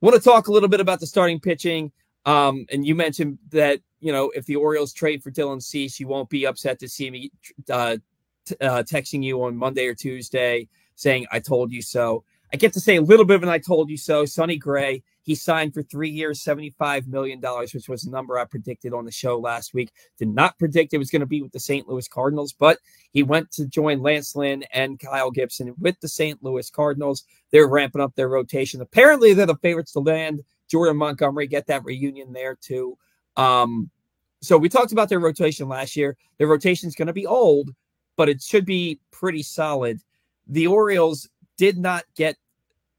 want 0.00 0.14
to 0.14 0.22
talk 0.22 0.48
a 0.48 0.52
little 0.52 0.68
bit 0.68 0.80
about 0.80 1.00
the 1.00 1.06
starting 1.06 1.40
pitching. 1.40 1.92
Um, 2.24 2.66
and 2.72 2.86
you 2.86 2.94
mentioned 2.94 3.38
that 3.50 3.80
you 4.00 4.12
know 4.12 4.30
if 4.30 4.46
the 4.46 4.56
Orioles 4.56 4.92
trade 4.92 5.22
for 5.22 5.30
Dylan 5.30 5.62
Cease, 5.62 6.00
you 6.00 6.08
won't 6.08 6.28
be 6.28 6.46
upset 6.46 6.78
to 6.80 6.88
see 6.88 7.10
me 7.10 7.30
uh, 7.70 7.96
t- 8.44 8.56
uh, 8.60 8.82
texting 8.82 9.22
you 9.22 9.42
on 9.44 9.56
Monday 9.56 9.86
or 9.86 9.94
Tuesday 9.94 10.68
saying 10.96 11.26
"I 11.32 11.40
told 11.40 11.72
you 11.72 11.82
so." 11.82 12.24
I 12.52 12.56
get 12.56 12.72
to 12.74 12.80
say 12.80 12.96
a 12.96 13.02
little 13.02 13.24
bit 13.24 13.36
of 13.36 13.42
an 13.42 13.48
"I 13.48 13.58
told 13.58 13.90
you 13.90 13.96
so." 13.96 14.24
Sonny 14.24 14.56
Gray, 14.56 15.02
he 15.22 15.34
signed 15.34 15.74
for 15.74 15.82
three 15.82 16.10
years, 16.10 16.42
seventy-five 16.42 17.08
million 17.08 17.40
dollars, 17.40 17.74
which 17.74 17.88
was 17.88 18.02
the 18.02 18.10
number 18.10 18.38
I 18.38 18.44
predicted 18.44 18.92
on 18.92 19.04
the 19.04 19.10
show 19.10 19.38
last 19.38 19.74
week. 19.74 19.90
Did 20.18 20.28
not 20.28 20.58
predict 20.58 20.94
it 20.94 20.98
was 20.98 21.10
going 21.10 21.20
to 21.20 21.26
be 21.26 21.42
with 21.42 21.52
the 21.52 21.60
St. 21.60 21.88
Louis 21.88 22.06
Cardinals, 22.06 22.52
but 22.52 22.78
he 23.12 23.22
went 23.22 23.50
to 23.52 23.66
join 23.66 24.02
Lance 24.02 24.36
Lynn 24.36 24.64
and 24.72 24.98
Kyle 24.98 25.30
Gibson 25.30 25.74
with 25.78 25.98
the 26.00 26.08
St. 26.08 26.42
Louis 26.42 26.70
Cardinals. 26.70 27.24
They're 27.50 27.68
ramping 27.68 28.02
up 28.02 28.14
their 28.14 28.28
rotation. 28.28 28.80
Apparently, 28.80 29.34
they're 29.34 29.46
the 29.46 29.56
favorites 29.56 29.92
to 29.92 30.00
land. 30.00 30.42
Jordan 30.68 30.96
Montgomery 30.96 31.46
get 31.46 31.66
that 31.66 31.84
reunion 31.84 32.32
there 32.32 32.56
too. 32.56 32.96
Um, 33.36 33.90
so 34.40 34.56
we 34.56 34.68
talked 34.68 34.92
about 34.92 35.08
their 35.08 35.20
rotation 35.20 35.68
last 35.68 35.96
year. 35.96 36.16
Their 36.38 36.46
rotation 36.46 36.88
is 36.88 36.94
going 36.94 37.06
to 37.06 37.12
be 37.12 37.26
old, 37.26 37.74
but 38.16 38.28
it 38.28 38.42
should 38.42 38.64
be 38.64 39.00
pretty 39.10 39.42
solid. 39.42 40.00
The 40.48 40.66
Orioles 40.66 41.28
did 41.56 41.78
not 41.78 42.04
get 42.16 42.36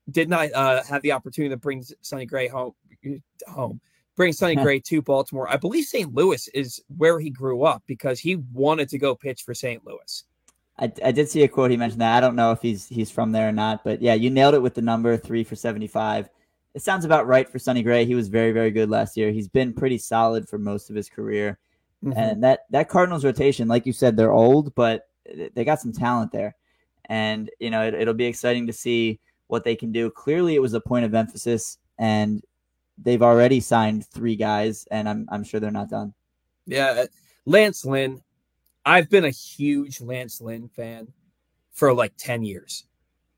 did 0.09 0.29
not 0.29 0.51
uh, 0.53 0.83
have 0.83 1.01
the 1.01 1.11
opportunity 1.11 1.53
to 1.53 1.57
bring 1.57 1.83
Sonny 2.01 2.25
Gray 2.25 2.47
home. 2.47 2.73
Home, 3.47 3.79
bring 4.15 4.33
Sonny 4.33 4.55
Gray 4.63 4.79
to 4.81 5.01
Baltimore. 5.01 5.49
I 5.49 5.57
believe 5.57 5.85
St. 5.85 6.13
Louis 6.13 6.47
is 6.49 6.81
where 6.97 7.19
he 7.19 7.29
grew 7.29 7.63
up 7.63 7.83
because 7.87 8.19
he 8.19 8.37
wanted 8.53 8.89
to 8.89 8.97
go 8.97 9.15
pitch 9.15 9.43
for 9.43 9.53
St. 9.53 9.85
Louis. 9.85 10.23
I, 10.79 10.91
I 11.03 11.11
did 11.11 11.29
see 11.29 11.43
a 11.43 11.47
quote. 11.47 11.71
He 11.71 11.77
mentioned 11.77 12.01
that. 12.01 12.17
I 12.17 12.21
don't 12.21 12.35
know 12.35 12.51
if 12.51 12.61
he's 12.61 12.87
he's 12.87 13.11
from 13.11 13.31
there 13.31 13.49
or 13.49 13.51
not, 13.51 13.83
but 13.83 14.01
yeah, 14.01 14.13
you 14.13 14.29
nailed 14.29 14.53
it 14.53 14.61
with 14.61 14.75
the 14.75 14.81
number 14.81 15.17
three 15.17 15.43
for 15.43 15.55
seventy 15.55 15.87
five. 15.87 16.29
It 16.73 16.83
sounds 16.83 17.05
about 17.05 17.25
right 17.25 17.49
for 17.49 17.57
Sonny 17.57 17.81
Gray. 17.81 18.05
He 18.05 18.15
was 18.15 18.27
very 18.27 18.51
very 18.51 18.71
good 18.71 18.89
last 18.89 19.17
year. 19.17 19.31
He's 19.31 19.47
been 19.47 19.73
pretty 19.73 19.97
solid 19.97 20.47
for 20.47 20.59
most 20.59 20.89
of 20.89 20.95
his 20.95 21.09
career, 21.09 21.57
mm-hmm. 22.05 22.17
and 22.17 22.43
that 22.43 22.61
that 22.69 22.89
Cardinals 22.89 23.25
rotation, 23.25 23.67
like 23.67 23.87
you 23.87 23.93
said, 23.93 24.15
they're 24.15 24.33
old, 24.33 24.75
but 24.75 25.07
they 25.55 25.65
got 25.65 25.81
some 25.81 25.91
talent 25.91 26.31
there, 26.31 26.55
and 27.07 27.49
you 27.59 27.69
know 27.69 27.83
it, 27.83 27.93
it'll 27.93 28.13
be 28.13 28.25
exciting 28.25 28.67
to 28.67 28.73
see 28.73 29.19
what 29.47 29.63
they 29.63 29.75
can 29.75 29.91
do. 29.91 30.09
Clearly, 30.09 30.55
it 30.55 30.61
was 30.61 30.73
a 30.73 30.81
point 30.81 31.05
of 31.05 31.13
emphasis, 31.13 31.77
and 31.97 32.43
they've 32.97 33.21
already 33.21 33.59
signed 33.59 34.05
three 34.05 34.35
guys, 34.35 34.87
and 34.91 35.07
I'm 35.09 35.27
I'm 35.31 35.43
sure 35.43 35.59
they're 35.59 35.71
not 35.71 35.89
done. 35.89 36.13
Yeah, 36.65 37.03
uh, 37.03 37.07
Lance 37.45 37.85
Lynn. 37.85 38.21
I've 38.85 39.09
been 39.09 39.25
a 39.25 39.29
huge 39.29 39.99
Lance 39.99 40.39
Lynn 40.39 40.69
fan 40.69 41.07
for 41.71 41.93
like 41.93 42.13
ten 42.17 42.43
years, 42.43 42.85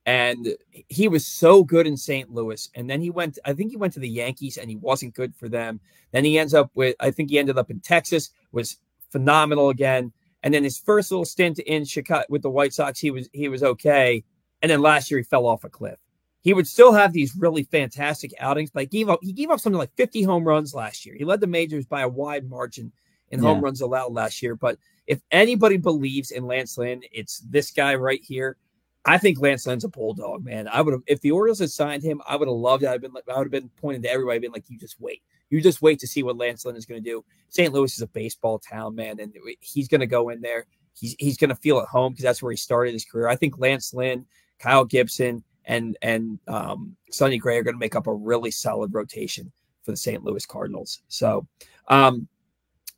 and 0.06 0.56
he 0.88 1.08
was 1.08 1.26
so 1.26 1.64
good 1.64 1.88
in 1.88 1.98
St. 1.98 2.32
Louis, 2.32 2.70
and 2.76 2.90
then 2.90 3.02
he 3.02 3.10
went. 3.10 3.40
I 3.46 3.54
think 3.54 3.72
he 3.72 3.78
went 3.78 3.94
to 3.94 4.00
the 4.00 4.10
Yankees, 4.10 4.58
and 4.58 4.70
he 4.70 4.76
wasn't 4.76 5.16
good 5.16 5.36
for 5.36 5.50
them. 5.50 5.80
Then 6.12 6.26
he 6.26 6.40
ends 6.40 6.54
up 6.54 6.72
with. 6.74 6.96
I 7.00 7.12
think 7.12 7.30
he 7.30 7.40
ended 7.40 7.58
up 7.58 7.72
in 7.72 7.80
Texas, 7.80 8.32
was 8.52 8.78
phenomenal 9.12 9.70
again. 9.70 10.12
And 10.44 10.54
then 10.54 10.64
his 10.64 10.80
first 10.80 11.12
little 11.12 11.26
stint 11.26 11.60
in 11.60 11.86
Chicago 11.86 12.26
with 12.30 12.42
the 12.42 12.50
White 12.50 12.74
Sox, 12.74 13.00
he 13.00 13.12
was 13.12 13.30
he 13.34 13.50
was 13.50 13.64
okay. 13.64 14.24
And 14.62 14.70
then 14.70 14.82
last 14.82 15.10
year 15.12 15.20
he 15.20 15.24
fell 15.24 15.46
off 15.46 15.64
a 15.64 15.70
cliff. 15.70 15.98
He 16.42 16.54
would 16.54 16.68
still 16.68 16.94
have 16.94 17.12
these 17.12 17.36
really 17.36 17.64
fantastic 17.64 18.34
outings, 18.40 18.72
but 18.72 18.84
he 18.84 18.88
gave 18.88 19.10
up 19.10 19.20
he 19.22 19.34
gave 19.34 19.50
up 19.50 19.60
something 19.60 19.78
like 19.78 19.96
50 19.96 20.24
home 20.24 20.46
runs 20.46 20.74
last 20.74 21.06
year. 21.06 21.16
He 21.16 21.26
led 21.26 21.42
the 21.42 21.48
majors 21.48 21.86
by 21.86 22.02
a 22.02 22.10
wide 22.10 22.50
margin 22.50 22.92
in 23.30 23.42
yeah. 23.42 23.50
home 23.50 23.62
runs 23.62 23.82
allowed 23.82 24.14
last 24.14 24.42
year. 24.42 24.56
But 24.56 24.78
if 25.08 25.22
anybody 25.32 25.78
believes 25.78 26.32
in 26.32 26.48
Lance 26.48 26.78
Lynn, 26.78 27.02
it's 27.12 27.40
this 27.40 27.72
guy 27.72 27.96
right 27.96 28.24
here. 28.24 28.58
I 29.06 29.18
think 29.18 29.40
Lance 29.40 29.66
Lynn's 29.66 29.86
a 29.86 29.90
bulldog, 29.90 30.44
man. 30.44 30.68
I 30.68 30.82
would 30.82 30.94
have 30.94 31.04
if 31.08 31.22
the 31.22 31.32
Orioles 31.32 31.60
had 31.60 31.72
signed 31.72 32.04
him, 32.04 32.22
I 32.28 32.36
would 32.36 32.48
have 32.48 32.56
loved 32.56 32.84
it. 32.84 32.90
I'd 32.90 33.02
been 33.02 33.14
I 33.28 33.38
would 33.38 33.46
have 33.46 33.52
been 33.52 33.70
pointing 33.78 34.04
to 34.04 34.12
everybody, 34.12 34.40
been 34.40 34.52
like, 34.52 34.70
you 34.70 34.78
just 34.78 35.00
wait. 35.00 35.22
You 35.50 35.62
just 35.62 35.82
wait 35.82 36.00
to 36.00 36.08
see 36.08 36.24
what 36.24 36.38
Lance 36.38 36.66
Lynn 36.66 36.76
is 36.76 36.86
going 36.86 37.04
to 37.04 37.10
do. 37.10 37.26
St. 37.50 37.74
Louis 37.74 37.94
is 37.94 38.02
a 38.02 38.08
baseball 38.08 38.60
town, 38.60 38.96
man, 38.96 39.20
and 39.20 39.34
he's 39.60 39.88
going 39.88 40.02
to 40.02 40.08
go 40.08 40.30
in 40.30 40.42
there. 40.42 40.66
He's 40.94 41.16
he's 41.18 41.38
going 41.38 41.50
to 41.50 41.56
feel 41.56 41.80
at 41.80 41.88
home 41.88 42.14
because 42.14 42.24
that's 42.24 42.44
where 42.44 42.52
he 42.52 42.58
started 42.58 42.94
his 42.94 43.06
career. 43.06 43.28
I 43.28 43.36
think 43.36 43.58
Lance 43.58 43.94
Lynn 43.94 44.26
Kyle 44.60 44.86
Gibson, 44.86 45.44
and 45.66 45.98
and 46.02 46.40
um, 46.48 46.96
Sonny 47.10 47.38
Gray 47.38 47.58
are 47.58 47.64
going 47.64 47.76
to 47.76 47.80
make 47.80 47.96
up 47.96 48.08
a 48.08 48.14
really 48.14 48.52
solid 48.52 48.94
rotation 48.94 49.52
for 49.84 49.92
the 49.92 49.98
St. 49.98 50.24
Louis 50.24 50.46
Cardinals. 50.46 51.02
So 51.08 51.48
um, 51.88 52.28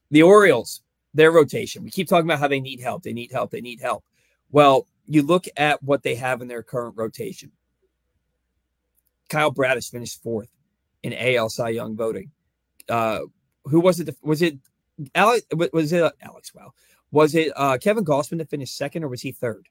the 0.09 0.23
Orioles, 0.23 0.81
their 1.13 1.31
rotation. 1.31 1.83
We 1.83 1.91
keep 1.91 2.09
talking 2.09 2.25
about 2.25 2.39
how 2.39 2.47
they 2.47 2.59
need 2.59 2.81
help. 2.81 3.03
They 3.03 3.13
need 3.13 3.31
help. 3.31 3.51
They 3.51 3.61
need 3.61 3.79
help. 3.79 4.03
Well, 4.49 4.87
you 5.07 5.21
look 5.21 5.45
at 5.55 5.81
what 5.83 6.03
they 6.03 6.15
have 6.15 6.41
in 6.41 6.47
their 6.47 6.63
current 6.63 6.95
rotation. 6.97 7.51
Kyle 9.29 9.51
Bradish 9.51 9.89
finished 9.89 10.21
fourth 10.21 10.49
in 11.03 11.13
AL 11.13 11.49
Cy 11.49 11.69
Young 11.69 11.95
voting. 11.95 12.31
Uh, 12.89 13.19
who 13.65 13.79
was 13.79 13.99
it? 13.99 14.15
Was 14.21 14.41
it 14.41 14.57
Alex? 15.15 15.45
Was 15.73 15.93
it 15.93 16.03
uh, 16.03 16.11
Alex? 16.21 16.53
Wow. 16.53 16.73
Was 17.11 17.35
it 17.35 17.51
uh, 17.55 17.77
Kevin 17.77 18.05
Gausman 18.05 18.37
that 18.37 18.49
finished 18.49 18.77
second, 18.77 19.03
or 19.03 19.09
was 19.09 19.21
he 19.21 19.31
third? 19.31 19.67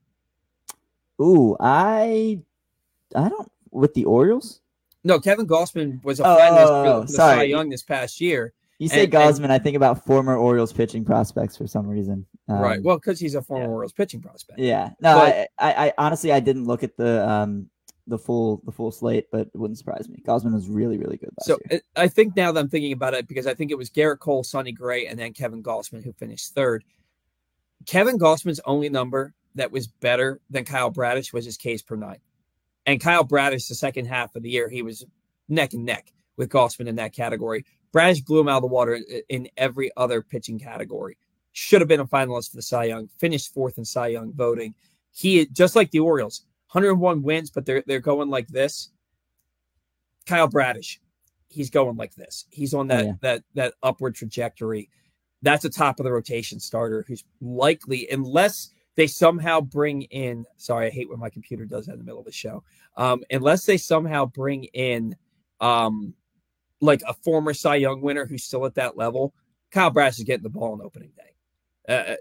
Ooh, 1.20 1.57
I 1.59 2.40
I 3.14 3.29
don't 3.29 3.51
with 3.70 3.94
the 3.94 4.05
Orioles. 4.05 4.61
No, 5.03 5.18
Kevin 5.18 5.46
Gausman 5.46 6.03
was 6.05 6.20
a 6.20 6.25
finalist 6.25 6.66
oh, 6.66 7.01
for 7.01 7.07
the 7.07 7.12
Cy 7.12 7.42
Young 7.44 7.70
this 7.70 7.83
past 7.83 8.20
year. 8.20 8.53
You 8.79 8.88
say 8.88 9.05
and, 9.05 9.12
Gausman, 9.12 9.44
and, 9.44 9.53
I 9.53 9.59
think 9.59 9.77
about 9.77 10.07
former 10.07 10.37
Orioles 10.37 10.73
pitching 10.73 11.05
prospects 11.05 11.55
for 11.57 11.66
some 11.66 11.87
reason. 11.87 12.25
Um, 12.49 12.61
right. 12.61 12.83
Well, 12.83 12.96
because 12.96 13.20
he's 13.20 13.35
a 13.35 13.42
former 13.42 13.64
yeah. 13.64 13.70
Orioles 13.70 13.92
pitching 13.92 14.23
prospect. 14.23 14.59
Yeah. 14.59 14.90
No, 15.01 15.18
but, 15.18 15.49
I, 15.59 15.73
I, 15.73 15.87
I, 15.87 15.92
honestly 15.99 16.33
I 16.33 16.40
didn't 16.40 16.64
look 16.64 16.83
at 16.83 16.96
the 16.96 17.29
um 17.29 17.68
the 18.11 18.18
full 18.18 18.61
the 18.64 18.73
full 18.73 18.90
slate, 18.90 19.27
but 19.33 19.49
it 19.55 19.57
wouldn't 19.57 19.79
surprise 19.79 20.09
me. 20.09 20.23
Gausman 20.27 20.53
was 20.53 20.68
really 20.68 20.99
really 20.99 21.16
good. 21.16 21.31
so 21.40 21.59
year. 21.70 21.81
I 21.96 22.09
think 22.09 22.37
now 22.37 22.53
that 22.53 22.61
I'm 22.61 22.68
thinking 22.68 22.92
about 22.92 23.14
it, 23.14 23.27
because 23.27 23.46
I 23.46 23.55
think 23.55 23.70
it 23.70 23.79
was 23.79 23.88
Gerrit 23.88 24.18
Cole, 24.18 24.44
Sonny 24.44 24.73
Gray, 24.73 25.07
and 25.07 25.18
then 25.18 25.33
Kevin 25.33 25.62
Gausman 25.62 26.05
who 26.05 26.12
finished 26.12 26.55
third. 26.55 26.85
Kevin 27.87 28.18
Gausman's 28.18 28.61
only 28.66 28.90
number 28.90 29.33
that 29.55 29.73
was 29.73 29.87
better 29.87 30.40
than 30.51 30.64
Kyle 30.64 30.90
Bradish 30.90 31.33
was 31.33 31.44
his 31.44 31.57
K's 31.57 31.83
per 31.83 31.96
nine. 31.96 32.18
And 32.87 33.01
Kyle 33.01 33.25
Bradish, 33.25 33.68
the 33.68 33.75
second 33.75 34.07
half 34.07 34.35
of 34.37 34.42
the 34.42 34.51
year, 34.51 34.68
he 34.68 34.83
was 34.83 35.05
neck 35.49 35.73
and 35.73 35.85
neck 35.85 36.12
with 36.37 36.51
Gausman 36.51 36.88
in 36.88 36.96
that 36.96 37.14
category. 37.14 37.64
Bradish 37.92 38.20
blew 38.20 38.40
him 38.40 38.49
out 38.49 38.57
of 38.57 38.62
the 38.62 38.68
water 38.68 39.01
in 39.29 39.49
every 39.57 39.90
other 39.96 40.23
pitching 40.23 40.59
category. 40.59 41.16
Should 41.53 41.81
have 41.81 41.88
been 41.88 42.01
a 42.01 42.07
finalist 42.07 42.51
for 42.51 42.57
the 42.57 42.62
Cy 42.62 42.85
Young. 42.85 43.09
Finished 43.18 43.53
fourth 43.53 43.79
in 43.79 43.85
Cy 43.85 44.09
Young 44.09 44.33
voting. 44.33 44.75
He 45.12 45.46
just 45.46 45.75
like 45.75 45.90
the 45.90 46.01
Orioles, 46.01 46.44
101 46.72 47.22
wins, 47.22 47.50
but 47.50 47.66
they're 47.66 47.83
they're 47.87 48.00
going 48.00 48.30
like 48.30 48.48
this. 48.48 48.90
Kyle 50.26 50.48
Bradish, 50.48 51.00
he's 51.48 51.70
going 51.70 51.96
like 51.96 52.14
this. 52.14 52.46
He's 52.50 52.74
on 52.74 52.88
that 52.88 53.04
oh, 53.04 53.06
yeah. 53.06 53.12
that 53.22 53.42
that 53.54 53.74
upward 53.83 54.14
trajectory. 54.14 54.88
That's 55.42 55.64
a 55.64 55.70
top 55.70 55.98
of 55.98 56.04
the 56.04 56.12
rotation 56.12 56.61
starter 56.61 57.04
who's 57.09 57.24
likely, 57.40 58.06
unless 58.11 58.70
they 58.96 59.06
somehow 59.06 59.61
bring 59.61 60.02
in 60.02 60.44
sorry 60.56 60.87
i 60.87 60.90
hate 60.90 61.09
when 61.09 61.18
my 61.18 61.30
computer 61.30 61.64
does 61.64 61.87
that 61.87 61.92
in 61.92 61.98
the 61.98 62.04
middle 62.04 62.18
of 62.18 62.26
the 62.26 62.33
show 62.33 62.62
um, 62.98 63.22
unless 63.30 63.64
they 63.64 63.78
somehow 63.78 64.26
bring 64.26 64.64
in 64.64 65.16
um, 65.61 66.12
like 66.80 67.00
a 67.06 67.14
former 67.14 67.54
cy 67.54 67.76
young 67.76 68.02
winner 68.02 68.26
who's 68.26 68.44
still 68.44 68.66
at 68.66 68.74
that 68.74 68.98
level 68.98 69.33
kyle 69.70 69.90
bradish 69.90 70.18
is 70.18 70.24
getting 70.24 70.42
the 70.42 70.50
ball 70.50 70.72
on 70.72 70.83
opening 70.83 71.12
day 71.16 71.33
uh, 71.88 72.12
uh, 72.12 72.16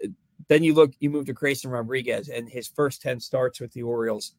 then 0.47 0.63
you 0.63 0.73
look 0.73 0.91
you 0.99 1.09
move 1.09 1.25
to 1.25 1.33
grayson 1.33 1.69
rodriguez 1.69 2.29
and 2.29 2.49
his 2.49 2.67
first 2.67 3.01
10 3.01 3.19
starts 3.19 3.59
with 3.59 3.71
the 3.73 3.83
orioles 3.83 4.33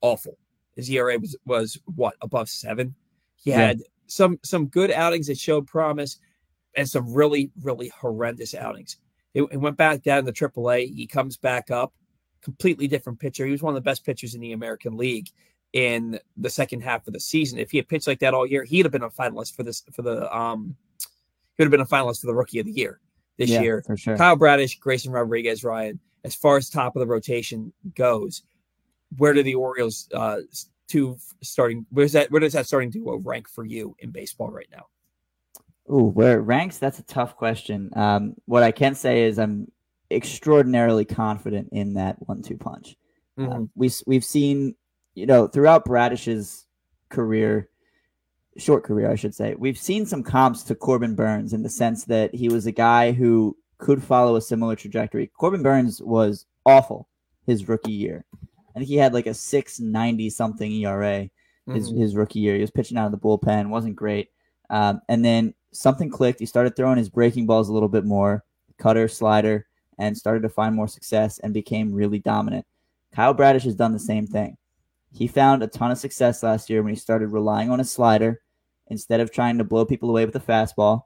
awful 0.00 0.38
his 0.74 0.90
era 0.90 1.18
was 1.18 1.36
was 1.44 1.78
what 1.94 2.14
above 2.22 2.48
seven 2.48 2.94
he 3.36 3.50
yeah. 3.50 3.58
had 3.58 3.82
some 4.06 4.38
some 4.42 4.66
good 4.66 4.90
outings 4.90 5.26
that 5.26 5.38
showed 5.38 5.66
promise 5.66 6.18
and 6.74 6.88
some 6.88 7.12
really 7.12 7.50
really 7.62 7.88
horrendous 7.88 8.54
outings 8.54 8.98
it, 9.36 9.60
went 9.60 9.76
back 9.76 10.02
down 10.02 10.24
to 10.24 10.32
AAA. 10.32 10.94
He 10.94 11.06
comes 11.06 11.36
back 11.36 11.70
up, 11.70 11.92
completely 12.40 12.88
different 12.88 13.20
pitcher. 13.20 13.44
He 13.44 13.52
was 13.52 13.62
one 13.62 13.72
of 13.72 13.74
the 13.74 13.88
best 13.88 14.04
pitchers 14.04 14.34
in 14.34 14.40
the 14.40 14.52
American 14.52 14.96
League 14.96 15.28
in 15.74 16.18
the 16.38 16.48
second 16.48 16.80
half 16.80 17.06
of 17.06 17.12
the 17.12 17.20
season. 17.20 17.58
If 17.58 17.70
he 17.70 17.76
had 17.76 17.88
pitched 17.88 18.06
like 18.06 18.20
that 18.20 18.32
all 18.32 18.46
year, 18.46 18.64
he'd 18.64 18.86
have 18.86 18.92
been 18.92 19.02
a 19.02 19.10
finalist 19.10 19.54
for 19.54 19.62
this 19.62 19.82
for 19.92 20.02
the 20.02 20.34
um 20.34 20.74
he 21.06 21.62
would 21.62 21.66
have 21.66 21.70
been 21.70 21.80
a 21.80 21.86
finalist 21.86 22.20
for 22.20 22.26
the 22.26 22.34
rookie 22.34 22.58
of 22.58 22.66
the 22.66 22.72
year 22.72 23.00
this 23.36 23.50
yeah, 23.50 23.60
year. 23.60 23.82
For 23.86 23.96
sure. 23.96 24.16
Kyle 24.16 24.36
Bradish, 24.36 24.78
Grayson 24.78 25.12
Rodriguez, 25.12 25.64
Ryan. 25.64 26.00
As 26.24 26.34
far 26.34 26.56
as 26.56 26.68
top 26.68 26.96
of 26.96 27.00
the 27.00 27.06
rotation 27.06 27.72
goes, 27.94 28.42
where 29.16 29.32
do 29.32 29.42
the 29.42 29.54
Orioles 29.54 30.08
uh 30.12 30.38
two 30.88 31.16
starting 31.42 31.84
where's 31.90 32.12
that 32.12 32.30
where 32.30 32.40
does 32.40 32.52
that 32.52 32.66
starting 32.66 32.90
duo 32.90 33.16
rank 33.18 33.48
for 33.48 33.64
you 33.64 33.94
in 33.98 34.10
baseball 34.10 34.50
right 34.50 34.68
now? 34.72 34.86
Ooh, 35.92 36.04
where 36.04 36.38
it 36.38 36.42
ranks? 36.42 36.78
That's 36.78 36.98
a 36.98 37.04
tough 37.04 37.36
question. 37.36 37.90
Um, 37.94 38.34
what 38.46 38.64
I 38.64 38.72
can 38.72 38.94
say 38.94 39.22
is 39.22 39.38
I'm 39.38 39.70
extraordinarily 40.10 41.04
confident 41.04 41.68
in 41.72 41.94
that 41.94 42.16
one-two 42.26 42.56
punch. 42.56 42.96
Mm-hmm. 43.38 43.52
Um, 43.52 43.70
we 43.76 43.90
we've 44.06 44.24
seen, 44.24 44.74
you 45.14 45.26
know, 45.26 45.46
throughout 45.46 45.84
Bradish's 45.84 46.66
career, 47.08 47.68
short 48.58 48.84
career, 48.84 49.10
I 49.10 49.16
should 49.16 49.34
say, 49.34 49.54
we've 49.58 49.78
seen 49.78 50.06
some 50.06 50.22
comps 50.22 50.62
to 50.64 50.74
Corbin 50.74 51.14
Burnes 51.14 51.52
in 51.52 51.62
the 51.62 51.68
sense 51.68 52.04
that 52.04 52.34
he 52.34 52.48
was 52.48 52.66
a 52.66 52.72
guy 52.72 53.12
who 53.12 53.56
could 53.78 54.02
follow 54.02 54.36
a 54.36 54.40
similar 54.40 54.76
trajectory. 54.76 55.26
Corbin 55.28 55.62
Burnes 55.62 56.00
was 56.02 56.46
awful 56.64 57.08
his 57.46 57.68
rookie 57.68 57.92
year. 57.92 58.24
I 58.74 58.78
think 58.78 58.88
he 58.88 58.96
had 58.96 59.14
like 59.14 59.26
a 59.26 59.34
690 59.34 60.30
something 60.30 60.72
ERA 60.72 61.28
his, 61.72 61.90
mm-hmm. 61.90 62.00
his 62.00 62.14
rookie 62.14 62.40
year. 62.40 62.54
He 62.54 62.60
was 62.60 62.70
pitching 62.70 62.96
out 62.96 63.06
of 63.06 63.12
the 63.12 63.18
bullpen, 63.18 63.68
wasn't 63.68 63.96
great. 63.96 64.30
Um, 64.70 65.00
and 65.08 65.24
then 65.24 65.54
something 65.72 66.10
clicked. 66.10 66.40
He 66.40 66.46
started 66.46 66.76
throwing 66.76 66.98
his 66.98 67.08
breaking 67.08 67.46
balls 67.46 67.68
a 67.68 67.72
little 67.72 67.88
bit 67.88 68.04
more, 68.04 68.44
cutter, 68.78 69.08
slider, 69.08 69.66
and 69.98 70.16
started 70.16 70.42
to 70.42 70.48
find 70.48 70.74
more 70.74 70.88
success 70.88 71.38
and 71.38 71.54
became 71.54 71.92
really 71.92 72.18
dominant. 72.18 72.66
Kyle 73.12 73.34
Bradish 73.34 73.64
has 73.64 73.74
done 73.74 73.92
the 73.92 73.98
same 73.98 74.26
thing. 74.26 74.56
He 75.12 75.26
found 75.26 75.62
a 75.62 75.68
ton 75.68 75.90
of 75.90 75.98
success 75.98 76.42
last 76.42 76.68
year 76.68 76.82
when 76.82 76.92
he 76.92 76.98
started 76.98 77.28
relying 77.28 77.70
on 77.70 77.78
his 77.78 77.90
slider 77.90 78.42
instead 78.88 79.20
of 79.20 79.32
trying 79.32 79.58
to 79.58 79.64
blow 79.64 79.84
people 79.84 80.10
away 80.10 80.24
with 80.24 80.34
the 80.34 80.40
fastball. 80.40 81.02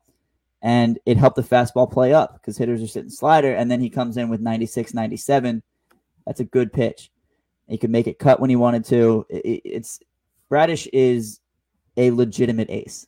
And 0.63 0.99
it 1.07 1.17
helped 1.17 1.37
the 1.37 1.43
fastball 1.43 1.91
play 1.91 2.13
up 2.13 2.35
because 2.35 2.59
hitters 2.59 2.83
are 2.83 2.87
sitting 2.87 3.11
slider. 3.11 3.55
And 3.55 3.71
then 3.71 3.81
he 3.81 3.89
comes 3.89 4.17
in 4.17 4.29
with 4.29 4.41
96, 4.41 4.93
97. 4.93 5.63
That's 6.27 6.41
a 6.41 6.45
good 6.45 6.73
pitch. 6.73 7.11
He 7.67 7.79
could 7.79 7.91
make 7.91 8.07
it 8.07 8.19
cut 8.19 8.41
when 8.41 8.51
he 8.51 8.57
wanted 8.57 8.85
to. 8.87 9.25
it's 9.31 10.01
Bradish 10.49 10.87
is 10.93 11.41
a 11.97 12.11
legitimate 12.11 12.69
ace. 12.69 13.07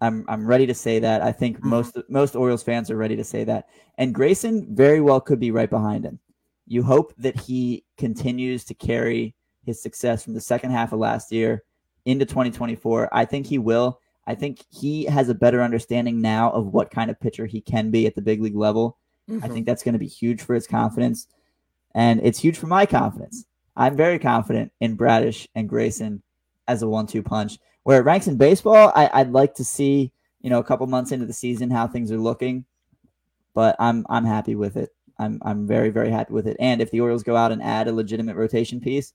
I'm 0.00 0.24
I'm 0.28 0.46
ready 0.46 0.66
to 0.66 0.74
say 0.74 0.98
that. 0.98 1.22
I 1.22 1.30
think 1.30 1.58
mm-hmm. 1.58 1.68
most 1.68 1.98
most 2.08 2.34
Orioles 2.34 2.62
fans 2.62 2.90
are 2.90 2.96
ready 2.96 3.16
to 3.16 3.24
say 3.24 3.44
that. 3.44 3.68
And 3.98 4.14
Grayson 4.14 4.74
very 4.74 5.00
well 5.00 5.20
could 5.20 5.38
be 5.38 5.52
right 5.52 5.70
behind 5.70 6.04
him. 6.04 6.18
You 6.66 6.82
hope 6.82 7.14
that 7.18 7.38
he 7.38 7.84
continues 7.98 8.64
to 8.64 8.74
carry 8.74 9.34
his 9.64 9.80
success 9.80 10.24
from 10.24 10.34
the 10.34 10.40
second 10.40 10.72
half 10.72 10.92
of 10.92 10.98
last 10.98 11.30
year 11.30 11.62
into 12.04 12.24
2024. 12.24 13.08
I 13.12 13.24
think 13.24 13.46
he 13.46 13.58
will. 13.58 14.00
I 14.26 14.34
think 14.34 14.64
he 14.70 15.04
has 15.04 15.28
a 15.28 15.34
better 15.34 15.62
understanding 15.62 16.20
now 16.20 16.50
of 16.52 16.66
what 16.66 16.90
kind 16.90 17.10
of 17.10 17.20
pitcher 17.20 17.46
he 17.46 17.60
can 17.60 17.90
be 17.90 18.06
at 18.06 18.14
the 18.14 18.22
big 18.22 18.40
league 18.40 18.56
level. 18.56 18.96
Mm-hmm. 19.28 19.44
I 19.44 19.48
think 19.48 19.66
that's 19.66 19.82
going 19.82 19.94
to 19.94 19.98
be 19.98 20.06
huge 20.06 20.42
for 20.42 20.54
his 20.54 20.66
confidence. 20.66 21.26
And 21.94 22.20
it's 22.22 22.38
huge 22.38 22.56
for 22.56 22.66
my 22.66 22.86
confidence. 22.86 23.46
I'm 23.76 23.96
very 23.96 24.18
confident 24.18 24.72
in 24.80 24.96
Bradish 24.96 25.48
and 25.54 25.68
Grayson 25.68 26.22
as 26.68 26.82
a 26.82 26.88
one 26.88 27.06
two 27.06 27.22
punch. 27.22 27.58
Where 27.82 27.98
it 27.98 28.04
ranks 28.04 28.28
in 28.28 28.36
baseball, 28.36 28.92
I, 28.94 29.22
would 29.22 29.32
like 29.32 29.54
to 29.54 29.64
see, 29.64 30.12
you 30.40 30.50
know, 30.50 30.60
a 30.60 30.64
couple 30.64 30.86
months 30.86 31.10
into 31.10 31.26
the 31.26 31.32
season 31.32 31.70
how 31.70 31.88
things 31.88 32.12
are 32.12 32.18
looking. 32.18 32.64
But 33.54 33.76
I'm 33.80 34.06
I'm 34.08 34.24
happy 34.24 34.54
with 34.54 34.76
it. 34.76 34.90
I'm 35.18 35.40
I'm 35.42 35.66
very, 35.66 35.90
very 35.90 36.10
happy 36.10 36.32
with 36.32 36.46
it. 36.46 36.56
And 36.60 36.80
if 36.80 36.90
the 36.90 37.00
Orioles 37.00 37.24
go 37.24 37.36
out 37.36 37.52
and 37.52 37.62
add 37.62 37.88
a 37.88 37.92
legitimate 37.92 38.36
rotation 38.36 38.80
piece, 38.80 39.12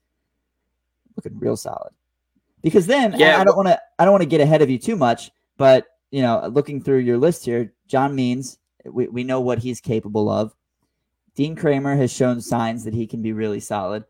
looking 1.16 1.40
real 1.40 1.58
solid. 1.58 1.94
Because 2.62 2.88
then 2.88 3.14
yeah, 3.18 3.38
I, 3.38 3.42
I 3.42 3.44
don't 3.44 3.56
want 3.56 3.68
to 3.68 3.80
I 4.00 4.06
don't 4.06 4.14
want 4.14 4.24
to 4.24 4.30
get 4.30 4.42
ahead 4.42 4.62
of 4.62 4.70
you 4.70 4.78
too 4.78 4.96
much, 4.96 5.32
but 5.58 5.86
you 6.12 6.22
know, 6.22 6.48
looking 6.52 6.82
through 6.82 7.00
your 7.00 7.18
list 7.18 7.46
here, 7.46 7.74
John 7.88 8.16
Means, 8.16 8.60
we, 8.86 9.08
we 9.08 9.24
know 9.24 9.42
what 9.42 9.60
he's 9.60 9.82
capable 9.82 10.30
of. 10.30 10.56
Dean 11.36 11.56
Kremer 11.56 11.96
has 11.96 12.12
shown 12.12 12.42
signs 12.42 12.84
that 12.86 12.94
he 12.94 13.06
can 13.06 13.22
be 13.22 13.34
really 13.34 13.60
solid. 13.60 14.06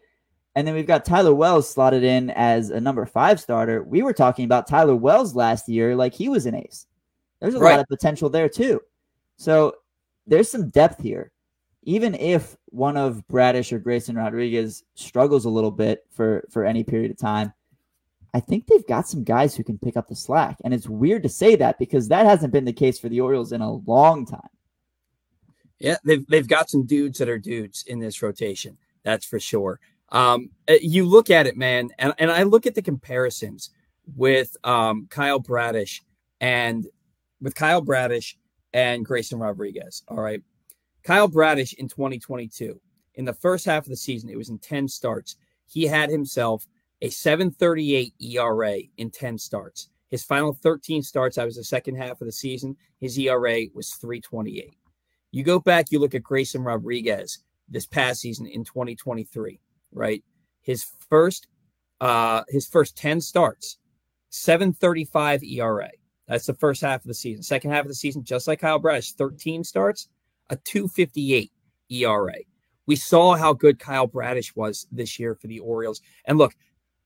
And 0.56 0.68
then 0.68 0.74
we've 0.74 0.88
got 0.88 1.06
Tyler 1.06 1.36
Wells 1.36 1.70
slotted 1.70 2.04
in 2.04 2.32
as 2.32 2.70
a 2.70 2.80
number 2.80 3.06
five 3.06 3.40
starter. 3.40 3.84
We 3.84 4.02
were 4.02 4.14
talking 4.14 4.46
about 4.46 4.68
Tyler 4.68 4.96
Wells 4.96 5.36
last 5.36 5.70
year 5.70 5.96
like 5.96 6.14
he 6.14 6.30
was 6.30 6.46
an 6.46 6.56
ace. 6.56 6.88
There's 7.40 7.54
a 7.54 7.60
right. 7.60 7.72
lot 7.72 7.80
of 7.82 7.88
potential 7.88 8.30
there 8.30 8.50
too. 8.50 8.82
So 9.36 9.76
there's 10.26 10.50
some 10.50 10.70
depth 10.70 11.02
here. 11.02 11.32
Even 11.84 12.16
if 12.16 12.58
one 12.66 12.98
of 12.98 13.28
Bradish 13.28 13.72
or 13.72 13.80
Grayson 13.80 14.16
Rodriguez 14.16 14.84
struggles 14.96 15.46
a 15.46 15.50
little 15.50 15.72
bit 15.72 16.06
for 16.12 16.44
for 16.50 16.66
any 16.66 16.84
period 16.84 17.12
of 17.12 17.18
time, 17.18 17.54
I 18.34 18.40
think 18.40 18.68
they've 18.68 18.86
got 18.88 19.08
some 19.08 19.24
guys 19.24 19.56
who 19.56 19.64
can 19.64 19.78
pick 19.78 19.98
up 19.98 20.08
the 20.08 20.16
slack. 20.16 20.58
And 20.64 20.74
it's 20.74 20.88
weird 20.88 21.24
to 21.24 21.30
say 21.30 21.56
that 21.56 21.80
because 21.80 22.08
that 22.10 22.26
hasn't 22.26 22.54
been 22.54 22.66
the 22.66 22.74
case 22.74 23.00
for 23.00 23.10
the 23.10 23.22
Orioles 23.22 23.52
in 23.52 23.62
a 23.62 23.72
long 23.72 24.26
time. 24.26 24.50
Yeah, 25.80 25.98
they've 26.04 26.26
they've 26.28 26.48
got 26.48 26.70
some 26.70 26.86
dudes 26.86 27.20
that 27.20 27.30
are 27.30 27.38
dudes 27.38 27.84
in 27.88 28.00
this 28.00 28.22
rotation. 28.22 28.78
That's 29.04 29.26
for 29.26 29.40
sure. 29.40 29.80
Um, 30.10 30.50
eh, 30.68 30.80
you 30.82 31.06
look 31.06 31.30
at 31.30 31.48
it, 31.48 31.56
man, 31.56 31.90
and, 32.00 32.14
and 32.18 32.32
I 32.32 32.44
look 32.44 32.66
at 32.66 32.76
the 32.76 32.82
comparisons 32.82 33.70
with 34.16 34.56
um, 34.64 35.08
Kyle 35.10 35.40
Bradish 35.40 36.04
and 36.42 36.88
with 37.42 37.56
Kyle 37.56 37.82
Bradish 37.82 38.38
and 38.74 39.06
Grayson 39.06 39.40
Rodriguez. 39.40 40.04
All 40.08 40.20
right. 40.20 40.42
Kyle 41.04 41.28
Bradish 41.28 41.74
in 41.74 41.88
2022, 41.88 42.80
in 43.16 43.26
the 43.26 43.34
first 43.34 43.66
half 43.66 43.84
of 43.84 43.90
the 43.90 43.96
season, 43.96 44.30
it 44.30 44.38
was 44.38 44.50
in 44.50 44.60
10 44.60 44.88
starts. 44.88 45.38
He 45.66 45.84
had 45.84 46.10
himself 46.10 46.68
a 47.02 47.10
738 47.10 48.14
ERA 48.20 48.78
in 48.98 49.10
10 49.12 49.38
starts. 49.38 49.90
His 50.10 50.24
final 50.24 50.54
13 50.54 51.04
starts, 51.04 51.36
that 51.36 51.46
was 51.46 51.58
the 51.58 51.64
second 51.64 51.96
half 51.96 52.22
of 52.22 52.28
the 52.28 52.32
season, 52.32 52.78
his 53.00 53.18
ERA 53.20 53.66
was 53.74 53.94
328. 53.96 54.74
You 55.32 55.44
go 55.44 55.60
back, 55.60 55.92
you 55.92 56.00
look 56.00 56.16
at 56.16 56.24
Grayson 56.24 56.64
Rodriguez 56.64 57.40
this 57.70 57.86
past 57.86 58.22
season 58.22 58.48
in 58.48 58.64
2023 58.64 59.60
right? 59.92 60.24
His 60.62 60.86
first 61.10 61.48
uh 62.00 62.44
his 62.50 62.68
first 62.68 62.96
10 62.98 63.22
starts, 63.22 63.78
735 64.30 65.44
ERA. 65.44 65.90
That's 66.28 66.46
the 66.46 66.54
first 66.54 66.82
half 66.82 67.02
of 67.02 67.08
the 67.08 67.14
season. 67.14 67.42
Second 67.42 67.72
half 67.72 67.84
of 67.84 67.88
the 67.88 67.96
season, 67.96 68.24
just 68.24 68.48
like 68.48 68.60
Kyle 68.60 68.80
Bradish, 68.80 69.14
13 69.14 69.64
starts, 69.64 70.10
a 70.50 70.58
258 70.58 71.52
ERA. 71.90 72.36
We 72.86 72.96
saw 72.96 73.36
how 73.36 73.54
good 73.54 73.80
Kyle 73.80 74.08
Bradish 74.08 74.56
was 74.56 74.88
this 74.92 75.20
year 75.20 75.36
for 75.36 75.48
the 75.48 75.60
Orioles. 75.60 76.02
And 76.26 76.38
look, 76.38 76.56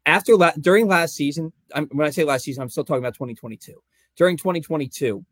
after 0.06 0.36
la- 0.36 0.54
during 0.60 0.88
last 0.88 1.16
season, 1.16 1.52
I'm, 1.74 1.88
when 1.88 2.08
I 2.08 2.10
say 2.10 2.24
last 2.24 2.44
season, 2.44 2.64
I'm 2.64 2.70
still 2.70 2.84
talking 2.84 3.04
about 3.04 3.14
2022. 3.14 3.74
During 4.16 4.38
2022, 4.38 5.24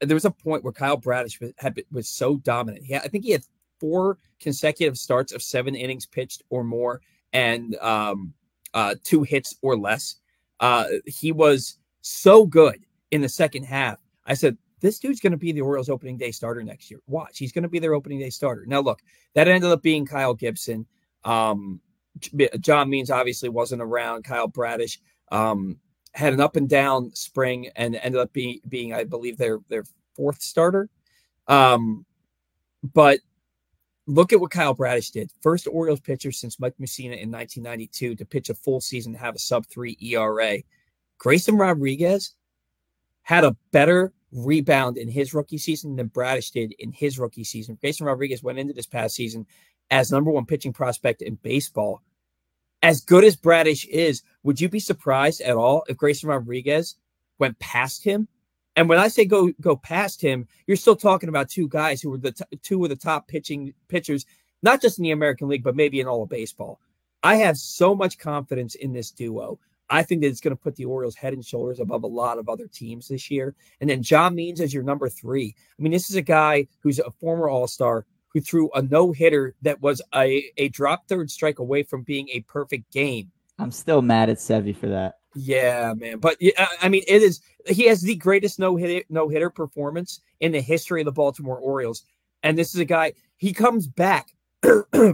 there 0.00 0.14
was 0.14 0.24
a 0.24 0.30
point 0.30 0.64
where 0.64 0.72
Kyle 0.72 0.96
Bradish 0.96 1.40
was, 1.40 1.52
had, 1.58 1.80
was 1.90 2.08
so 2.08 2.36
dominant. 2.38 2.84
He 2.84 2.92
had, 2.92 3.02
I 3.04 3.08
think 3.08 3.24
he 3.24 3.32
had 3.32 3.44
four 3.80 4.18
consecutive 4.40 4.98
starts 4.98 5.32
of 5.32 5.42
seven 5.42 5.74
innings 5.74 6.06
pitched 6.06 6.42
or 6.50 6.64
more 6.64 7.00
and 7.32 7.76
um, 7.76 8.32
uh, 8.74 8.94
two 9.04 9.22
hits 9.22 9.56
or 9.62 9.76
less. 9.76 10.16
Uh, 10.60 10.86
he 11.06 11.32
was 11.32 11.78
so 12.00 12.46
good 12.46 12.84
in 13.10 13.20
the 13.20 13.28
second 13.28 13.64
half. 13.64 13.98
I 14.26 14.34
said, 14.34 14.56
this 14.80 14.98
dude's 14.98 15.20
going 15.20 15.32
to 15.32 15.38
be 15.38 15.52
the 15.52 15.60
Orioles 15.60 15.88
opening 15.88 16.16
day 16.16 16.30
starter 16.30 16.62
next 16.62 16.90
year. 16.90 17.00
Watch, 17.06 17.38
he's 17.38 17.52
going 17.52 17.62
to 17.62 17.68
be 17.68 17.78
their 17.78 17.94
opening 17.94 18.20
day 18.20 18.30
starter. 18.30 18.64
Now, 18.66 18.80
look, 18.80 19.00
that 19.34 19.48
ended 19.48 19.70
up 19.70 19.82
being 19.82 20.06
Kyle 20.06 20.34
Gibson. 20.34 20.86
Um, 21.24 21.80
John 22.60 22.90
Means 22.90 23.10
obviously 23.10 23.48
wasn't 23.48 23.82
around. 23.82 24.24
Kyle 24.24 24.48
Bradish 24.48 25.00
um, 25.30 25.78
had 26.12 26.32
an 26.32 26.40
up 26.40 26.56
and 26.56 26.68
down 26.68 27.14
spring 27.14 27.70
and 27.76 27.96
ended 27.96 28.20
up 28.20 28.32
being, 28.32 28.60
being 28.68 28.92
I 28.92 29.04
believe, 29.04 29.38
their 29.38 29.60
their 29.68 29.84
fourth 30.16 30.42
starter. 30.42 30.88
Um, 31.46 32.04
but 32.82 33.20
look 34.06 34.32
at 34.32 34.40
what 34.40 34.50
Kyle 34.50 34.74
Bradish 34.74 35.10
did. 35.10 35.30
First 35.42 35.66
Orioles 35.66 36.00
pitcher 36.00 36.32
since 36.32 36.58
Mike 36.58 36.74
Mussina 36.80 37.20
in 37.20 37.30
1992 37.30 38.16
to 38.16 38.24
pitch 38.24 38.48
a 38.50 38.54
full 38.54 38.80
season 38.80 39.14
have 39.14 39.34
a 39.34 39.38
sub 39.38 39.66
three 39.66 39.96
ERA. 40.00 40.58
Grayson 41.18 41.56
Rodriguez 41.56 42.34
had 43.22 43.44
a 43.44 43.56
better 43.72 44.12
rebound 44.32 44.96
in 44.96 45.08
his 45.08 45.34
rookie 45.34 45.58
season 45.58 45.96
than 45.96 46.06
Bradish 46.08 46.50
did 46.50 46.72
in 46.78 46.92
his 46.92 47.18
rookie 47.18 47.44
season. 47.44 47.78
Grayson 47.80 48.06
Rodriguez 48.06 48.42
went 48.42 48.58
into 48.58 48.72
this 48.72 48.86
past 48.86 49.14
season 49.14 49.46
as 49.90 50.10
number 50.10 50.30
one 50.30 50.46
pitching 50.46 50.72
prospect 50.72 51.22
in 51.22 51.36
baseball. 51.36 52.02
As 52.82 53.00
good 53.00 53.24
as 53.24 53.36
Bradish 53.36 53.86
is, 53.86 54.22
would 54.42 54.60
you 54.60 54.68
be 54.68 54.80
surprised 54.80 55.40
at 55.40 55.56
all 55.56 55.84
if 55.88 55.96
Grayson 55.96 56.28
Rodriguez 56.28 56.96
went 57.38 57.58
past 57.58 58.04
him 58.04 58.28
and 58.78 58.88
when 58.88 59.00
I 59.00 59.08
say 59.08 59.24
go 59.24 59.50
go 59.60 59.74
past 59.74 60.22
him, 60.22 60.46
you're 60.68 60.76
still 60.76 60.94
talking 60.94 61.28
about 61.28 61.50
two 61.50 61.66
guys 61.66 62.00
who 62.00 62.10
were 62.10 62.18
the 62.18 62.30
t- 62.30 62.44
two 62.62 62.84
of 62.84 62.90
the 62.90 62.94
top 62.94 63.26
pitching 63.26 63.74
pitchers, 63.88 64.24
not 64.62 64.80
just 64.80 65.00
in 65.00 65.02
the 65.02 65.10
American 65.10 65.48
League, 65.48 65.64
but 65.64 65.74
maybe 65.74 65.98
in 65.98 66.06
all 66.06 66.22
of 66.22 66.28
baseball. 66.28 66.78
I 67.24 67.34
have 67.34 67.58
so 67.58 67.92
much 67.92 68.18
confidence 68.18 68.76
in 68.76 68.92
this 68.92 69.10
duo. 69.10 69.58
I 69.90 70.04
think 70.04 70.20
that 70.20 70.28
it's 70.28 70.40
going 70.40 70.56
to 70.56 70.62
put 70.62 70.76
the 70.76 70.84
Orioles 70.84 71.16
head 71.16 71.32
and 71.32 71.44
shoulders 71.44 71.80
above 71.80 72.04
a 72.04 72.06
lot 72.06 72.38
of 72.38 72.48
other 72.48 72.68
teams 72.68 73.08
this 73.08 73.32
year. 73.32 73.56
And 73.80 73.90
then 73.90 74.00
John 74.00 74.36
Means 74.36 74.60
as 74.60 74.72
your 74.72 74.84
number 74.84 75.08
three. 75.08 75.56
I 75.76 75.82
mean, 75.82 75.90
this 75.90 76.08
is 76.08 76.14
a 76.14 76.22
guy 76.22 76.68
who's 76.80 77.00
a 77.00 77.10
former 77.10 77.48
All 77.48 77.66
Star 77.66 78.06
who 78.32 78.40
threw 78.40 78.70
a 78.72 78.82
no 78.82 79.12
hitter 79.12 79.54
that 79.62 79.80
was 79.80 80.02
a, 80.14 80.44
a 80.56 80.68
drop 80.68 81.08
third 81.08 81.30
strike 81.30 81.58
away 81.58 81.82
from 81.82 82.02
being 82.02 82.28
a 82.30 82.40
perfect 82.42 82.92
game. 82.92 83.30
I'm 83.58 83.72
still 83.72 84.02
mad 84.02 84.30
at 84.30 84.36
Sevy 84.36 84.76
for 84.76 84.88
that. 84.88 85.14
Yeah, 85.34 85.94
man. 85.96 86.18
But 86.18 86.36
I 86.80 86.88
mean, 86.88 87.02
it 87.06 87.22
is 87.22 87.40
he 87.66 87.86
has 87.86 88.00
the 88.00 88.16
greatest 88.16 88.58
no 88.58 88.76
hit 88.76 89.06
no 89.10 89.28
hitter 89.28 89.50
performance 89.50 90.20
in 90.40 90.52
the 90.52 90.60
history 90.60 91.00
of 91.00 91.04
the 91.04 91.12
Baltimore 91.12 91.58
Orioles, 91.58 92.04
and 92.42 92.56
this 92.56 92.74
is 92.74 92.80
a 92.80 92.84
guy 92.84 93.12
he 93.36 93.52
comes 93.52 93.86
back 93.86 94.34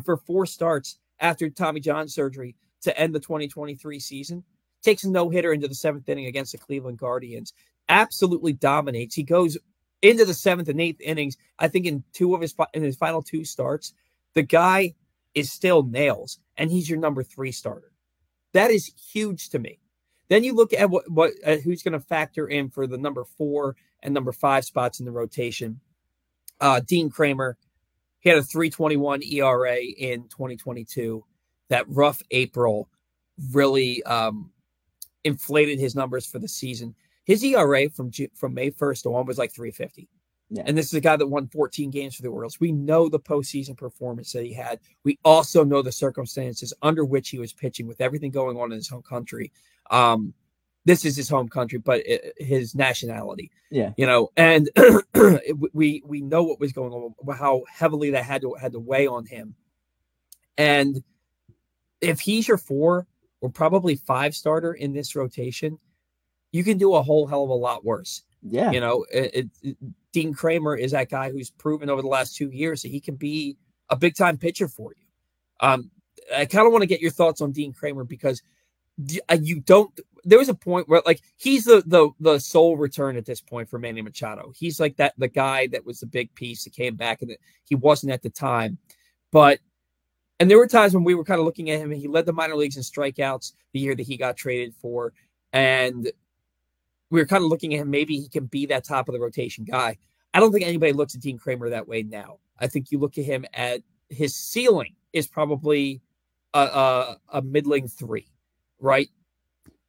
for 0.04 0.16
four 0.26 0.46
starts 0.46 0.98
after 1.20 1.50
Tommy 1.50 1.80
John 1.80 2.08
surgery 2.08 2.56
to 2.82 2.98
end 2.98 3.14
the 3.14 3.20
2023 3.20 3.98
season. 3.98 4.44
Takes 4.82 5.04
a 5.04 5.10
no 5.10 5.30
hitter 5.30 5.52
into 5.52 5.68
the 5.68 5.74
seventh 5.74 6.08
inning 6.08 6.26
against 6.26 6.52
the 6.52 6.58
Cleveland 6.58 6.98
Guardians. 6.98 7.52
absolutely 7.88 8.52
dominates. 8.52 9.14
He 9.14 9.22
goes 9.22 9.58
into 10.04 10.24
the 10.24 10.34
seventh 10.34 10.68
and 10.68 10.80
eighth 10.80 11.00
innings. 11.00 11.36
I 11.58 11.68
think 11.68 11.86
in 11.86 12.04
two 12.12 12.34
of 12.34 12.42
his 12.42 12.54
in 12.74 12.82
his 12.82 12.96
final 12.96 13.22
two 13.22 13.44
starts, 13.44 13.94
the 14.34 14.42
guy 14.42 14.94
is 15.34 15.50
still 15.50 15.82
nails, 15.82 16.38
and 16.56 16.70
he's 16.70 16.88
your 16.88 16.98
number 16.98 17.22
three 17.22 17.50
starter. 17.50 17.90
That 18.52 18.70
is 18.70 18.92
huge 19.12 19.48
to 19.50 19.58
me. 19.58 19.80
Then 20.28 20.44
you 20.44 20.54
look 20.54 20.72
at 20.72 20.90
what 20.90 21.10
what 21.10 21.32
uh, 21.44 21.56
who's 21.56 21.82
going 21.82 21.92
to 21.92 22.00
factor 22.00 22.46
in 22.46 22.68
for 22.70 22.86
the 22.86 22.98
number 22.98 23.24
four 23.24 23.76
and 24.02 24.12
number 24.12 24.32
five 24.32 24.64
spots 24.64 25.00
in 25.00 25.06
the 25.06 25.12
rotation. 25.12 25.80
Uh, 26.60 26.80
Dean 26.80 27.10
Kremer, 27.10 27.56
he 28.20 28.28
had 28.28 28.38
a 28.38 28.42
321 28.42 29.22
ERA 29.24 29.76
in 29.76 30.28
2022. 30.28 31.24
That 31.70 31.86
rough 31.88 32.22
April 32.30 32.88
really 33.52 34.02
um, 34.04 34.50
inflated 35.24 35.80
his 35.80 35.96
numbers 35.96 36.26
for 36.26 36.38
the 36.38 36.48
season. 36.48 36.94
His 37.24 37.42
ERA 37.42 37.88
from 37.90 38.10
from 38.34 38.54
May 38.54 38.70
1st 38.70 39.06
on 39.06 39.26
was 39.26 39.38
like 39.38 39.52
350. 39.52 40.08
Yeah. 40.50 40.62
And 40.66 40.76
this 40.76 40.86
is 40.86 40.94
a 40.94 41.00
guy 41.00 41.16
that 41.16 41.26
won 41.26 41.48
14 41.48 41.90
games 41.90 42.14
for 42.14 42.22
the 42.22 42.28
Orioles. 42.28 42.60
We 42.60 42.70
know 42.70 43.08
the 43.08 43.18
postseason 43.18 43.76
performance 43.76 44.32
that 44.32 44.44
he 44.44 44.52
had. 44.52 44.78
We 45.02 45.18
also 45.24 45.64
know 45.64 45.82
the 45.82 45.90
circumstances 45.90 46.72
under 46.82 47.04
which 47.04 47.30
he 47.30 47.38
was 47.38 47.52
pitching 47.52 47.86
with 47.86 48.00
everything 48.00 48.30
going 48.30 48.58
on 48.58 48.70
in 48.70 48.76
his 48.76 48.88
home 48.88 49.02
country. 49.02 49.52
Um, 49.90 50.34
this 50.84 51.04
is 51.04 51.16
his 51.16 51.28
home 51.28 51.48
country, 51.48 51.78
but 51.78 52.06
it, 52.06 52.34
his 52.38 52.74
nationality. 52.74 53.50
Yeah, 53.70 53.92
you 53.96 54.06
know, 54.06 54.30
and 54.36 54.68
we 55.72 56.02
we 56.04 56.20
know 56.20 56.42
what 56.42 56.60
was 56.60 56.72
going 56.72 56.92
on, 56.92 57.14
how 57.34 57.64
heavily 57.72 58.10
that 58.10 58.24
had 58.24 58.42
to 58.42 58.54
had 58.54 58.72
to 58.72 58.80
weigh 58.80 59.06
on 59.06 59.24
him. 59.24 59.54
And 60.58 61.02
if 62.00 62.20
he's 62.20 62.46
your 62.46 62.58
four 62.58 63.06
or 63.40 63.50
probably 63.50 63.96
five 63.96 64.34
starter 64.34 64.74
in 64.74 64.92
this 64.92 65.16
rotation, 65.16 65.78
you 66.54 66.62
can 66.62 66.78
do 66.78 66.94
a 66.94 67.02
whole 67.02 67.26
hell 67.26 67.42
of 67.42 67.50
a 67.50 67.54
lot 67.54 67.84
worse. 67.84 68.22
Yeah, 68.40 68.70
you 68.70 68.78
know, 68.78 69.04
it, 69.12 69.50
it, 69.62 69.76
Dean 70.12 70.32
Kremer 70.32 70.76
is 70.76 70.92
that 70.92 71.10
guy 71.10 71.32
who's 71.32 71.50
proven 71.50 71.90
over 71.90 72.00
the 72.00 72.08
last 72.08 72.36
two 72.36 72.48
years 72.50 72.82
that 72.82 72.90
he 72.90 73.00
can 73.00 73.16
be 73.16 73.56
a 73.90 73.96
big 73.96 74.14
time 74.14 74.38
pitcher 74.38 74.68
for 74.68 74.92
you. 74.96 75.06
Um, 75.58 75.90
I 76.34 76.44
kind 76.44 76.64
of 76.64 76.72
want 76.72 76.82
to 76.82 76.86
get 76.86 77.00
your 77.00 77.10
thoughts 77.10 77.40
on 77.40 77.50
Dean 77.50 77.72
Kremer 77.72 78.04
because 78.04 78.40
uh, 79.28 79.36
you 79.42 79.60
don't 79.60 79.98
there 80.22 80.38
was 80.38 80.48
a 80.48 80.54
point 80.54 80.88
where 80.88 81.02
like 81.04 81.22
he's 81.36 81.64
the 81.64 81.82
the 81.86 82.10
the 82.20 82.38
sole 82.38 82.76
return 82.76 83.16
at 83.16 83.26
this 83.26 83.40
point 83.40 83.68
for 83.68 83.80
Manny 83.80 84.00
Machado. 84.00 84.52
He's 84.54 84.78
like 84.78 84.96
that 84.98 85.14
the 85.18 85.26
guy 85.26 85.66
that 85.68 85.84
was 85.84 85.98
the 85.98 86.06
big 86.06 86.32
piece 86.36 86.62
that 86.62 86.72
came 86.72 86.94
back 86.94 87.20
and 87.20 87.36
he 87.64 87.74
wasn't 87.74 88.12
at 88.12 88.22
the 88.22 88.30
time. 88.30 88.78
But 89.32 89.58
and 90.38 90.48
there 90.48 90.58
were 90.58 90.68
times 90.68 90.94
when 90.94 91.02
we 91.02 91.16
were 91.16 91.24
kind 91.24 91.40
of 91.40 91.46
looking 91.46 91.70
at 91.70 91.80
him 91.80 91.90
and 91.90 92.00
he 92.00 92.06
led 92.06 92.26
the 92.26 92.32
minor 92.32 92.54
leagues 92.54 92.76
in 92.76 92.84
strikeouts 92.84 93.54
the 93.72 93.80
year 93.80 93.96
that 93.96 94.06
he 94.06 94.16
got 94.16 94.36
traded 94.36 94.72
for 94.76 95.12
and 95.52 96.10
we 97.14 97.20
were 97.20 97.26
kind 97.26 97.44
of 97.44 97.50
looking 97.50 97.72
at 97.74 97.80
him 97.80 97.90
maybe 97.90 98.18
he 98.18 98.28
can 98.28 98.46
be 98.46 98.66
that 98.66 98.84
top 98.84 99.08
of 99.08 99.12
the 99.12 99.20
rotation 99.20 99.64
guy. 99.64 99.96
I 100.34 100.40
don't 100.40 100.52
think 100.52 100.66
anybody 100.66 100.92
looks 100.92 101.14
at 101.14 101.20
Dean 101.20 101.38
Kremer 101.38 101.70
that 101.70 101.86
way 101.86 102.02
now. 102.02 102.38
I 102.58 102.66
think 102.66 102.90
you 102.90 102.98
look 102.98 103.16
at 103.18 103.24
him 103.24 103.44
at 103.54 103.82
his 104.08 104.34
ceiling 104.34 104.94
is 105.12 105.26
probably 105.28 106.02
a, 106.52 106.58
a, 106.58 107.16
a 107.34 107.42
middling 107.42 107.88
3 107.88 108.26
right? 108.80 109.08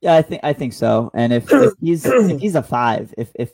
Yeah, 0.01 0.15
I 0.15 0.21
think 0.21 0.41
I 0.43 0.53
think 0.53 0.73
so. 0.73 1.09
And 1.13 1.33
if, 1.33 1.51
if 1.51 1.73
he's 1.81 2.05
if 2.05 2.39
he's 2.39 2.55
a 2.55 2.61
five, 2.63 3.13
if 3.17 3.31
if 3.35 3.51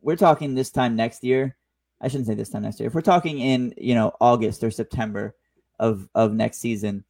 we're 0.00 0.16
talking 0.16 0.54
this 0.54 0.70
time 0.70 0.96
next 0.96 1.24
year, 1.24 1.56
I 2.00 2.08
shouldn't 2.08 2.28
say 2.28 2.34
this 2.34 2.50
time 2.50 2.62
next 2.62 2.78
year. 2.78 2.86
If 2.86 2.94
we're 2.94 3.00
talking 3.00 3.40
in 3.40 3.74
you 3.76 3.94
know 3.94 4.12
August 4.20 4.62
or 4.62 4.70
September 4.70 5.34
of 5.80 6.08
of 6.14 6.34
next 6.34 6.58
season, 6.58 7.04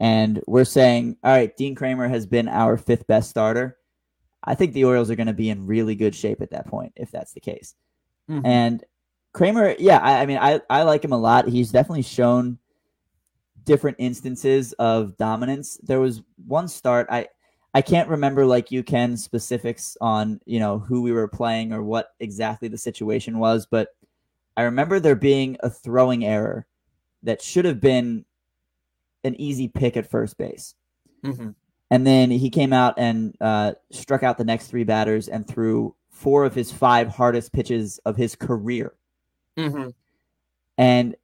and 0.00 0.42
we're 0.46 0.64
saying, 0.64 1.18
all 1.22 1.32
right, 1.32 1.54
Dean 1.56 1.74
Kremer 1.74 2.08
has 2.08 2.26
been 2.26 2.48
our 2.48 2.76
fifth 2.76 3.06
best 3.06 3.28
starter. 3.30 3.76
I 4.46 4.54
think 4.54 4.72
the 4.72 4.84
Orioles 4.84 5.10
are 5.10 5.16
going 5.16 5.26
to 5.26 5.32
be 5.32 5.50
in 5.50 5.66
really 5.66 5.94
good 5.94 6.14
shape 6.14 6.40
at 6.40 6.50
that 6.50 6.66
point 6.66 6.92
if 6.96 7.10
that's 7.10 7.32
the 7.32 7.40
case. 7.40 7.74
Mm-hmm. 8.30 8.46
And 8.46 8.84
Kremer, 9.32 9.74
yeah, 9.78 9.98
I, 9.98 10.22
I 10.22 10.26
mean, 10.26 10.38
I 10.38 10.60
I 10.70 10.82
like 10.82 11.04
him 11.04 11.12
a 11.12 11.18
lot. 11.18 11.48
He's 11.48 11.70
definitely 11.70 12.02
shown 12.02 12.58
different 13.64 13.96
instances 13.98 14.72
of 14.74 15.16
dominance. 15.16 15.78
There 15.82 16.00
was 16.00 16.22
one 16.46 16.68
start 16.68 17.08
I 17.10 17.28
I 17.74 17.82
can't 17.82 18.08
remember 18.08 18.46
like 18.46 18.70
you 18.70 18.82
can 18.82 19.18
specifics 19.18 19.98
on, 20.00 20.40
you 20.46 20.58
know, 20.58 20.78
who 20.78 21.02
we 21.02 21.12
were 21.12 21.28
playing 21.28 21.74
or 21.74 21.82
what 21.82 22.14
exactly 22.20 22.68
the 22.68 22.78
situation 22.78 23.38
was, 23.38 23.66
but 23.66 23.88
I 24.56 24.62
remember 24.62 24.98
there 24.98 25.14
being 25.14 25.58
a 25.60 25.68
throwing 25.68 26.24
error 26.24 26.66
that 27.22 27.42
should 27.42 27.66
have 27.66 27.78
been 27.78 28.24
an 29.24 29.38
easy 29.38 29.68
pick 29.68 29.98
at 29.98 30.10
first 30.10 30.38
base. 30.38 30.74
Mm-hmm. 31.22 31.50
And 31.90 32.06
then 32.06 32.30
he 32.30 32.50
came 32.50 32.72
out 32.72 32.94
and 32.96 33.36
uh, 33.40 33.74
struck 33.90 34.22
out 34.22 34.38
the 34.38 34.44
next 34.44 34.66
three 34.68 34.84
batters 34.84 35.28
and 35.28 35.46
threw 35.46 35.94
four 36.10 36.44
of 36.44 36.54
his 36.54 36.72
five 36.72 37.08
hardest 37.08 37.52
pitches 37.52 37.98
of 38.04 38.16
his 38.16 38.34
career. 38.34 38.94
Mm-hmm. 39.56 39.90
And 40.78 41.16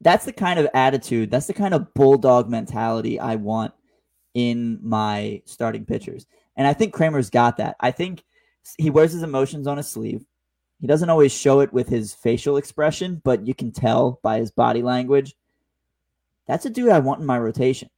that's 0.00 0.24
the 0.24 0.32
kind 0.32 0.58
of 0.58 0.66
attitude, 0.74 1.30
that's 1.30 1.46
the 1.46 1.54
kind 1.54 1.74
of 1.74 1.94
bulldog 1.94 2.48
mentality 2.48 3.20
I 3.20 3.36
want 3.36 3.72
in 4.34 4.78
my 4.82 5.42
starting 5.44 5.84
pitchers. 5.84 6.26
And 6.56 6.66
I 6.66 6.72
think 6.72 6.94
Kremer's 6.94 7.30
got 7.30 7.58
that. 7.58 7.76
I 7.80 7.90
think 7.90 8.24
he 8.78 8.90
wears 8.90 9.12
his 9.12 9.22
emotions 9.22 9.66
on 9.66 9.76
his 9.76 9.88
sleeve. 9.88 10.24
He 10.80 10.86
doesn't 10.86 11.10
always 11.10 11.32
show 11.32 11.60
it 11.60 11.72
with 11.72 11.88
his 11.88 12.14
facial 12.14 12.56
expression, 12.56 13.20
but 13.22 13.46
you 13.46 13.54
can 13.54 13.70
tell 13.70 14.18
by 14.22 14.38
his 14.38 14.50
body 14.50 14.82
language. 14.82 15.36
That's 16.46 16.64
a 16.64 16.70
dude 16.70 16.88
I 16.88 16.98
want 17.00 17.20
in 17.20 17.26
my 17.26 17.38
rotation. 17.38 17.90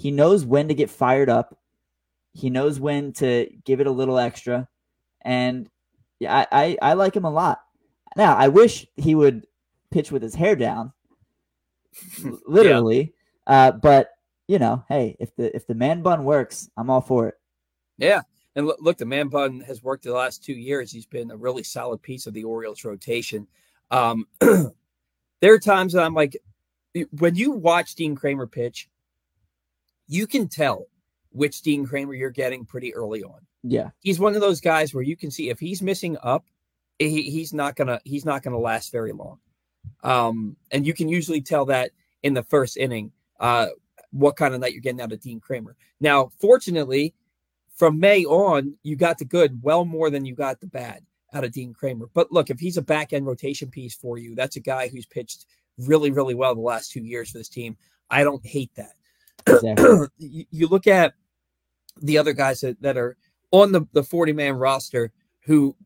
He 0.00 0.10
knows 0.10 0.46
when 0.46 0.68
to 0.68 0.74
get 0.74 0.88
fired 0.88 1.28
up. 1.28 1.58
He 2.32 2.48
knows 2.48 2.80
when 2.80 3.12
to 3.14 3.50
give 3.66 3.80
it 3.80 3.86
a 3.86 3.90
little 3.90 4.18
extra. 4.18 4.66
And 5.20 5.68
yeah, 6.20 6.46
I, 6.50 6.78
I, 6.80 6.90
I 6.90 6.92
like 6.94 7.14
him 7.14 7.26
a 7.26 7.30
lot. 7.30 7.60
Now, 8.16 8.34
I 8.34 8.48
wish 8.48 8.86
he 8.96 9.14
would 9.14 9.46
pitch 9.90 10.10
with 10.10 10.22
his 10.22 10.34
hair 10.34 10.56
down 10.56 10.94
literally. 12.46 13.12
Yeah. 13.46 13.52
Uh, 13.52 13.72
but 13.72 14.08
you 14.48 14.58
know, 14.58 14.82
hey, 14.88 15.18
if 15.20 15.36
the 15.36 15.54
if 15.54 15.66
the 15.66 15.74
man 15.74 16.00
bun 16.00 16.24
works, 16.24 16.70
I'm 16.78 16.88
all 16.88 17.02
for 17.02 17.28
it. 17.28 17.34
Yeah, 17.98 18.22
and 18.56 18.66
look, 18.66 18.78
look, 18.80 18.96
the 18.96 19.04
man 19.04 19.28
bun 19.28 19.60
has 19.60 19.82
worked 19.82 20.04
the 20.04 20.14
last 20.14 20.42
two 20.42 20.54
years. 20.54 20.90
He's 20.90 21.04
been 21.04 21.30
a 21.30 21.36
really 21.36 21.62
solid 21.62 22.00
piece 22.00 22.26
of 22.26 22.32
the 22.32 22.44
Orioles 22.44 22.84
rotation. 22.86 23.46
Um, 23.90 24.26
there 24.40 24.72
are 25.52 25.58
times 25.58 25.92
that 25.92 26.04
I'm 26.04 26.14
like, 26.14 26.38
when 27.18 27.34
you 27.34 27.50
watch 27.50 27.96
Dean 27.96 28.14
Kremer 28.14 28.46
pitch, 28.46 28.88
you 30.10 30.26
can 30.26 30.48
tell 30.48 30.86
which 31.30 31.62
Dean 31.62 31.86
Kremer 31.86 32.14
you're 32.14 32.30
getting 32.30 32.66
pretty 32.66 32.92
early 32.94 33.22
on. 33.22 33.40
Yeah, 33.62 33.90
he's 34.00 34.18
one 34.18 34.34
of 34.34 34.40
those 34.40 34.60
guys 34.60 34.92
where 34.92 35.04
you 35.04 35.16
can 35.16 35.30
see 35.30 35.50
if 35.50 35.58
he's 35.58 35.80
missing 35.80 36.16
up, 36.22 36.44
he, 36.98 37.22
he's 37.22 37.54
not 37.54 37.76
gonna 37.76 38.00
he's 38.04 38.24
not 38.24 38.42
gonna 38.42 38.58
last 38.58 38.90
very 38.90 39.12
long. 39.12 39.38
Um, 40.02 40.56
and 40.70 40.86
you 40.86 40.92
can 40.92 41.08
usually 41.08 41.40
tell 41.40 41.64
that 41.66 41.92
in 42.22 42.34
the 42.34 42.42
first 42.42 42.76
inning, 42.76 43.12
uh, 43.38 43.68
what 44.10 44.36
kind 44.36 44.52
of 44.52 44.60
night 44.60 44.72
you're 44.72 44.82
getting 44.82 45.00
out 45.00 45.12
of 45.12 45.20
Dean 45.20 45.40
Kremer. 45.40 45.76
Now, 46.00 46.30
fortunately, 46.40 47.14
from 47.76 48.00
May 48.00 48.24
on, 48.24 48.74
you 48.82 48.96
got 48.96 49.18
the 49.18 49.24
good 49.24 49.62
well 49.62 49.84
more 49.84 50.10
than 50.10 50.26
you 50.26 50.34
got 50.34 50.60
the 50.60 50.66
bad 50.66 51.02
out 51.32 51.44
of 51.44 51.52
Dean 51.52 51.72
Kremer. 51.72 52.08
But 52.12 52.32
look, 52.32 52.50
if 52.50 52.58
he's 52.58 52.76
a 52.76 52.82
back 52.82 53.12
end 53.12 53.26
rotation 53.26 53.70
piece 53.70 53.94
for 53.94 54.18
you, 54.18 54.34
that's 54.34 54.56
a 54.56 54.60
guy 54.60 54.88
who's 54.88 55.06
pitched 55.06 55.46
really, 55.78 56.10
really 56.10 56.34
well 56.34 56.54
the 56.54 56.60
last 56.60 56.90
two 56.90 57.04
years 57.04 57.30
for 57.30 57.38
this 57.38 57.48
team. 57.48 57.76
I 58.10 58.24
don't 58.24 58.44
hate 58.44 58.74
that. 58.74 58.92
Exactly. 59.46 60.06
you, 60.50 60.68
look 60.68 60.86
at 60.86 61.14
the 62.00 62.18
other 62.18 62.32
guys 62.32 62.60
that, 62.60 62.80
that 62.82 62.96
are 62.96 63.16
on 63.50 63.72
the, 63.72 63.86
the 63.92 64.02
40 64.02 64.32
man 64.32 64.54
roster 64.54 65.12
who 65.44 65.76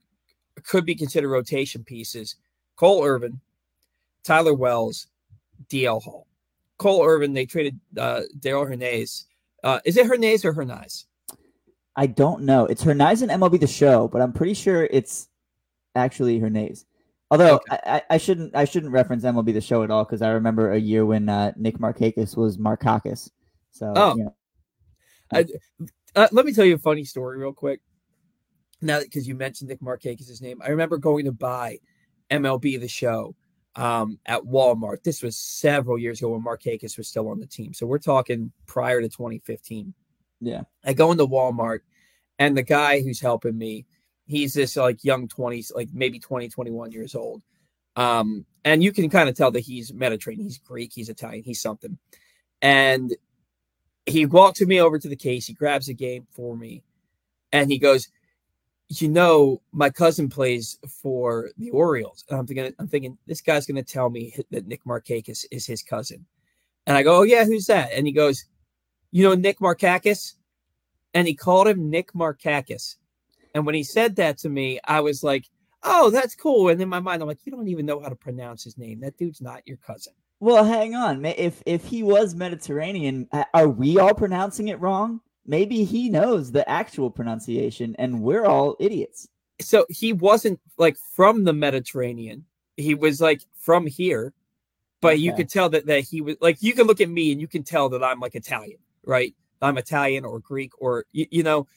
could 0.63 0.85
be 0.85 0.95
considered 0.95 1.31
rotation 1.31 1.85
pieces. 1.85 2.37
Cole 2.77 3.05
Irvin, 3.05 3.41
Tyler 4.25 4.55
Wells, 4.55 5.07
DL 5.69 6.03
Hall. 6.03 6.27
Cole 6.79 7.05
Irvin, 7.05 7.33
they 7.33 7.47
traded 7.47 7.79
uh, 7.97 8.23
Darell 8.39 8.67
Hernaiz. 8.67 9.25
Uh, 9.63 9.81
is 9.85 9.97
it 9.97 10.07
Hernandez 10.07 10.45
or 10.45 10.53
Hernaiz? 10.53 11.05
I 11.97 12.07
don't 12.07 12.43
know. 12.43 12.67
It's 12.67 12.85
Hernaiz 12.85 13.23
and 13.23 13.31
MLB 13.31 13.61
The 13.61 13.67
Show, 13.67 14.09
but 14.09 14.21
I'm 14.21 14.33
pretty 14.33 14.55
sure 14.55 14.89
it's 14.91 15.29
actually 15.95 16.41
Hernaiz. 16.41 16.85
Although 17.31 17.57
okay. 17.57 17.79
I, 17.87 18.03
I, 18.11 18.17
shouldn't 18.19 18.55
I 18.55 18.65
shouldn't 18.65 18.93
reference 18.93 19.25
MLB 19.25 19.55
The 19.55 19.61
Show 19.61 19.83
at 19.83 19.91
all 19.91 20.05
because 20.05 20.23
I 20.23 20.31
remember 20.31 20.73
a 20.73 20.79
year 20.79 21.07
when 21.07 21.29
uh, 21.29 21.53
Nick 21.57 21.79
Markakis 21.79 22.37
was 22.37 22.59
Markakis. 22.59 23.31
So 23.75 23.93
oh. 23.95 24.17
You 24.17 24.25
know. 24.25 24.35
I, 25.33 25.45
uh, 26.15 26.29
let 26.31 26.47
me 26.47 26.53
tell 26.53 26.65
you 26.65 26.77
a 26.77 26.79
funny 26.79 27.05
story 27.05 27.39
real 27.39 27.53
quick. 27.53 27.81
Now, 28.81 29.01
because 29.01 29.27
you 29.27 29.35
mentioned 29.35 29.69
Nick 29.69 29.81
Markakis' 29.81 30.41
name, 30.41 30.63
I 30.63 30.69
remember 30.69 30.97
going 30.97 31.25
to 31.25 31.33
buy 31.33 31.79
MLB 32.31 32.81
The 32.81 32.89
Show 32.89 33.35
um, 33.77 34.19
at 34.27 34.43
Walmart. 34.43 35.03
This 35.03 35.23
was 35.23 35.37
several 35.37 35.99
years 35.99 36.21
ago 36.21 36.31
when 36.31 36.45
Markakis 36.45 36.97
was 36.97 37.09
still 37.09 37.29
on 37.29 37.41
the 37.41 37.47
team. 37.47 37.75
So 37.75 37.87
we're 37.87 37.99
talking 37.99 38.53
prior 38.67 39.01
to 39.01 39.09
2015. 39.09 39.93
Yeah. 40.41 40.63
I 40.85 40.93
go 40.93 41.11
into 41.11 41.27
Walmart 41.27 41.81
and 42.39 42.57
the 42.57 42.63
guy 42.63 43.01
who's 43.01 43.21
helping 43.21 43.57
me, 43.57 43.87
he's 44.27 44.55
this 44.55 44.77
like 44.77 45.03
young 45.03 45.29
20s, 45.29 45.75
like 45.75 45.89
maybe 45.93 46.19
20, 46.19 46.49
21 46.49 46.93
years 46.93 47.15
old. 47.15 47.43
Um, 47.97 48.45
and 48.65 48.83
you 48.83 48.93
can 48.93 49.09
kind 49.09 49.29
of 49.29 49.37
tell 49.37 49.51
that 49.53 49.61
he's 49.61 49.93
Mediterranean, 49.93 50.47
he's 50.47 50.59
Greek, 50.59 50.93
he's 50.93 51.09
Italian, 51.09 51.45
he's 51.45 51.61
something. 51.61 51.99
And 52.61 53.15
he 54.07 54.27
walks 54.27 54.61
me 54.61 54.81
over 54.81 54.99
to 54.99 55.09
the 55.09 55.17
case, 55.17 55.47
he 55.47 55.55
grabs 55.55 55.89
a 55.89 55.95
game 55.95 56.27
for 56.31 56.57
me, 56.57 56.83
and 57.53 57.71
he 57.71 57.79
goes, 57.79 58.09
you 58.89 59.09
know, 59.09 59.63
my 59.73 59.91
cousin 59.91 60.29
plays 60.29 60.79
for 61.03 61.51
the 61.57 61.71
Orioles. 61.71 62.25
And 62.29 62.39
I'm 62.39 62.47
thinking, 62.47 62.73
I'm 62.79 62.89
thinking, 62.89 63.17
this 63.27 63.41
guy's 63.41 63.67
going 63.67 63.83
to 63.83 63.93
tell 63.93 64.11
me 64.11 64.35
that 64.51 64.67
Nick 64.67 64.85
Markakis 64.85 65.47
is 65.51 65.67
his 65.67 65.83
cousin. 65.83 66.27
And 66.87 66.97
I 66.97 67.03
go, 67.03 67.19
oh, 67.19 67.23
yeah, 67.23 67.45
who's 67.45 67.67
that? 67.67 67.93
And 67.93 68.07
he 68.07 68.13
goes, 68.13 68.45
you 69.11 69.25
know, 69.25 69.35
Nick 69.35 69.59
Markakis? 69.59 70.35
And 71.15 71.27
he 71.27 71.35
called 71.35 71.69
him 71.69 71.89
Nick 71.89 72.13
Markakis. 72.13 72.97
And 73.55 73.65
when 73.65 73.75
he 73.75 73.85
said 73.85 74.17
that 74.17 74.37
to 74.39 74.49
me, 74.49 74.81
I 74.85 75.01
was 75.01 75.23
like, 75.23 75.47
oh, 75.83 76.11
that's 76.11 76.35
cool. 76.35 76.69
And 76.69 76.81
in 76.81 76.89
my 76.89 77.01
mind, 77.01 77.23
I'm 77.23 77.29
like, 77.29 77.45
you 77.45 77.53
don't 77.53 77.69
even 77.69 77.87
know 77.87 78.01
how 78.01 78.09
to 78.09 78.17
pronounce 78.17 78.65
his 78.65 78.77
name. 78.77 79.01
That 79.01 79.17
dude's 79.17 79.41
not 79.41 79.67
your 79.67 79.77
cousin. 79.79 80.13
Well, 80.45 80.65
hang 80.65 80.95
on. 80.95 81.25
If 81.25 81.63
if 81.67 81.85
he 81.85 82.03
was 82.03 82.35
Mediterranean, 82.35 83.29
are 83.55 83.69
we 83.69 83.99
all 83.99 84.15
pronouncing 84.15 84.69
it 84.69 84.81
wrong? 84.81 85.21
maybe 85.47 85.85
he 85.85 86.09
knows 86.09 86.53
the 86.53 86.69
actual 86.69 87.11
pronunciation 87.11 87.95
and 87.99 88.23
we're 88.23 88.47
all 88.47 88.77
idiots. 88.81 89.29
So 89.61 89.87
he 89.89 90.13
wasn't 90.13 90.61
like 90.79 90.97
from 91.15 91.45
the 91.45 91.53
Mediterranean. 91.53 92.45
He 92.77 92.95
was 92.95 93.21
like 93.21 93.43
from 93.55 93.87
here, 93.87 94.33
but 95.01 95.15
okay. 95.15 95.23
you 95.23 95.33
could 95.35 95.49
tell 95.49 95.69
that 95.71 95.87
that 95.87 96.01
he 96.01 96.21
was 96.21 96.37
like 96.41 96.63
you 96.63 96.73
can 96.73 96.87
look 96.87 97.01
at 97.01 97.09
me 97.09 97.31
and 97.31 97.41
you 97.41 97.47
can 97.47 97.63
tell 97.63 97.89
that 97.91 98.03
I'm 98.03 98.21
like 98.21 98.35
Italian, 98.35 98.79
right? 99.05 99.35
I'm 99.63 99.79
Italian 99.79 100.25
or 100.25 100.41
Greek 100.41 100.73
or 100.79 101.05
you, 101.13 101.27
you 101.31 101.43
know, 101.43 101.69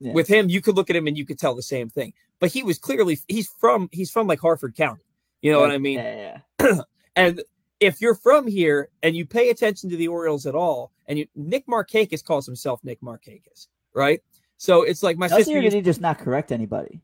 yeah. 0.00 0.12
with 0.12 0.28
him 0.28 0.48
you 0.48 0.62
could 0.62 0.76
look 0.76 0.88
at 0.88 0.96
him 0.96 1.06
and 1.06 1.18
you 1.18 1.26
could 1.26 1.38
tell 1.38 1.54
the 1.54 1.62
same 1.62 1.90
thing. 1.90 2.14
But 2.40 2.52
he 2.52 2.62
was 2.62 2.78
clearly 2.78 3.18
he's 3.28 3.48
from 3.48 3.90
he's 3.92 4.10
from 4.10 4.26
like 4.26 4.40
Harford 4.40 4.74
County. 4.74 5.02
You 5.42 5.52
know 5.52 5.58
okay. 5.58 5.66
what 5.66 5.74
I 5.74 5.78
mean? 5.78 5.98
Yeah, 5.98 6.38
yeah. 6.60 6.80
and 7.16 7.42
if 7.80 8.00
you're 8.00 8.14
from 8.14 8.46
here 8.46 8.88
and 9.02 9.16
you 9.16 9.26
pay 9.26 9.50
attention 9.50 9.90
to 9.90 9.96
the 9.96 10.08
Orioles 10.08 10.46
at 10.46 10.54
all, 10.54 10.92
and 11.06 11.18
you 11.18 11.26
Nick 11.34 11.66
Markakis 11.66 12.24
calls 12.24 12.46
himself 12.46 12.82
Nick 12.82 13.00
Markakis, 13.00 13.68
right? 13.94 14.20
So 14.56 14.82
it's 14.82 15.02
like 15.02 15.18
my 15.18 15.28
Does 15.28 15.38
sister. 15.38 15.60
Did 15.60 15.72
he 15.72 15.82
just 15.82 16.00
not 16.00 16.18
correct 16.18 16.52
anybody? 16.52 17.00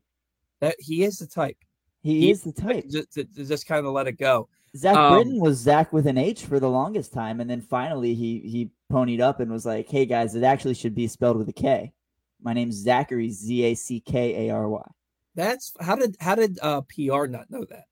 That 0.59 0.75
he 0.79 1.03
is 1.03 1.19
the 1.19 1.27
type. 1.27 1.57
He, 2.01 2.21
he 2.21 2.31
is 2.31 2.41
the 2.41 2.51
type. 2.51 2.85
Just, 2.89 3.17
just 3.33 3.67
kind 3.67 3.85
of 3.85 3.93
let 3.93 4.07
it 4.07 4.17
go. 4.17 4.49
Zach 4.75 4.95
um, 4.95 5.13
Britton 5.13 5.39
was 5.39 5.57
Zach 5.57 5.93
with 5.93 6.07
an 6.07 6.17
H 6.17 6.45
for 6.45 6.59
the 6.59 6.69
longest 6.69 7.13
time, 7.13 7.39
and 7.39 7.49
then 7.49 7.61
finally 7.61 8.15
he 8.15 8.39
he 8.39 8.71
ponied 8.91 9.21
up 9.21 9.39
and 9.39 9.51
was 9.51 9.65
like, 9.65 9.87
"Hey 9.89 10.05
guys, 10.05 10.35
it 10.35 10.43
actually 10.43 10.73
should 10.73 10.95
be 10.95 11.07
spelled 11.07 11.37
with 11.37 11.47
a 11.49 11.53
K. 11.53 11.93
My 12.41 12.53
name's 12.53 12.75
Zachary 12.75 13.29
Z 13.29 13.63
A 13.63 13.75
C 13.75 13.99
K 13.99 14.47
A 14.47 14.53
R 14.53 14.67
Y." 14.67 14.91
That's 15.35 15.73
how 15.79 15.95
did 15.95 16.17
how 16.19 16.35
did 16.35 16.57
uh, 16.61 16.81
PR 16.81 17.27
not 17.27 17.51
know 17.51 17.65
that? 17.69 17.85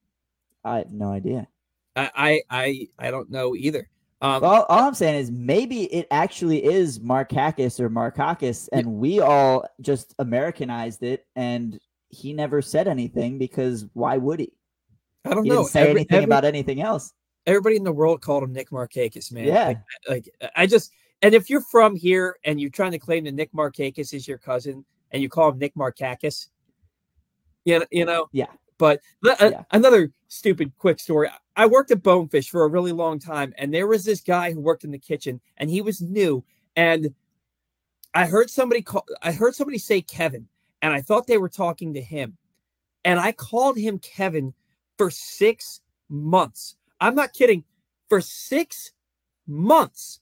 I 0.64 0.80
have 0.80 0.92
no 0.92 1.12
idea. 1.12 1.48
I 1.96 2.42
I 2.50 2.88
I 3.00 3.12
don't 3.12 3.30
know 3.30 3.56
either. 3.56 3.88
Um, 4.22 4.42
well, 4.42 4.66
all 4.70 4.88
I'm 4.88 4.94
saying 4.94 5.20
is 5.20 5.32
maybe 5.32 5.86
it 5.86 6.08
actually 6.12 6.64
is 6.64 7.00
Markakis 7.00 7.80
or 7.80 7.90
Markakis, 7.90 8.70
and 8.72 8.86
yeah. 8.86 8.92
we 8.92 9.20
all 9.20 9.66
just 9.82 10.14
Americanized 10.20 11.02
it, 11.02 11.26
and 11.36 11.80
he 12.10 12.34
never 12.34 12.62
said 12.62 12.88
anything 12.88 13.40
because 13.40 13.88
why 13.94 14.18
would 14.18 14.40
he? 14.40 14.54
I 15.26 15.34
don't 15.34 15.44
he 15.44 15.50
know. 15.50 15.58
Didn't 15.58 15.70
say 15.70 15.82
every, 15.82 15.92
anything 15.92 16.18
every, 16.18 16.26
about 16.26 16.46
anything 16.46 16.82
else. 16.82 17.14
Everybody 17.48 17.78
in 17.78 17.84
the 17.84 17.92
world 17.92 18.22
called 18.22 18.44
him 18.44 18.54
Nick 18.54 18.70
Markakis, 18.70 19.32
man. 19.32 19.46
Yeah. 19.46 19.66
Like, 19.66 19.80
like 20.08 20.52
I 20.56 20.68
just 20.68 20.92
and 21.22 21.34
if 21.34 21.50
you're 21.50 21.62
from 21.62 21.96
here 21.96 22.38
and 22.44 22.60
you're 22.60 22.70
trying 22.70 22.92
to 22.92 23.00
claim 23.00 23.26
that 23.26 23.34
Nick 23.34 23.52
Markakis 23.54 24.14
is 24.14 24.28
your 24.28 24.38
cousin 24.38 24.84
and 25.12 25.22
you 25.22 25.30
call 25.30 25.50
him 25.50 25.60
Nick 25.60 25.76
Markakis, 25.76 26.48
you 27.66 27.80
know, 27.80 27.86
you 27.92 28.06
know, 28.06 28.28
yeah. 28.32 28.48
But 28.82 29.00
uh, 29.24 29.36
yeah. 29.40 29.64
another 29.70 30.12
stupid 30.28 30.72
quick 30.80 31.00
story. 31.00 31.30
I 31.56 31.68
worked 31.68 31.92
at 31.92 32.02
Bonefish 32.02 32.50
for 32.50 32.64
a 32.64 32.68
really 32.68 32.92
long 32.92 33.20
time, 33.20 33.54
and 33.60 33.72
there 33.72 33.86
was 33.86 34.04
this 34.04 34.22
guy 34.22 34.52
who 34.52 34.60
worked 34.60 34.84
in 34.84 34.90
the 34.90 34.98
kitchen, 34.98 35.40
and 35.58 35.70
he 35.70 35.82
was 35.82 36.02
new. 36.02 36.44
And 36.76 37.14
I 38.16 38.26
heard 38.26 38.50
somebody 38.50 38.82
call. 38.82 39.06
I 39.22 39.34
heard 39.34 39.54
somebody 39.54 39.78
say 39.78 40.02
Kevin, 40.02 40.48
and 40.82 40.92
I 40.92 41.02
thought 41.02 41.28
they 41.28 41.38
were 41.38 41.48
talking 41.48 41.94
to 41.94 42.02
him. 42.02 42.38
And 43.06 43.20
I 43.20 43.34
called 43.34 43.78
him 43.78 44.00
Kevin 44.00 44.52
for 44.98 45.12
six 45.12 45.82
months. 46.10 46.76
I'm 47.00 47.14
not 47.14 47.34
kidding. 47.34 47.64
For 48.10 48.20
six 48.20 48.94
months. 49.46 50.22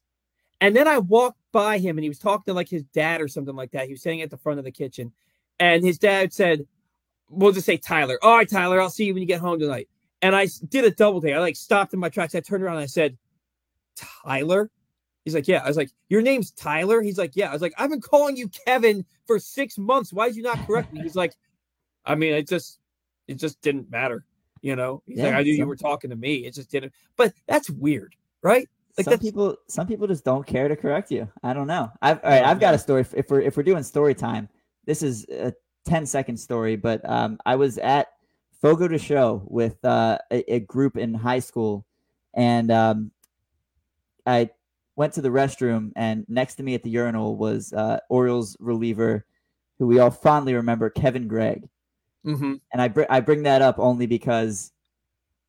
And 0.60 0.76
then 0.76 0.90
I 0.90 0.98
walked 0.98 1.40
by 1.54 1.78
him, 1.78 1.98
and 1.98 2.04
he 2.04 2.10
was 2.10 2.20
talking 2.20 2.44
to 2.48 2.54
like 2.54 2.68
his 2.68 2.84
dad 2.84 3.22
or 3.22 3.30
something 3.30 3.56
like 3.56 3.72
that. 3.72 3.86
He 3.86 3.94
was 3.94 4.02
sitting 4.02 4.22
at 4.22 4.30
the 4.30 4.38
front 4.38 4.60
of 4.60 4.66
the 4.66 4.72
kitchen, 4.72 5.14
and 5.62 5.82
his 5.82 5.98
dad 5.98 6.34
said, 6.34 6.68
we'll 7.30 7.52
just 7.52 7.66
say 7.66 7.78
Tyler. 7.78 8.18
All 8.22 8.36
right, 8.36 8.50
Tyler, 8.50 8.82
I'll 8.82 8.90
see 8.90 9.06
you 9.06 9.14
when 9.14 9.22
you 9.22 9.28
get 9.28 9.40
home 9.40 9.60
tonight. 9.60 9.88
And 10.22 10.36
I 10.36 10.48
did 10.68 10.84
a 10.86 10.92
double 10.92 11.22
take. 11.22 11.34
I 11.34 11.40
like 11.40 11.56
stopped 11.56 11.94
in 11.94 12.00
my 12.00 12.10
tracks. 12.10 12.36
I 12.36 12.42
turned 12.42 12.64
around 12.64 12.76
and 12.76 12.84
I 12.84 12.88
said, 12.88 13.18
Tyler? 13.96 14.70
He's 15.26 15.34
like, 15.36 15.48
yeah. 15.48 15.62
I 15.64 15.68
was 15.68 15.78
like, 15.78 15.92
your 16.10 16.22
name's 16.22 16.52
Tyler? 16.52 17.02
He's 17.02 17.18
like, 17.18 17.36
yeah. 17.36 17.50
I 17.50 17.54
was 17.54 17.62
like, 17.62 17.74
I've 17.78 17.90
been 17.90 18.02
calling 18.02 18.36
you 18.36 18.50
Kevin 18.50 19.06
for 19.26 19.40
six 19.40 19.78
months. 19.78 20.12
Why 20.12 20.28
did 20.28 20.36
you 20.36 20.44
not 20.44 20.66
correct 20.66 20.92
me? 20.92 21.02
He's 21.02 21.16
like, 21.16 21.36
I 22.06 22.16
mean, 22.16 22.34
it 22.34 22.48
just, 22.48 22.80
it 23.28 23.36
just 23.36 23.62
didn't 23.62 23.90
matter. 23.92 24.26
You 24.62 24.76
know, 24.76 25.04
he's 25.06 25.20
yeah, 25.20 25.26
like, 25.26 25.34
I 25.36 25.44
knew 25.44 25.54
some... 25.54 25.60
you 25.60 25.68
were 25.68 25.76
talking 25.78 26.10
to 26.10 26.18
me. 26.18 26.46
It 26.46 26.54
just 26.54 26.70
didn't. 26.70 26.94
But 27.16 27.34
that's 27.48 27.70
weird, 27.70 28.16
right? 28.42 28.68
Like 28.98 29.06
some 29.06 29.20
people, 29.20 29.56
some 29.68 29.88
people 29.88 30.06
just 30.06 30.26
don't 30.26 30.46
care 30.46 30.68
to 30.68 30.76
correct 30.76 31.12
you. 31.12 31.30
I 31.44 31.54
don't 31.54 31.68
know. 31.68 31.90
I've 32.02 32.22
all 32.22 32.30
right. 32.30 32.44
I've 32.44 32.60
got 32.60 32.74
a 32.74 32.78
story. 32.78 33.06
If 33.14 33.30
we're 33.30 33.40
if 33.40 33.56
we're 33.56 33.64
doing 33.64 33.84
story 33.84 34.14
time, 34.14 34.50
this 34.86 35.02
is 35.02 35.26
a 35.30 35.54
10 35.90 36.06
second 36.06 36.38
story, 36.38 36.76
but 36.76 37.08
um, 37.10 37.40
I 37.46 37.56
was 37.56 37.78
at 37.80 38.10
Fogo 38.62 38.88
de 38.88 38.98
Chão 38.98 39.42
with 39.50 39.84
uh, 39.84 40.20
a, 40.32 40.54
a, 40.54 40.60
group 40.60 40.98
in 40.98 41.14
high 41.14 41.40
school, 41.40 41.86
and 42.34 42.72
um, 42.72 43.12
I 44.26 44.52
went 44.96 45.14
to 45.14 45.22
the 45.22 45.30
restroom, 45.30 45.92
and 45.96 46.26
next 46.28 46.56
to 46.56 46.64
me 46.64 46.76
at 46.76 46.84
the 46.84 46.90
urinal 46.90 47.38
was 47.38 47.74
uh, 47.74 48.00
Orioles 48.10 48.56
reliever, 48.60 49.26
who 49.80 49.88
we 49.88 50.00
all 50.00 50.12
fondly 50.12 50.54
remember, 50.54 50.90
Kevin 50.90 51.28
Gregg. 51.28 51.68
Mm-hmm. 52.26 52.56
And 52.72 52.82
I, 52.82 52.90
br- 52.90 53.04
I 53.10 53.22
bring 53.22 53.44
that 53.44 53.62
up 53.62 53.80
only 53.80 54.06
because 54.06 54.72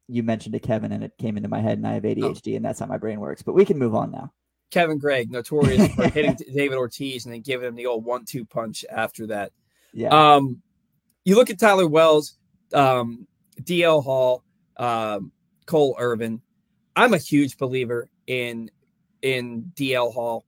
you 0.09 0.23
mentioned 0.23 0.55
a 0.55 0.61
Kevin, 0.61 0.93
and 0.93 1.05
it 1.05 1.13
came 1.19 1.37
into 1.37 1.49
my 1.49 1.61
head, 1.61 1.79
and 1.79 1.87
I 1.87 1.95
have 1.95 2.05
ADHD, 2.05 2.55
oh. 2.55 2.57
and 2.57 2.65
that's 2.65 2.81
how 2.81 2.87
my 2.87 2.99
brain 2.99 3.21
works. 3.21 3.43
But 3.43 3.55
we 3.55 3.65
can 3.65 3.79
move 3.79 3.95
on 3.95 4.11
now. 4.11 4.33
Kevin 4.71 4.99
Gregg, 4.99 5.31
notorious 5.31 5.93
for 5.95 6.09
hitting 6.11 6.37
David 6.55 6.79
Ortiz 6.79 7.27
and 7.27 7.35
then 7.35 7.43
giving 7.43 7.69
him 7.69 7.75
the 7.75 7.87
old 7.87 8.05
one-two 8.05 8.45
punch 8.45 8.85
after 8.91 9.27
that. 9.27 9.53
Yeah. 9.93 10.09
Um, 10.09 10.63
you 11.25 11.37
look 11.37 11.51
at 11.51 11.59
Tyler 11.59 11.87
Wells, 11.87 12.37
um, 12.73 13.27
DL 13.63 14.03
Hall, 14.03 14.45
um, 14.77 15.33
Cole 15.67 15.97
Irvin. 15.99 16.41
I'm 16.97 17.15
a 17.15 17.19
huge 17.19 17.57
believer 17.59 18.11
in 18.27 18.71
in 19.23 19.73
DL 19.75 20.13
Hall. 20.13 20.45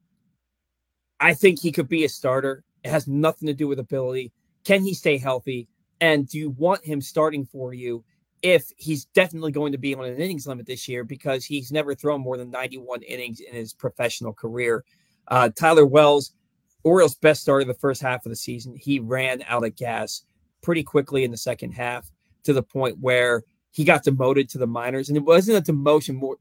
I 1.21 1.35
think 1.35 1.61
he 1.61 1.71
could 1.71 1.89
be 1.89 2.05
a 2.05 2.09
starter. 2.09 2.65
It 2.83 2.91
has 2.91 3.07
nothing 3.07 3.47
to 3.47 3.55
do 3.55 3.69
with 3.69 3.79
ability. 3.79 4.33
Can 4.65 4.83
he 4.83 4.95
stay 4.95 5.19
healthy? 5.19 5.69
And 6.01 6.29
do 6.29 6.39
you 6.39 6.51
want 6.51 6.85
him 6.85 7.01
starting 7.01 7.47
for 7.47 7.73
you 7.73 8.03
if 8.43 8.65
he's 8.77 9.05
definitely 9.07 9.53
going 9.53 9.71
to 9.71 9.79
be 9.79 9.95
on 9.95 10.05
an 10.05 10.17
innings 10.17 10.49
limit 10.49 10.67
this 10.67 10.89
year 10.89 11.05
because 11.05 11.45
he's 11.45 11.71
never 11.71 11.95
thrown 11.95 12.21
more 12.21 12.37
than 12.37 12.51
91 12.51 13.03
innings 13.03 13.39
in 13.39 13.55
his 13.55 13.73
professional 13.73 14.33
career? 14.33 14.85
Uh, 15.29 15.49
Tyler 15.51 15.87
Wells 15.87 16.33
Orioles' 16.85 17.15
best 17.15 17.43
start 17.43 17.63
of 17.63 17.69
the 17.69 17.75
first 17.75 18.03
half 18.03 18.27
of 18.27 18.31
the 18.31 18.37
season. 18.37 18.77
He 18.77 18.99
ran 18.99 19.43
out 19.47 19.65
of 19.65 19.77
gas 19.77 20.23
pretty 20.63 20.83
quickly 20.83 21.25
in 21.25 21.31
the 21.31 21.37
second 21.37 21.73
half 21.73 22.11
to 22.45 22.53
the 22.53 22.63
point 22.63 22.99
where 23.01 23.45
he 23.71 23.85
got 23.85 24.05
demoted 24.05 24.49
to 24.51 24.59
the 24.59 24.67
minors. 24.67 25.09
And 25.09 25.17
it 25.17 25.25
wasn't 25.25 25.69
a 25.69 25.73
demotion 25.73 26.15
more, 26.15 26.37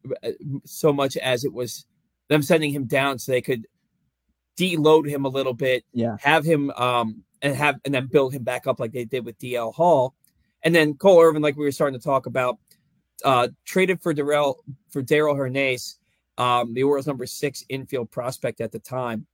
so 0.65 0.91
much 0.91 1.17
as 1.17 1.43
it 1.43 1.53
was 1.53 1.85
them 2.27 2.41
sending 2.41 2.71
him 2.71 2.85
down 2.85 3.19
so 3.19 3.31
they 3.31 3.41
could 3.41 3.67
deload 4.57 5.07
him 5.07 5.25
a 5.25 5.29
little 5.29 5.53
bit, 5.53 5.83
yeah, 5.93 6.17
have 6.19 6.43
him 6.43 6.71
um 6.71 7.23
and 7.41 7.55
have 7.55 7.79
and 7.85 7.93
then 7.93 8.07
build 8.07 8.33
him 8.33 8.43
back 8.43 8.67
up 8.67 8.79
like 8.79 8.91
they 8.91 9.05
did 9.05 9.25
with 9.25 9.39
DL 9.39 9.73
Hall. 9.73 10.15
And 10.63 10.75
then 10.75 10.95
Cole 10.95 11.21
Irvin, 11.21 11.41
like 11.41 11.55
we 11.55 11.65
were 11.65 11.71
starting 11.71 11.99
to 11.99 12.03
talk 12.03 12.27
about, 12.27 12.57
uh, 13.25 13.47
traded 13.65 14.01
for 14.01 14.13
Darell 14.13 14.63
for 14.89 15.01
Darell 15.01 15.35
Hernaiz, 15.35 15.95
um, 16.37 16.73
the 16.73 16.83
Orioles 16.83 17.07
number 17.07 17.25
six 17.25 17.65
infield 17.69 18.11
prospect 18.11 18.61
at 18.61 18.71
the 18.71 18.79
time 18.79 19.25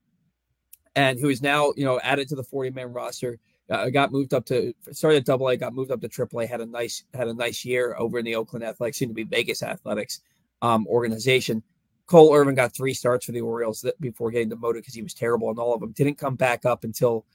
and 0.98 1.20
who 1.20 1.30
is 1.30 1.42
now 1.42 1.72
you 1.78 1.86
know 1.86 2.00
added 2.02 2.28
to 2.28 2.36
the 2.36 2.44
40 2.44 2.72
man 2.72 2.92
roster. 2.92 3.40
Uh, 3.70 3.90
got 3.90 4.14
moved 4.14 4.34
up 4.34 4.46
to 4.46 4.74
started 4.92 5.18
at 5.18 5.26
Double 5.26 5.50
A, 5.50 5.58
got 5.58 5.74
moved 5.74 5.92
up 5.92 6.00
to 6.02 6.08
Triple 6.08 6.40
A. 6.40 6.46
Had 6.46 6.62
a 6.62 6.66
nice 6.66 7.04
had 7.14 7.28
a 7.28 7.34
nice 7.34 7.64
year 7.64 7.96
over 7.98 8.20
in 8.20 8.26
the 8.26 8.36
Oakland 8.36 8.64
Athletics, 8.66 8.98
soon 8.98 9.10
to 9.10 9.14
be 9.14 9.24
Vegas 9.24 9.62
Athletics 9.62 10.22
um, 10.62 10.88
organization. 10.88 11.62
Cole 12.08 12.34
Irvin 12.34 12.56
got 12.56 12.74
three 12.74 12.94
starts 12.94 13.26
for 13.26 13.34
the 13.34 13.42
Orioles 13.42 13.86
before 14.00 14.32
getting 14.32 14.48
demoted 14.48 14.82
because 14.82 14.94
he 14.94 15.04
was 15.04 15.14
terrible 15.14 15.52
in 15.52 15.60
all 15.60 15.74
of 15.74 15.82
them. 15.82 15.92
Didn't 15.92 16.18
come 16.18 16.36
back 16.36 16.66
up 16.66 16.86
until 16.86 17.26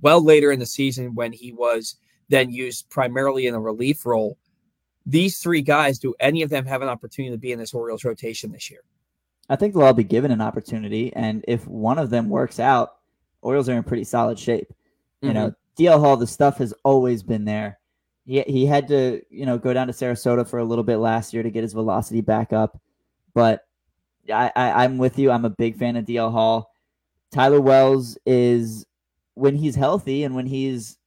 well 0.00 0.24
later 0.24 0.50
in 0.50 0.58
the 0.58 0.66
season 0.66 1.14
when 1.14 1.32
he 1.32 1.52
was 1.52 1.96
then 2.30 2.50
used 2.50 2.88
primarily 2.88 3.46
in 3.46 3.54
a 3.54 3.60
relief 3.60 4.06
role. 4.06 4.38
These 5.04 5.40
three 5.40 5.60
guys, 5.60 5.98
do 5.98 6.14
any 6.18 6.40
of 6.40 6.48
them 6.48 6.64
have 6.64 6.80
an 6.80 6.88
opportunity 6.88 7.34
to 7.34 7.38
be 7.38 7.52
in 7.52 7.58
this 7.58 7.74
Orioles 7.74 8.04
rotation 8.04 8.50
this 8.50 8.70
year? 8.70 8.80
I 9.50 9.56
think 9.56 9.74
they'll 9.74 9.82
all 9.82 9.92
be 9.92 10.04
given 10.04 10.30
an 10.30 10.40
opportunity, 10.40 11.12
and 11.14 11.44
if 11.46 11.66
one 11.66 11.98
of 11.98 12.08
them 12.08 12.30
works 12.30 12.58
out, 12.58 12.94
Orioles 13.42 13.68
are 13.68 13.74
in 13.74 13.82
pretty 13.82 14.04
solid 14.04 14.38
shape. 14.38 14.68
Mm-hmm. 14.68 15.26
You 15.26 15.34
know, 15.34 15.54
DL 15.78 16.00
Hall, 16.00 16.16
the 16.16 16.26
stuff 16.26 16.58
has 16.58 16.72
always 16.84 17.22
been 17.22 17.44
there. 17.44 17.78
He, 18.24 18.40
he 18.42 18.66
had 18.66 18.88
to, 18.88 19.20
you 19.30 19.46
know, 19.46 19.58
go 19.58 19.72
down 19.72 19.88
to 19.88 19.92
Sarasota 19.92 20.48
for 20.48 20.58
a 20.58 20.64
little 20.64 20.84
bit 20.84 20.98
last 20.98 21.34
year 21.34 21.42
to 21.42 21.50
get 21.50 21.62
his 21.62 21.72
velocity 21.72 22.20
back 22.20 22.52
up. 22.52 22.80
But 23.34 23.66
I, 24.32 24.52
I, 24.54 24.84
I'm 24.84 24.98
with 24.98 25.18
you. 25.18 25.30
I'm 25.30 25.44
a 25.44 25.50
big 25.50 25.76
fan 25.76 25.96
of 25.96 26.04
DL 26.04 26.30
Hall. 26.30 26.72
Tyler 27.32 27.60
Wells 27.60 28.16
is 28.26 28.86
when 29.34 29.56
he's 29.56 29.74
healthy 29.74 30.24
and 30.24 30.34
when 30.34 30.46
he's 30.46 30.98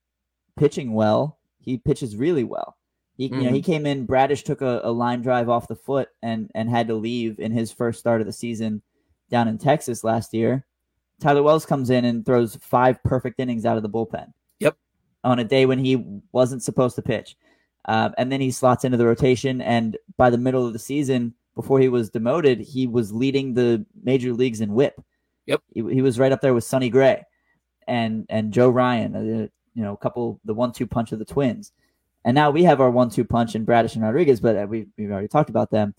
pitching 0.58 0.94
well. 0.94 1.38
He 1.60 1.78
pitches 1.78 2.16
really 2.16 2.44
well. 2.44 2.76
He, 3.18 3.30
mm-hmm. 3.30 3.36
you 3.36 3.44
know, 3.46 3.54
he 3.54 3.62
mm-hmm. 3.62 3.72
came 3.72 3.86
in. 3.86 4.06
Bradish 4.06 4.44
took 4.44 4.62
a, 4.62 4.82
a, 4.84 4.92
line 4.92 5.22
drive 5.22 5.50
off 5.50 5.68
the 5.68 5.76
foot 5.76 6.10
and 6.22 6.52
and 6.54 6.70
had 6.70 6.88
to 6.88 6.96
leave 6.96 7.40
in 7.40 7.52
his 7.52 7.72
first 7.72 8.00
start 8.00 8.22
of 8.22 8.28
the 8.28 8.34
season 8.34 8.82
down 9.30 9.48
in 9.48 9.58
Texas 9.58 10.04
last 10.04 10.34
year. 10.34 10.66
Tyler 11.20 11.44
Wells 11.44 11.66
comes 11.66 11.90
in 11.90 12.06
and 12.06 12.26
throws 12.26 12.56
five 12.58 13.02
perfect 13.04 13.40
innings 13.40 13.66
out 13.66 13.78
of 13.78 13.84
the 13.84 13.90
bullpen. 13.90 14.34
Yep. 14.60 14.78
On 15.24 15.40
a 15.40 15.44
day 15.44 15.66
when 15.66 15.80
he 15.80 16.06
wasn't 16.32 16.64
supposed 16.64 16.96
to 16.96 17.02
pitch, 17.02 17.36
um, 17.86 18.14
and 18.18 18.32
then 18.32 18.42
he 18.42 18.52
slots 18.52 18.84
into 18.84 18.98
the 18.98 19.06
rotation. 19.06 19.62
And 19.62 19.98
by 20.18 20.30
the 20.30 20.38
middle 20.38 20.66
of 20.66 20.74
the 20.74 20.80
season, 20.80 21.34
before 21.56 21.80
he 21.80 21.90
was 21.90 22.10
demoted, 22.10 22.60
he 22.60 22.86
was 22.86 23.14
leading 23.14 23.54
the 23.54 23.86
major 24.04 24.34
leagues 24.34 24.62
in 24.62 24.74
WHIP. 24.74 25.02
Yep. 25.46 25.62
He, 25.74 25.82
he 25.94 26.02
was 26.02 26.20
right 26.20 26.32
up 26.32 26.42
there 26.42 26.54
with 26.54 26.64
Sonny 26.64 26.90
Gray, 26.90 27.24
and 27.88 28.26
and 28.30 28.52
Joe 28.52 28.70
Ryan. 28.70 29.16
Uh, 29.16 29.48
you 29.74 29.84
know, 29.84 29.94
a 29.94 29.98
couple 29.98 30.40
the 30.46 30.54
one-two 30.54 30.88
punch 30.88 31.12
of 31.12 31.20
the 31.20 31.26
Twins. 31.26 31.72
And 32.24 32.34
now 32.34 32.50
we 32.50 32.64
have 32.64 32.82
our 32.82 32.90
one-two 32.90 33.26
punch 33.26 33.56
in 33.56 33.66
Bradish 33.66 33.96
and 33.96 34.04
Rodriguez, 34.04 34.40
but 34.40 34.58
uh, 34.58 34.66
we 34.68 34.88
we've 34.98 35.12
already 35.12 35.28
talked 35.28 35.50
about 35.50 35.70
them. 35.70 35.94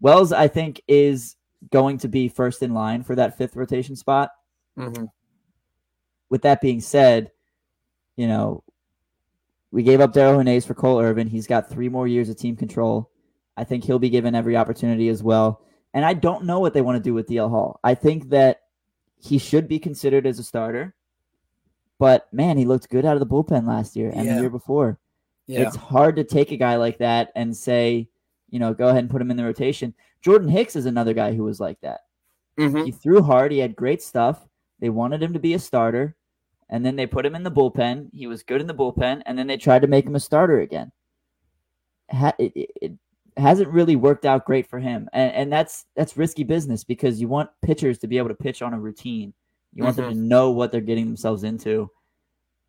Wells, 0.00 0.32
I 0.32 0.46
think, 0.46 0.80
is 0.86 1.36
going 1.72 1.98
to 1.98 2.08
be 2.08 2.28
first 2.28 2.62
in 2.62 2.74
line 2.74 3.02
for 3.02 3.14
that 3.16 3.36
fifth 3.36 3.56
rotation 3.56 3.96
spot. 3.96 4.30
Mm-hmm. 4.78 5.04
With 6.30 6.42
that 6.42 6.60
being 6.60 6.80
said, 6.80 7.30
you 8.16 8.26
know, 8.26 8.64
we 9.70 9.82
gave 9.82 10.00
up 10.00 10.12
Darell 10.12 10.38
Jimenez 10.38 10.64
for 10.64 10.74
Cole 10.74 11.00
Irvin. 11.00 11.26
He's 11.26 11.46
got 11.46 11.68
three 11.68 11.88
more 11.88 12.06
years 12.06 12.28
of 12.28 12.36
team 12.36 12.56
control. 12.56 13.10
I 13.56 13.64
think 13.64 13.84
he'll 13.84 13.98
be 13.98 14.10
given 14.10 14.34
every 14.34 14.56
opportunity 14.56 15.08
as 15.08 15.22
well. 15.22 15.62
And 15.92 16.04
I 16.04 16.14
don't 16.14 16.44
know 16.44 16.60
what 16.60 16.74
they 16.74 16.80
want 16.80 16.96
to 16.96 17.02
do 17.02 17.14
with 17.14 17.28
DL 17.28 17.50
Hall. 17.50 17.80
I 17.84 17.94
think 17.94 18.30
that 18.30 18.62
he 19.16 19.38
should 19.38 19.68
be 19.68 19.78
considered 19.78 20.26
as 20.26 20.38
a 20.38 20.44
starter. 20.44 20.94
But 21.98 22.32
man, 22.32 22.56
he 22.56 22.64
looked 22.64 22.90
good 22.90 23.04
out 23.04 23.14
of 23.14 23.20
the 23.20 23.26
bullpen 23.26 23.66
last 23.66 23.96
year 23.96 24.10
and 24.10 24.26
yeah. 24.26 24.34
the 24.34 24.40
year 24.42 24.50
before. 24.50 24.98
Yeah. 25.46 25.60
It's 25.60 25.76
hard 25.76 26.16
to 26.16 26.24
take 26.24 26.50
a 26.52 26.56
guy 26.56 26.76
like 26.76 26.98
that 26.98 27.30
and 27.34 27.56
say, 27.56 28.08
you 28.50 28.58
know, 28.58 28.74
go 28.74 28.88
ahead 28.88 29.00
and 29.00 29.10
put 29.10 29.20
him 29.22 29.30
in 29.30 29.36
the 29.36 29.44
rotation. 29.44 29.94
Jordan 30.22 30.48
Hicks 30.48 30.76
is 30.76 30.86
another 30.86 31.14
guy 31.14 31.34
who 31.34 31.44
was 31.44 31.60
like 31.60 31.80
that. 31.82 32.00
Mm-hmm. 32.58 32.84
He 32.84 32.92
threw 32.92 33.22
hard. 33.22 33.52
He 33.52 33.58
had 33.58 33.76
great 33.76 34.02
stuff. 34.02 34.46
They 34.84 34.90
wanted 34.90 35.22
him 35.22 35.32
to 35.32 35.38
be 35.38 35.54
a 35.54 35.58
starter, 35.58 36.14
and 36.68 36.84
then 36.84 36.94
they 36.94 37.06
put 37.06 37.24
him 37.24 37.34
in 37.34 37.42
the 37.42 37.50
bullpen. 37.50 38.10
He 38.12 38.26
was 38.26 38.42
good 38.42 38.60
in 38.60 38.66
the 38.66 38.74
bullpen, 38.74 39.22
and 39.24 39.38
then 39.38 39.46
they 39.46 39.56
tried 39.56 39.80
to 39.80 39.88
make 39.88 40.04
him 40.04 40.14
a 40.14 40.20
starter 40.20 40.60
again. 40.60 40.92
it, 42.12 42.52
it, 42.54 42.70
it 42.82 42.92
hasn't 43.38 43.70
really 43.70 43.96
worked 43.96 44.26
out 44.26 44.44
great 44.44 44.66
for 44.66 44.78
him, 44.78 45.08
and, 45.14 45.32
and 45.32 45.50
that's 45.50 45.86
that's 45.96 46.18
risky 46.18 46.44
business 46.44 46.84
because 46.84 47.18
you 47.18 47.28
want 47.28 47.48
pitchers 47.62 47.96
to 48.00 48.06
be 48.06 48.18
able 48.18 48.28
to 48.28 48.34
pitch 48.34 48.60
on 48.60 48.74
a 48.74 48.78
routine. 48.78 49.32
You 49.72 49.84
want 49.84 49.96
mm-hmm. 49.96 50.10
them 50.10 50.14
to 50.16 50.20
know 50.20 50.50
what 50.50 50.70
they're 50.70 50.82
getting 50.82 51.06
themselves 51.06 51.44
into. 51.44 51.90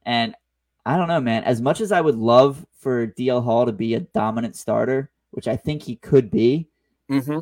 And 0.05 0.35
I 0.85 0.95
don't 0.95 1.09
know, 1.09 1.19
man. 1.19 1.43
As 1.43 1.59
much 1.59 1.81
as 1.81 1.91
I 1.91 1.99
would 1.99 2.15
love 2.15 2.65
for 2.79 3.07
DL 3.07 3.43
Hall 3.43 3.65
to 3.65 3.73
be 3.73 3.95
a 3.95 3.99
dominant 3.99 4.55
starter, 4.55 5.11
which 5.31 5.49
I 5.49 5.57
think 5.57 5.83
he 5.83 5.97
could 5.97 6.31
be, 6.31 6.69
mm-hmm. 7.11 7.39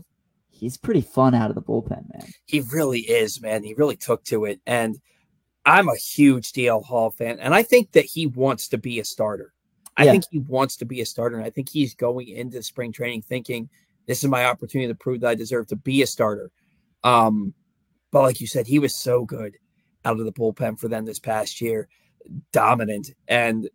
He's 0.54 0.78
pretty 0.78 1.02
fun 1.02 1.34
out 1.34 1.50
of 1.50 1.56
the 1.56 1.62
bullpen, 1.62 2.06
man. 2.14 2.28
He 2.46 2.62
really 2.62 3.02
is, 3.02 3.42
man. 3.42 3.64
He 3.64 3.74
really 3.74 3.98
took 3.98 4.24
to 4.26 4.46
it. 4.46 4.62
And 4.66 5.00
I'm 5.66 5.90
a 5.90 5.96
huge 5.96 6.54
DL 6.54 6.84
Hall 6.86 7.12
fan. 7.12 7.40
And 7.40 7.54
I 7.54 7.64
think 7.64 7.92
that 7.94 8.06
he 8.06 8.28
wants 8.28 8.68
to 8.70 8.78
be 8.78 9.00
a 9.00 9.06
starter. 9.06 9.54
I 9.98 10.06
yeah. 10.06 10.12
think 10.12 10.26
he 10.32 10.40
wants 10.40 10.78
to 10.78 10.86
be 10.86 11.02
a 11.02 11.06
starter. 11.06 11.38
And 11.38 11.46
I 11.46 11.50
think 11.50 11.70
he's 11.70 11.96
going 11.96 12.30
into 12.30 12.62
spring 12.64 12.92
training 12.92 13.24
thinking, 13.24 13.70
this 14.06 14.24
is 14.24 14.30
my 14.30 14.46
opportunity 14.46 14.88
to 14.88 14.96
prove 14.96 15.22
that 15.22 15.30
I 15.30 15.36
deserve 15.36 15.68
to 15.68 15.76
be 15.76 16.02
a 16.02 16.08
starter. 16.08 16.52
Um, 17.04 17.54
but 18.12 18.22
like 18.22 18.40
you 18.40 18.48
said, 18.48 18.68
he 18.68 18.80
was 18.80 18.96
so 18.96 19.26
good 19.26 19.58
out 20.06 20.20
of 20.20 20.26
the 20.26 20.32
bullpen 20.32 20.80
for 20.80 20.88
them 20.88 21.06
this 21.06 21.20
past 21.20 21.62
year, 21.62 21.88
dominant. 22.52 23.12
And 23.28 23.70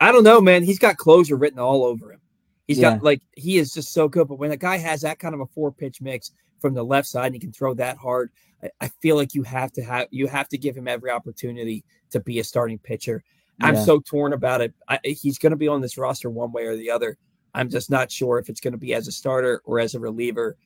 I 0.00 0.10
don't 0.10 0.24
know, 0.24 0.40
man. 0.40 0.62
He's 0.62 0.78
got 0.78 0.96
closer 0.96 1.36
written 1.36 1.58
all 1.58 1.84
over 1.84 2.12
him. 2.12 2.21
He's 2.66 2.78
yeah. 2.78 2.94
got 2.94 3.02
like 3.02 3.22
he 3.36 3.58
is 3.58 3.72
just 3.72 3.92
so 3.92 4.08
good. 4.08 4.28
But 4.28 4.38
when 4.38 4.52
a 4.52 4.56
guy 4.56 4.78
has 4.78 5.02
that 5.02 5.18
kind 5.18 5.34
of 5.34 5.40
a 5.40 5.46
four 5.46 5.72
pitch 5.72 6.00
mix 6.00 6.32
from 6.60 6.74
the 6.74 6.84
left 6.84 7.08
side 7.08 7.26
and 7.26 7.34
he 7.34 7.40
can 7.40 7.52
throw 7.52 7.74
that 7.74 7.96
hard, 7.96 8.30
I, 8.62 8.70
I 8.80 8.88
feel 9.00 9.16
like 9.16 9.34
you 9.34 9.42
have 9.42 9.72
to 9.72 9.82
have 9.82 10.08
you 10.10 10.26
have 10.28 10.48
to 10.48 10.58
give 10.58 10.76
him 10.76 10.88
every 10.88 11.10
opportunity 11.10 11.84
to 12.10 12.20
be 12.20 12.38
a 12.38 12.44
starting 12.44 12.78
pitcher. 12.78 13.22
Yeah. 13.60 13.66
I'm 13.66 13.76
so 13.76 14.00
torn 14.00 14.32
about 14.32 14.60
it. 14.60 14.72
I, 14.88 14.98
he's 15.04 15.38
going 15.38 15.50
to 15.50 15.56
be 15.56 15.68
on 15.68 15.80
this 15.80 15.98
roster 15.98 16.30
one 16.30 16.52
way 16.52 16.64
or 16.64 16.76
the 16.76 16.90
other. 16.90 17.18
I'm 17.54 17.68
just 17.68 17.90
not 17.90 18.10
sure 18.10 18.38
if 18.38 18.48
it's 18.48 18.60
going 18.60 18.72
to 18.72 18.78
be 18.78 18.94
as 18.94 19.08
a 19.08 19.12
starter 19.12 19.60
or 19.64 19.78
as 19.78 19.94
a 19.94 20.00
reliever. 20.00 20.56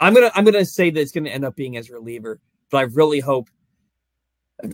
I'm 0.00 0.14
gonna 0.14 0.32
I'm 0.34 0.44
gonna 0.44 0.64
say 0.64 0.90
that 0.90 1.00
it's 1.00 1.12
gonna 1.12 1.30
end 1.30 1.44
up 1.44 1.54
being 1.54 1.76
as 1.76 1.88
a 1.88 1.92
reliever, 1.92 2.40
but 2.70 2.78
I 2.78 2.82
really 2.82 3.20
hope. 3.20 3.48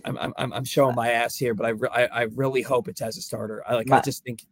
I'm 0.05 0.17
I'm, 0.17 0.53
I'm 0.53 0.65
showing 0.65 0.93
uh, 0.93 0.97
my 0.97 1.11
ass 1.13 1.37
here, 1.37 1.55
but 1.55 1.67
I, 1.67 1.71
re- 1.71 1.89
I, 1.93 2.07
I 2.07 2.23
really 2.35 2.63
hope 2.63 2.89
it's 2.89 3.03
as 3.03 3.17
a 3.17 3.23
starter. 3.23 3.63
I 3.67 3.75
like 3.75 3.89
my, 3.89 3.99
I 3.99 4.01
just 4.01 4.25
think 4.25 4.45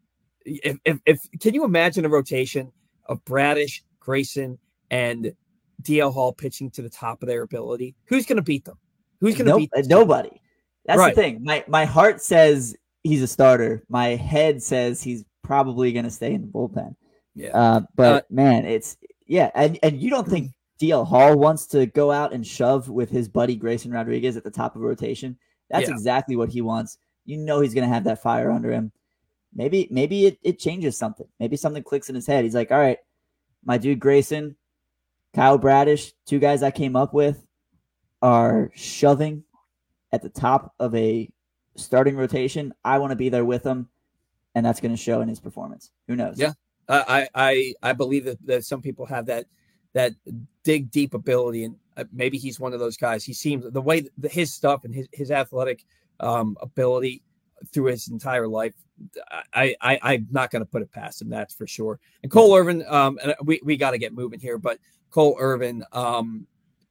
if, 0.47 0.79
if 0.85 0.99
if 1.05 1.19
can 1.41 1.55
you 1.55 1.65
imagine 1.65 2.05
a 2.05 2.09
rotation 2.09 2.73
of 3.07 3.25
Bradish, 3.25 3.83
Grayson, 4.01 4.59
and 4.91 5.35
DL 5.83 6.13
Hall 6.13 6.33
pitching 6.33 6.71
to 6.73 6.83
the 6.83 6.91
top 6.91 7.23
of 7.23 7.29
their 7.29 7.43
ability? 7.43 7.95
Who's 8.07 8.27
going 8.27 8.37
to 8.37 8.43
beat 8.43 8.65
them? 8.65 8.79
Who's 9.21 9.35
going 9.35 9.47
to 9.47 9.53
nope, 9.53 9.71
beat 9.75 9.87
nobody? 9.87 10.41
That's 10.87 10.99
right. 10.99 11.15
the 11.15 11.21
thing. 11.21 11.45
My 11.45 11.65
my 11.67 11.85
heart 11.85 12.23
says 12.23 12.77
he's 13.03 13.23
a 13.23 13.27
starter. 13.27 13.83
My 13.89 14.09
head 14.09 14.63
says 14.63 15.03
he's 15.03 15.25
probably 15.43 15.93
going 15.93 16.05
to 16.05 16.11
stay 16.11 16.33
in 16.33 16.43
the 16.43 16.49
bullpen. 16.49 16.95
Yeah. 17.35 17.51
Uh, 17.51 17.81
but 17.95 18.25
uh, 18.25 18.27
man, 18.31 18.65
it's 18.65 18.97
yeah, 19.27 19.51
and 19.55 19.79
and 19.83 20.01
you 20.01 20.11
don't 20.11 20.29
think 20.29 20.53
DL 20.81 21.07
Hall 21.07 21.37
wants 21.37 21.67
to 21.69 21.87
go 21.87 22.11
out 22.11 22.33
and 22.33 22.47
shove 22.47 22.89
with 22.89 23.11
his 23.11 23.29
buddy 23.29 23.57
Grayson 23.57 23.91
Rodriguez 23.91 24.37
at 24.37 24.45
the 24.45 24.51
top 24.51 24.77
of 24.77 24.83
rotation. 24.83 25.37
That's 25.71 25.89
yeah. 25.89 25.95
exactly 25.95 26.37
what 26.37 26.49
he 26.49 26.61
wants. 26.61 26.99
You 27.25 27.39
know 27.39 27.61
he's 27.61 27.75
going 27.75 27.89
to 27.89 27.93
have 27.93 28.05
that 28.05 28.23
fire 28.23 28.51
under 28.51 28.71
him. 28.71 28.93
Maybe 29.57 29.89
maybe 29.91 30.27
it, 30.27 30.39
it 30.43 30.59
changes 30.59 30.99
something. 30.99 31.27
Maybe 31.41 31.57
something 31.57 31.83
clicks 31.83 32.11
in 32.11 32.15
his 32.15 32.27
head. 32.27 32.45
He's 32.45 32.55
like, 32.55 32.71
all 32.71 32.79
right, 32.79 32.99
my 33.65 33.79
dude 33.79 33.99
Grayson, 33.99 34.55
Kyle 35.35 35.59
Bradish, 35.59 36.13
two 36.27 36.39
guys 36.39 36.63
I 36.63 36.71
came 36.71 36.95
up 36.95 37.15
with, 37.15 37.43
are 38.21 38.71
shoving 38.75 39.45
at 40.13 40.23
the 40.23 40.29
top 40.29 40.75
of 40.79 40.95
a 40.95 41.31
starting 41.75 42.17
rotation. 42.17 42.75
I 42.85 42.99
want 42.99 43.13
to 43.13 43.17
be 43.17 43.31
there 43.31 43.47
with 43.47 43.63
them, 43.63 43.89
and 44.55 44.65
that's 44.65 44.81
going 44.81 44.95
to 44.95 45.03
show 45.03 45.23
in 45.23 45.29
his 45.29 45.41
performance. 45.41 45.91
Who 46.07 46.17
knows? 46.17 46.39
Yeah, 46.39 46.53
I 46.87 47.27
I 47.35 47.75
I 47.83 47.93
believe 47.95 48.27
that, 48.27 48.47
that 48.47 48.65
some 48.67 48.83
people 48.83 49.07
have 49.07 49.25
that 49.27 49.47
that 49.95 50.13
dig 50.65 50.91
deep 50.91 51.15
ability, 51.15 51.65
and 51.65 51.77
uh, 51.97 52.05
maybe 52.13 52.37
he's 52.37 52.61
one 52.61 52.75
of 52.75 52.79
those 52.79 52.99
guys. 52.99 53.25
He 53.25 53.33
seems 53.33 53.65
the 53.73 53.81
way 53.81 54.07
the, 54.19 54.29
his 54.29 54.53
stuff 54.53 54.85
and 54.85 54.95
his 54.95 55.09
his 55.15 55.31
athletic 55.31 55.87
um, 56.21 56.59
ability 56.61 57.23
through 57.73 57.87
his 57.87 58.09
entire 58.09 58.49
life. 58.49 58.75
I, 59.53 59.75
I 59.81 59.99
I'm 60.03 60.27
not 60.31 60.51
going 60.51 60.63
to 60.63 60.71
put 60.71 60.83
it 60.83 60.91
past 60.91 61.21
him. 61.21 61.29
That's 61.29 61.55
for 61.55 61.67
sure. 61.67 62.01
And 62.23 62.33
Cole 62.33 62.57
Irvin, 62.57 62.85
um, 62.89 63.19
and 63.23 63.35
we 63.45 63.61
we 63.65 63.77
got 63.77 63.91
to 63.91 63.99
get 63.99 64.15
moving 64.15 64.41
here, 64.41 64.59
but 64.59 64.79
Cole 65.11 65.37
Irvin, 65.39 65.85
um, 65.93 66.47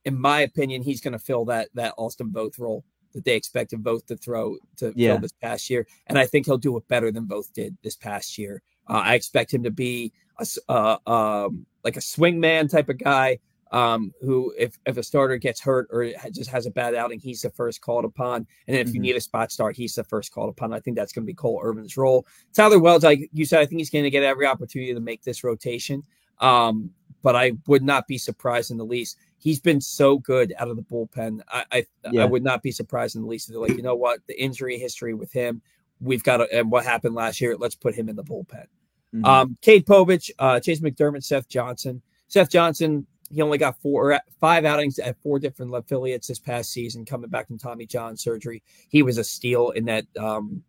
in 0.05 0.19
my 0.19 0.41
opinion, 0.41 0.83
he's 0.83 1.01
going 1.01 1.13
to 1.13 1.19
fill 1.19 1.45
that 1.45 1.69
that 1.73 1.93
Austin 1.97 2.31
Voth 2.31 2.59
role 2.59 2.83
that 3.13 3.23
they 3.23 3.35
expected 3.35 3.81
Voth 3.81 4.05
to 4.07 4.17
throw 4.17 4.57
to 4.77 4.93
yeah. 4.95 5.13
fill 5.13 5.21
this 5.21 5.33
past 5.41 5.69
year, 5.69 5.87
and 6.07 6.19
I 6.19 6.25
think 6.25 6.45
he'll 6.45 6.57
do 6.57 6.77
it 6.77 6.87
better 6.87 7.11
than 7.11 7.25
Voth 7.25 7.51
did 7.53 7.77
this 7.83 7.95
past 7.95 8.37
year. 8.37 8.61
Uh, 8.87 9.01
I 9.03 9.15
expect 9.15 9.53
him 9.53 9.63
to 9.63 9.71
be 9.71 10.13
a, 10.37 10.45
uh, 10.69 10.97
um, 11.07 11.65
like 11.83 11.97
a 11.97 12.01
swingman 12.01 12.69
type 12.69 12.89
of 12.89 12.99
guy 12.99 13.39
um, 13.75 14.13
who, 14.21 14.53
if, 14.57 14.79
if 14.85 14.95
a 14.95 15.03
starter 15.03 15.35
gets 15.35 15.59
hurt 15.59 15.89
or 15.91 16.09
just 16.31 16.49
has 16.49 16.65
a 16.65 16.71
bad 16.71 16.95
outing, 16.95 17.19
he's 17.19 17.41
the 17.41 17.49
first 17.49 17.81
called 17.81 18.05
upon. 18.05 18.47
And 18.67 18.77
if 18.77 18.87
mm-hmm. 18.87 18.95
you 18.95 19.01
need 19.01 19.15
a 19.17 19.21
spot 19.21 19.51
start, 19.51 19.75
he's 19.75 19.95
the 19.95 20.03
first 20.05 20.31
called 20.31 20.49
upon. 20.49 20.73
I 20.73 20.79
think 20.79 20.95
that's 20.95 21.11
going 21.11 21.25
to 21.25 21.27
be 21.27 21.33
Cole 21.33 21.59
Irvin's 21.61 21.97
role. 21.97 22.25
Tyler 22.53 22.79
Wells, 22.79 23.03
like 23.03 23.29
you 23.33 23.43
said, 23.43 23.59
I 23.59 23.65
think 23.65 23.79
he's 23.79 23.89
going 23.89 24.05
to 24.05 24.09
get 24.09 24.23
every 24.23 24.45
opportunity 24.45 24.93
to 24.93 25.01
make 25.01 25.23
this 25.23 25.43
rotation. 25.43 26.03
Um, 26.39 26.91
but 27.21 27.35
I 27.35 27.53
would 27.67 27.83
not 27.83 28.07
be 28.07 28.17
surprised 28.17 28.71
in 28.71 28.77
the 28.77 28.85
least. 28.85 29.17
He's 29.39 29.59
been 29.59 29.81
so 29.81 30.19
good 30.19 30.53
out 30.57 30.69
of 30.69 30.77
the 30.77 30.83
bullpen. 30.83 31.41
I 31.49 31.65
I, 31.71 31.85
yeah. 32.11 32.23
I 32.23 32.25
would 32.25 32.43
not 32.43 32.63
be 32.63 32.71
surprised 32.71 33.17
in 33.17 33.23
the 33.23 33.27
least. 33.27 33.49
They're 33.49 33.59
like, 33.59 33.75
you 33.75 33.81
know 33.81 33.95
what, 33.95 34.19
the 34.27 34.41
injury 34.41 34.79
history 34.79 35.13
with 35.13 35.33
him, 35.33 35.61
we've 35.99 36.23
got 36.23 36.37
to, 36.37 36.47
and 36.53 36.71
what 36.71 36.85
happened 36.85 37.15
last 37.15 37.41
year, 37.41 37.57
let's 37.57 37.75
put 37.75 37.93
him 37.93 38.07
in 38.07 38.15
the 38.15 38.23
bullpen. 38.23 38.67
Mm-hmm. 39.13 39.25
Um, 39.25 39.57
Cade 39.61 39.85
Povich, 39.85 40.31
uh, 40.39 40.55
Chayce 40.55 40.79
McDermott, 40.79 41.25
Seth 41.25 41.49
Johnson. 41.49 42.01
Seth 42.27 42.49
Johnson, 42.49 43.05
he 43.31 43.41
only 43.41 43.57
got 43.57 43.81
four, 43.81 44.19
five 44.39 44.65
outings 44.65 44.99
at 44.99 45.17
four 45.21 45.39
different 45.39 45.75
affiliates 45.75 46.27
this 46.27 46.39
past 46.39 46.71
season, 46.71 47.05
coming 47.05 47.29
back 47.29 47.47
from 47.47 47.57
Tommy 47.57 47.85
John 47.85 48.15
surgery. 48.15 48.61
He 48.89 49.03
was 49.03 49.17
a 49.17 49.23
steal 49.23 49.71
in 49.71 49.85
that 49.85 50.05
um, 50.17 50.63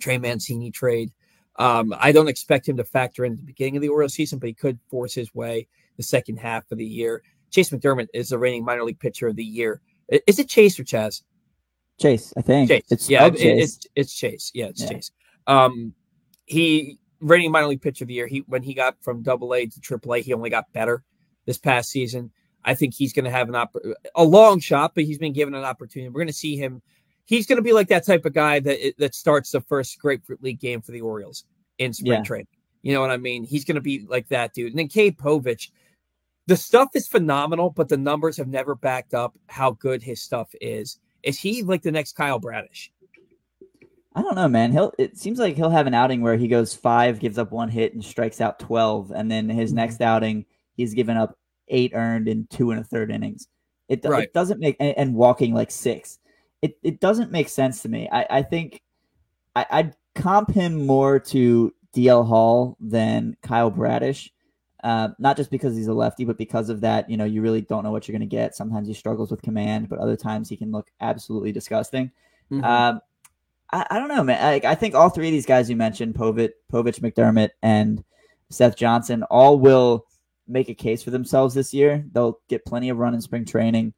Trey 0.00 0.18
Mancini 0.18 0.70
trade. 0.70 1.12
Um, 1.58 1.94
I 1.98 2.12
don't 2.12 2.28
expect 2.28 2.68
him 2.68 2.76
to 2.76 2.84
factor 2.84 3.24
in 3.24 3.36
the 3.36 3.42
beginning 3.42 3.76
of 3.76 3.82
the 3.82 3.88
Orioles 3.88 4.14
season, 4.14 4.38
but 4.38 4.48
he 4.48 4.54
could 4.54 4.78
force 4.90 5.14
his 5.14 5.34
way 5.34 5.68
the 5.96 6.02
second 6.02 6.38
half 6.38 6.70
of 6.70 6.78
the 6.78 6.86
year. 6.86 7.22
Chayce 7.50 7.72
McDermott 7.72 8.08
is 8.12 8.30
the 8.30 8.38
reigning 8.38 8.64
minor 8.64 8.84
league 8.84 9.00
pitcher 9.00 9.28
of 9.28 9.36
the 9.36 9.44
year. 9.44 9.80
Is 10.08 10.38
it 10.38 10.48
Chase 10.48 10.78
or 10.78 10.84
Chaz? 10.84 11.22
Chase, 11.98 12.32
I 12.36 12.42
think. 12.42 12.68
Chase. 12.68 12.84
It's 12.90 13.08
yeah, 13.08 13.26
it, 13.26 13.36
Chase. 13.36 13.76
It's, 13.76 13.86
it's 13.94 14.14
Chase. 14.14 14.50
Yeah, 14.54 14.66
it's 14.66 14.82
yeah. 14.82 14.88
Chase. 14.88 15.10
Um, 15.46 15.94
he 16.44 16.98
reigning 17.20 17.50
minor 17.50 17.68
league 17.68 17.80
pitcher 17.80 18.04
of 18.04 18.08
the 18.08 18.14
year. 18.14 18.26
He 18.26 18.40
when 18.46 18.62
he 18.62 18.74
got 18.74 18.96
from 19.02 19.22
Double 19.22 19.54
A 19.54 19.66
to 19.66 19.80
Triple 19.80 20.14
A, 20.14 20.20
he 20.20 20.34
only 20.34 20.50
got 20.50 20.70
better 20.72 21.02
this 21.46 21.58
past 21.58 21.88
season. 21.88 22.30
I 22.64 22.74
think 22.74 22.94
he's 22.94 23.12
going 23.12 23.24
to 23.24 23.30
have 23.30 23.48
an 23.48 23.54
op- 23.54 23.76
a 24.14 24.24
long 24.24 24.60
shot, 24.60 24.94
but 24.94 25.04
he's 25.04 25.18
been 25.18 25.32
given 25.32 25.54
an 25.54 25.64
opportunity. 25.64 26.08
We're 26.08 26.20
going 26.20 26.26
to 26.26 26.32
see 26.32 26.56
him. 26.56 26.82
he's 27.24 27.46
going 27.46 27.56
to 27.56 27.62
be 27.62 27.72
like 27.72 27.88
that 27.88 28.04
type 28.04 28.24
of 28.24 28.34
guy 28.34 28.60
that 28.60 28.94
that 28.98 29.14
starts 29.14 29.52
the 29.52 29.60
first 29.60 29.98
Grapefruit 30.00 30.42
League 30.42 30.60
game 30.60 30.82
for 30.82 30.92
the 30.92 31.00
Orioles 31.00 31.44
in 31.78 31.92
spring 31.92 32.12
yeah. 32.12 32.22
training. 32.22 32.46
You 32.82 32.92
know 32.92 33.00
what 33.00 33.10
I 33.10 33.16
mean? 33.16 33.44
He's 33.44 33.64
going 33.64 33.76
to 33.76 33.80
be 33.80 34.06
like 34.08 34.28
that 34.28 34.52
dude. 34.52 34.72
And 34.72 34.78
then 34.78 34.88
Cade 34.88 35.18
Povich, 35.18 35.70
the 36.46 36.56
stuff 36.56 36.90
is 36.94 37.08
phenomenal, 37.08 37.70
but 37.70 37.88
the 37.88 37.96
numbers 37.96 38.36
have 38.36 38.48
never 38.48 38.74
backed 38.74 39.14
up 39.14 39.36
how 39.48 39.72
good 39.72 40.02
his 40.02 40.22
stuff 40.22 40.48
is. 40.60 40.98
Is 41.22 41.38
he 41.38 41.62
like 41.62 41.82
the 41.82 41.90
next 41.90 42.12
Kyle 42.12 42.38
Bradish? 42.38 42.92
I 44.14 44.22
don't 44.22 44.36
know, 44.36 44.48
man. 44.48 44.72
He'll. 44.72 44.92
It 44.98 45.18
seems 45.18 45.38
like 45.38 45.56
he'll 45.56 45.70
have 45.70 45.86
an 45.86 45.94
outing 45.94 46.22
where 46.22 46.36
he 46.36 46.48
goes 46.48 46.74
five, 46.74 47.18
gives 47.18 47.38
up 47.38 47.52
one 47.52 47.68
hit, 47.68 47.92
and 47.92 48.04
strikes 48.04 48.40
out 48.40 48.58
twelve, 48.58 49.10
and 49.10 49.30
then 49.30 49.48
his 49.48 49.70
mm-hmm. 49.70 49.76
next 49.76 50.00
outing 50.00 50.46
he's 50.76 50.94
given 50.94 51.16
up 51.16 51.38
eight 51.68 51.92
earned 51.94 52.28
in 52.28 52.46
two 52.48 52.70
and 52.70 52.80
a 52.80 52.84
third 52.84 53.10
innings. 53.10 53.48
It, 53.88 54.04
right. 54.04 54.24
it 54.24 54.32
doesn't 54.32 54.60
make 54.60 54.76
and, 54.80 54.96
and, 54.96 55.14
walking 55.14 55.54
like 55.54 55.70
six. 55.70 56.18
It 56.60 56.76
it 56.82 57.00
doesn't 57.00 57.30
make 57.30 57.48
sense 57.48 57.82
to 57.82 57.88
me. 57.88 58.08
I 58.10 58.26
I 58.30 58.42
think 58.42 58.82
I, 59.54 59.66
I'd 59.70 59.96
comp 60.14 60.50
him 60.50 60.86
more 60.86 61.20
to 61.20 61.72
DL 61.94 62.26
Hall 62.26 62.76
than 62.80 63.36
Kyle 63.42 63.70
Bradish. 63.70 64.32
Uh, 64.82 65.08
not 65.18 65.36
just 65.36 65.50
because 65.50 65.76
he's 65.76 65.88
a 65.88 65.94
lefty, 65.94 66.24
but 66.24 66.38
because 66.38 66.68
of 66.68 66.80
that, 66.82 67.08
you 67.10 67.16
know, 67.16 67.24
you 67.24 67.42
really 67.42 67.60
don't 67.60 67.82
know 67.82 67.90
what 67.90 68.06
you're 68.06 68.12
going 68.12 68.28
to 68.28 68.36
get. 68.36 68.54
Sometimes 68.54 68.86
he 68.86 68.94
struggles 68.94 69.30
with 69.30 69.42
command, 69.42 69.88
but 69.88 69.98
other 69.98 70.16
times 70.16 70.48
he 70.48 70.56
can 70.56 70.70
look 70.70 70.90
absolutely 71.00 71.50
disgusting. 71.50 72.12
Mm-hmm. 72.52 72.64
Um, 72.64 73.00
I, 73.72 73.86
I, 73.90 73.98
don't 73.98 74.08
know, 74.08 74.22
man. 74.22 74.44
I, 74.44 74.60
I, 74.70 74.74
think 74.76 74.94
all 74.94 75.08
three 75.08 75.26
of 75.26 75.32
these 75.32 75.46
guys 75.46 75.68
you 75.68 75.74
mentioned, 75.74 76.14
Povich, 76.14 76.52
Povich, 76.72 77.00
McDermott, 77.00 77.50
and 77.62 78.04
Seth 78.50 78.76
Johnson, 78.76 79.24
all 79.24 79.58
will 79.58 80.06
make 80.48 80.68
a 80.68 80.74
case 80.74 81.02
for 81.02 81.10
themselves 81.10 81.54
this 81.54 81.74
year. 81.74 82.04
They'll 82.12 82.40
get 82.48 82.64
plenty 82.64 82.88
of 82.88 82.98
run 82.98 83.14
in 83.14 83.20
spring 83.20 83.44
training. 83.44 83.94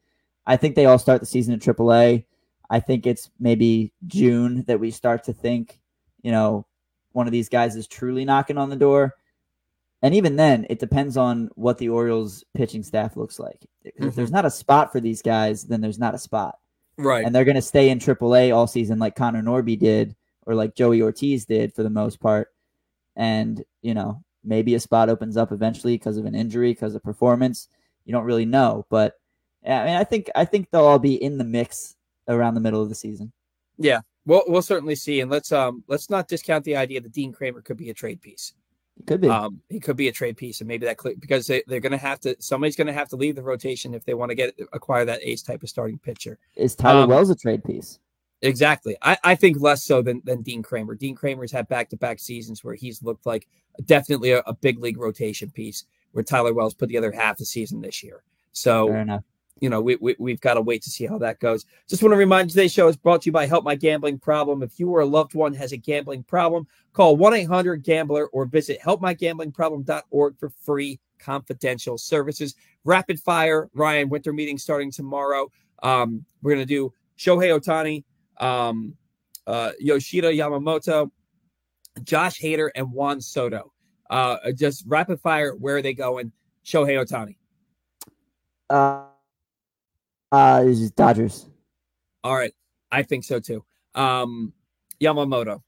I 0.46 0.56
think 0.56 0.74
they 0.74 0.86
all 0.86 0.98
start 0.98 1.20
the 1.20 1.26
season 1.26 1.54
in 1.54 1.60
AAA. 1.60 2.24
I 2.70 2.80
think 2.80 3.06
it's 3.06 3.30
maybe 3.38 3.92
June 4.06 4.64
that 4.66 4.80
we 4.80 4.90
start 4.90 5.24
to 5.24 5.32
think, 5.32 5.80
you 6.22 6.32
know, 6.32 6.66
one 7.12 7.26
of 7.26 7.32
these 7.32 7.48
guys 7.48 7.76
is 7.76 7.86
truly 7.86 8.24
knocking 8.24 8.58
on 8.58 8.70
the 8.70 8.76
door. 8.76 9.14
And 10.02 10.14
even 10.14 10.36
then, 10.36 10.66
it 10.70 10.78
depends 10.78 11.16
on 11.16 11.50
what 11.54 11.78
the 11.78 11.88
Orioles 11.88 12.44
pitching 12.54 12.82
staff 12.82 13.16
looks 13.16 13.38
like. 13.38 13.66
Mm-hmm. 13.84 14.08
If 14.08 14.14
there's 14.14 14.30
not 14.30 14.44
a 14.44 14.50
spot 14.50 14.92
for 14.92 15.00
these 15.00 15.22
guys, 15.22 15.64
then 15.64 15.80
there's 15.80 15.98
not 15.98 16.14
a 16.14 16.18
spot. 16.18 16.58
Right. 16.96 17.24
And 17.24 17.34
they're 17.34 17.44
going 17.44 17.56
to 17.56 17.62
stay 17.62 17.90
in 17.90 17.98
AAA 17.98 18.54
all 18.54 18.66
season 18.66 18.98
like 18.98 19.16
Connor 19.16 19.42
Norby 19.42 19.78
did 19.78 20.14
or 20.46 20.54
like 20.54 20.74
Joey 20.74 21.02
Ortiz 21.02 21.46
did 21.46 21.74
for 21.74 21.82
the 21.82 21.90
most 21.90 22.20
part. 22.20 22.52
And, 23.16 23.64
you 23.82 23.94
know, 23.94 24.22
maybe 24.44 24.74
a 24.74 24.80
spot 24.80 25.08
opens 25.08 25.36
up 25.36 25.52
eventually 25.52 25.94
because 25.94 26.16
of 26.16 26.24
an 26.24 26.34
injury, 26.34 26.72
because 26.72 26.94
of 26.94 27.02
performance. 27.02 27.68
You 28.04 28.12
don't 28.12 28.24
really 28.24 28.46
know. 28.46 28.86
But 28.88 29.14
I 29.64 29.84
mean, 29.84 29.96
I 29.96 30.04
think 30.04 30.30
I 30.34 30.44
think 30.44 30.70
they'll 30.70 30.84
all 30.84 30.98
be 30.98 31.22
in 31.22 31.38
the 31.38 31.44
mix 31.44 31.96
around 32.26 32.54
the 32.54 32.60
middle 32.60 32.82
of 32.82 32.88
the 32.88 32.94
season. 32.94 33.32
Yeah. 33.76 34.00
We'll, 34.26 34.44
we'll 34.46 34.62
certainly 34.62 34.94
see. 34.94 35.20
And 35.20 35.30
let's 35.30 35.52
um 35.52 35.82
let's 35.88 36.10
not 36.10 36.28
discount 36.28 36.64
the 36.64 36.76
idea 36.76 37.00
that 37.00 37.12
Dean 37.12 37.32
Kremer 37.32 37.62
could 37.62 37.76
be 37.76 37.90
a 37.90 37.94
trade 37.94 38.20
piece. 38.20 38.52
Could 39.06 39.20
be. 39.20 39.28
Um, 39.28 39.60
he 39.68 39.80
could 39.80 39.96
be 39.96 40.08
a 40.08 40.12
trade 40.12 40.36
piece, 40.36 40.60
and 40.60 40.68
maybe 40.68 40.84
that 40.86 40.98
because 41.20 41.46
they, 41.46 41.62
they're 41.66 41.80
going 41.80 41.92
to 41.92 41.98
have 41.98 42.18
to. 42.20 42.34
Somebody's 42.40 42.76
going 42.76 42.88
to 42.88 42.92
have 42.92 43.08
to 43.10 43.16
leave 43.16 43.36
the 43.36 43.42
rotation 43.42 43.94
if 43.94 44.04
they 44.04 44.14
want 44.14 44.30
to 44.30 44.34
get 44.34 44.58
acquire 44.72 45.04
that 45.04 45.20
ace 45.22 45.40
type 45.42 45.62
of 45.62 45.68
starting 45.68 45.98
pitcher. 45.98 46.38
Is 46.56 46.74
Tyler 46.74 47.02
um, 47.02 47.10
Wells 47.10 47.30
a 47.30 47.36
trade 47.36 47.62
piece? 47.62 48.00
Exactly. 48.42 48.96
I, 49.02 49.16
I 49.24 49.34
think 49.34 49.60
less 49.60 49.84
so 49.84 50.00
than, 50.00 50.22
than 50.24 50.42
Dean 50.42 50.62
Kremer. 50.62 50.94
Dean 50.94 51.16
Kremer's 51.16 51.50
had 51.50 51.68
back 51.68 51.88
to 51.90 51.96
back 51.96 52.20
seasons 52.20 52.62
where 52.62 52.74
he's 52.74 53.02
looked 53.02 53.26
like 53.26 53.48
definitely 53.84 54.30
a, 54.30 54.40
a, 54.40 54.54
big 54.54 54.78
league 54.78 54.98
rotation 54.98 55.50
piece. 55.50 55.84
Where 56.12 56.24
Tyler 56.24 56.54
Wells 56.54 56.74
put 56.74 56.88
the 56.88 56.96
other 56.96 57.12
half 57.12 57.36
the 57.36 57.44
season 57.44 57.80
this 57.80 58.02
year. 58.02 58.22
So 58.52 58.88
you 59.60 59.68
know, 59.68 59.80
we, 59.80 59.96
we, 59.96 60.14
we've 60.18 60.40
got 60.40 60.54
to 60.54 60.60
wait 60.60 60.82
to 60.82 60.90
see 60.90 61.06
how 61.06 61.18
that 61.18 61.40
goes. 61.40 61.66
Just 61.88 62.02
want 62.02 62.12
to 62.12 62.16
remind 62.16 62.48
you 62.48 62.52
today's 62.52 62.72
show 62.72 62.88
is 62.88 62.96
brought 62.96 63.22
to 63.22 63.26
you 63.26 63.32
by 63.32 63.46
Help 63.46 63.64
My 63.64 63.74
Gambling 63.74 64.18
Problem. 64.18 64.62
If 64.62 64.78
you 64.78 64.88
or 64.88 65.00
a 65.00 65.06
loved 65.06 65.34
one 65.34 65.52
has 65.54 65.72
a 65.72 65.76
gambling 65.76 66.22
problem, 66.22 66.66
call 66.92 67.16
1 67.16 67.34
800 67.34 67.82
Gambler 67.82 68.28
or 68.28 68.46
visit 68.46 68.80
helpmygamblingproblem.org 68.80 70.38
for 70.38 70.50
free 70.50 71.00
confidential 71.18 71.98
services. 71.98 72.54
Rapid 72.84 73.20
fire, 73.20 73.68
Ryan, 73.74 74.08
winter 74.08 74.32
meeting 74.32 74.58
starting 74.58 74.90
tomorrow. 74.90 75.50
Um, 75.82 76.24
we're 76.42 76.54
going 76.54 76.66
to 76.66 76.74
do 76.74 76.92
Shohei 77.18 77.58
Ohtani, 77.58 78.04
um, 78.40 78.96
uh, 79.46 79.72
Yoshida 79.78 80.32
Yamamoto, 80.32 81.10
Josh 82.02 82.40
Hader, 82.40 82.70
and 82.74 82.92
Juan 82.92 83.20
Soto. 83.20 83.72
Uh, 84.10 84.36
just 84.56 84.84
rapid 84.86 85.20
fire, 85.20 85.54
where 85.54 85.76
are 85.76 85.82
they 85.82 85.94
going? 85.94 86.32
Shohei 86.64 87.02
Ohtani. 87.02 87.36
Uh, 88.70 89.04
uh, 90.32 90.62
is 90.64 90.90
Dodgers. 90.90 91.48
All 92.24 92.34
right, 92.34 92.52
I 92.90 93.02
think 93.02 93.24
so 93.24 93.40
too. 93.40 93.64
Um, 93.94 94.52
Yamamoto. 95.00 95.62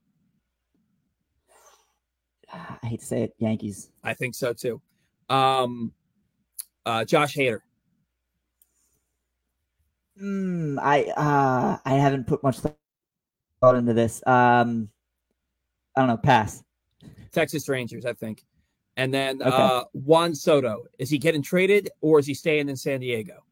I 2.53 2.87
hate 2.87 3.01
to 3.01 3.07
say 3.07 3.23
it, 3.25 3.35
Yankees. 3.39 3.91
I 4.03 4.15
think 4.15 4.35
so 4.35 4.53
too. 4.53 4.81
Um, 5.29 5.93
uh, 6.85 7.05
Josh 7.05 7.37
Hader. 7.37 7.61
Mm, 10.21 10.79
I 10.81 11.05
uh, 11.17 11.79
I 11.85 11.95
haven't 11.95 12.27
put 12.27 12.43
much 12.43 12.59
thought 12.59 13.75
into 13.77 13.93
this. 13.93 14.23
Um, 14.27 14.89
I 15.97 16.01
don't 16.01 16.09
know. 16.09 16.17
Pass. 16.17 16.63
Texas 17.33 17.69
Rangers, 17.69 18.05
I 18.05 18.13
think. 18.13 18.45
And 18.97 19.15
then 19.15 19.41
okay. 19.41 19.51
uh, 19.51 19.85
Juan 19.93 20.35
Soto. 20.35 20.85
Is 20.99 21.11
he 21.11 21.19
getting 21.19 21.43
traded 21.43 21.91
or 22.01 22.19
is 22.19 22.27
he 22.27 22.35
staying 22.35 22.69
in 22.69 22.77
San 22.77 23.01
Diego? 23.01 23.45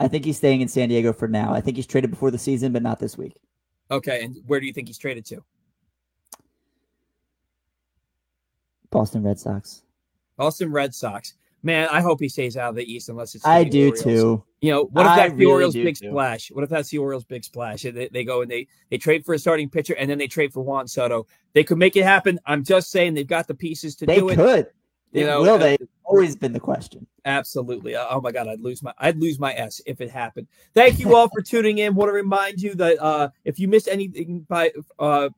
I 0.00 0.08
think 0.08 0.24
he's 0.24 0.38
staying 0.38 0.62
in 0.62 0.68
San 0.68 0.88
Diego 0.88 1.12
for 1.12 1.28
now. 1.28 1.52
I 1.52 1.60
think 1.60 1.76
he's 1.76 1.86
traded 1.86 2.10
before 2.10 2.30
the 2.30 2.38
season, 2.38 2.72
but 2.72 2.82
not 2.82 2.98
this 2.98 3.18
week. 3.18 3.34
Okay, 3.90 4.24
and 4.24 4.36
where 4.46 4.58
do 4.58 4.66
you 4.66 4.72
think 4.72 4.88
he's 4.88 4.98
traded 4.98 5.26
to? 5.26 5.44
Boston 8.90 9.22
Red 9.22 9.38
Sox. 9.38 9.82
Boston 10.36 10.72
Red 10.72 10.94
Sox. 10.94 11.34
Man, 11.62 11.88
I 11.90 12.00
hope 12.00 12.20
he 12.20 12.28
stays 12.28 12.56
out 12.56 12.70
of 12.70 12.76
the 12.76 12.90
East 12.90 13.08
unless 13.08 13.34
it's. 13.34 13.46
I 13.46 13.64
do 13.64 13.88
Orioles. 13.88 14.02
too. 14.02 14.44
You 14.62 14.70
know, 14.72 14.84
what 14.84 15.06
if 15.06 15.16
that's 15.16 15.34
the 15.34 15.46
Orioles' 15.46 15.74
big 15.74 15.96
too. 15.96 16.08
splash? 16.08 16.50
What 16.50 16.64
if 16.64 16.70
that's 16.70 16.88
the 16.88 16.98
Orioles' 16.98 17.24
big 17.24 17.44
splash? 17.44 17.82
They, 17.82 18.08
they 18.08 18.24
go 18.24 18.42
and 18.42 18.50
they 18.50 18.66
they 18.90 18.98
trade 18.98 19.24
for 19.24 19.34
a 19.34 19.38
starting 19.38 19.68
pitcher 19.68 19.94
and 19.94 20.10
then 20.10 20.18
they 20.18 20.26
trade 20.26 20.52
for 20.52 20.62
Juan 20.62 20.88
Soto. 20.88 21.26
They 21.52 21.64
could 21.64 21.78
make 21.78 21.96
it 21.96 22.04
happen. 22.04 22.38
I'm 22.46 22.64
just 22.64 22.90
saying 22.90 23.14
they've 23.14 23.26
got 23.26 23.46
the 23.46 23.54
pieces 23.54 23.94
to 23.96 24.06
they 24.06 24.16
do 24.16 24.28
it. 24.30 24.36
They 24.36 24.42
could. 24.42 24.66
You 25.12 25.26
know, 25.26 25.42
will 25.42 25.58
they? 25.58 25.76
Always 26.04 26.34
been 26.36 26.52
the 26.52 26.60
question. 26.60 27.06
Absolutely. 27.24 27.96
Oh 27.96 28.20
my 28.20 28.32
God, 28.32 28.48
I'd 28.48 28.60
lose 28.60 28.82
my 28.82 28.92
I'd 28.98 29.18
lose 29.18 29.38
my 29.38 29.52
S 29.54 29.80
if 29.86 30.00
it 30.00 30.10
happened. 30.10 30.48
Thank 30.74 30.98
you 30.98 31.14
all 31.14 31.28
for 31.28 31.40
tuning 31.40 31.78
in. 31.78 31.94
Want 31.94 32.08
to 32.08 32.12
remind 32.12 32.60
you 32.60 32.74
that 32.76 33.00
uh, 33.00 33.28
if 33.44 33.58
you 33.58 33.68
missed 33.68 33.88
anything 33.88 34.46
by 34.48 34.72
uh, 34.98 35.28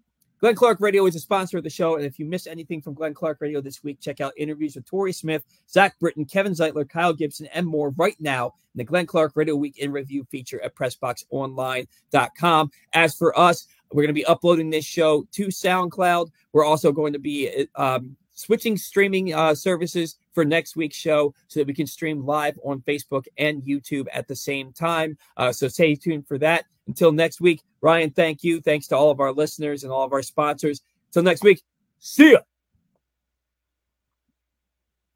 Glenn 0.43 0.57
Clark 0.57 0.81
Radio 0.81 1.07
is 1.07 1.15
a 1.15 1.21
sponsor 1.21 1.59
of 1.59 1.63
the 1.63 1.71
show, 1.71 1.95
and 1.95 2.05
if 2.05 2.19
you 2.19 2.25
missed 2.25 2.49
anything 2.49 2.83
from 2.83 2.95
Glenn 2.95 3.15
Clark 3.15 3.41
Radio 3.41 3.61
this 3.61 3.85
week, 3.85 4.01
check 4.01 4.21
out 4.21 4.33
interviews 4.37 4.75
with 4.75 4.85
Torrey 4.85 5.13
Smith, 5.13 5.45
Zach 5.71 5.97
Britton, 6.01 6.25
Kevin 6.25 6.53
Zeitler, 6.53 6.89
Kyle 6.89 7.13
Gibson, 7.13 7.47
and 7.55 7.65
more 7.65 7.91
right 7.91 8.17
now 8.19 8.47
in 8.47 8.79
the 8.79 8.83
Glenn 8.83 9.07
Clark 9.07 9.35
Radio 9.37 9.55
Week 9.55 9.79
in 9.79 9.93
Review 9.93 10.25
feature 10.33 10.61
at 10.65 10.75
PressBoxOnline.com. 10.75 12.71
As 12.93 13.15
for 13.15 13.39
us, 13.39 13.69
we're 13.93 14.03
going 14.03 14.09
to 14.09 14.15
be 14.15 14.25
uploading 14.25 14.69
this 14.69 14.85
show 14.85 15.29
to 15.31 15.47
SoundCloud. 15.47 16.31
We're 16.53 16.65
also 16.65 16.91
going 16.91 17.13
to 17.13 17.21
be 17.21 17.69
um, 17.77 18.17
switching 18.33 18.77
streaming 18.77 19.33
uh, 19.33 19.55
services 19.55 20.17
for 20.33 20.45
next 20.45 20.75
week's 20.75 20.97
show 20.97 21.33
so 21.47 21.61
that 21.61 21.69
we 21.69 21.75
can 21.75 21.87
stream 21.87 22.27
live 22.27 22.59
on 22.65 22.81
Facebook 22.81 23.27
and 23.39 23.63
YouTube 23.63 24.09
at 24.13 24.27
the 24.27 24.35
same 24.35 24.73
time. 24.73 25.17
Uh, 25.37 25.53
so 25.53 25.69
stay 25.69 25.95
tuned 25.95 26.27
for 26.27 26.37
that. 26.39 26.65
Until 26.89 27.13
next 27.13 27.41
week, 27.41 27.63
Ryan, 27.83 28.11
thank 28.11 28.45
you. 28.45 28.61
Thanks 28.61 28.87
to 28.89 28.97
all 28.97 29.11
of 29.11 29.21
our 29.21 29.33
listeners 29.33 29.85
and 29.85 29.93
all 29.93 30.05
of 30.05 30.13
our 30.13 30.23
sponsors. 30.23 30.81
Till 31.13 31.23
next 31.23 31.43
week, 31.43 31.63
see 31.99 32.33
ya. 32.33 32.39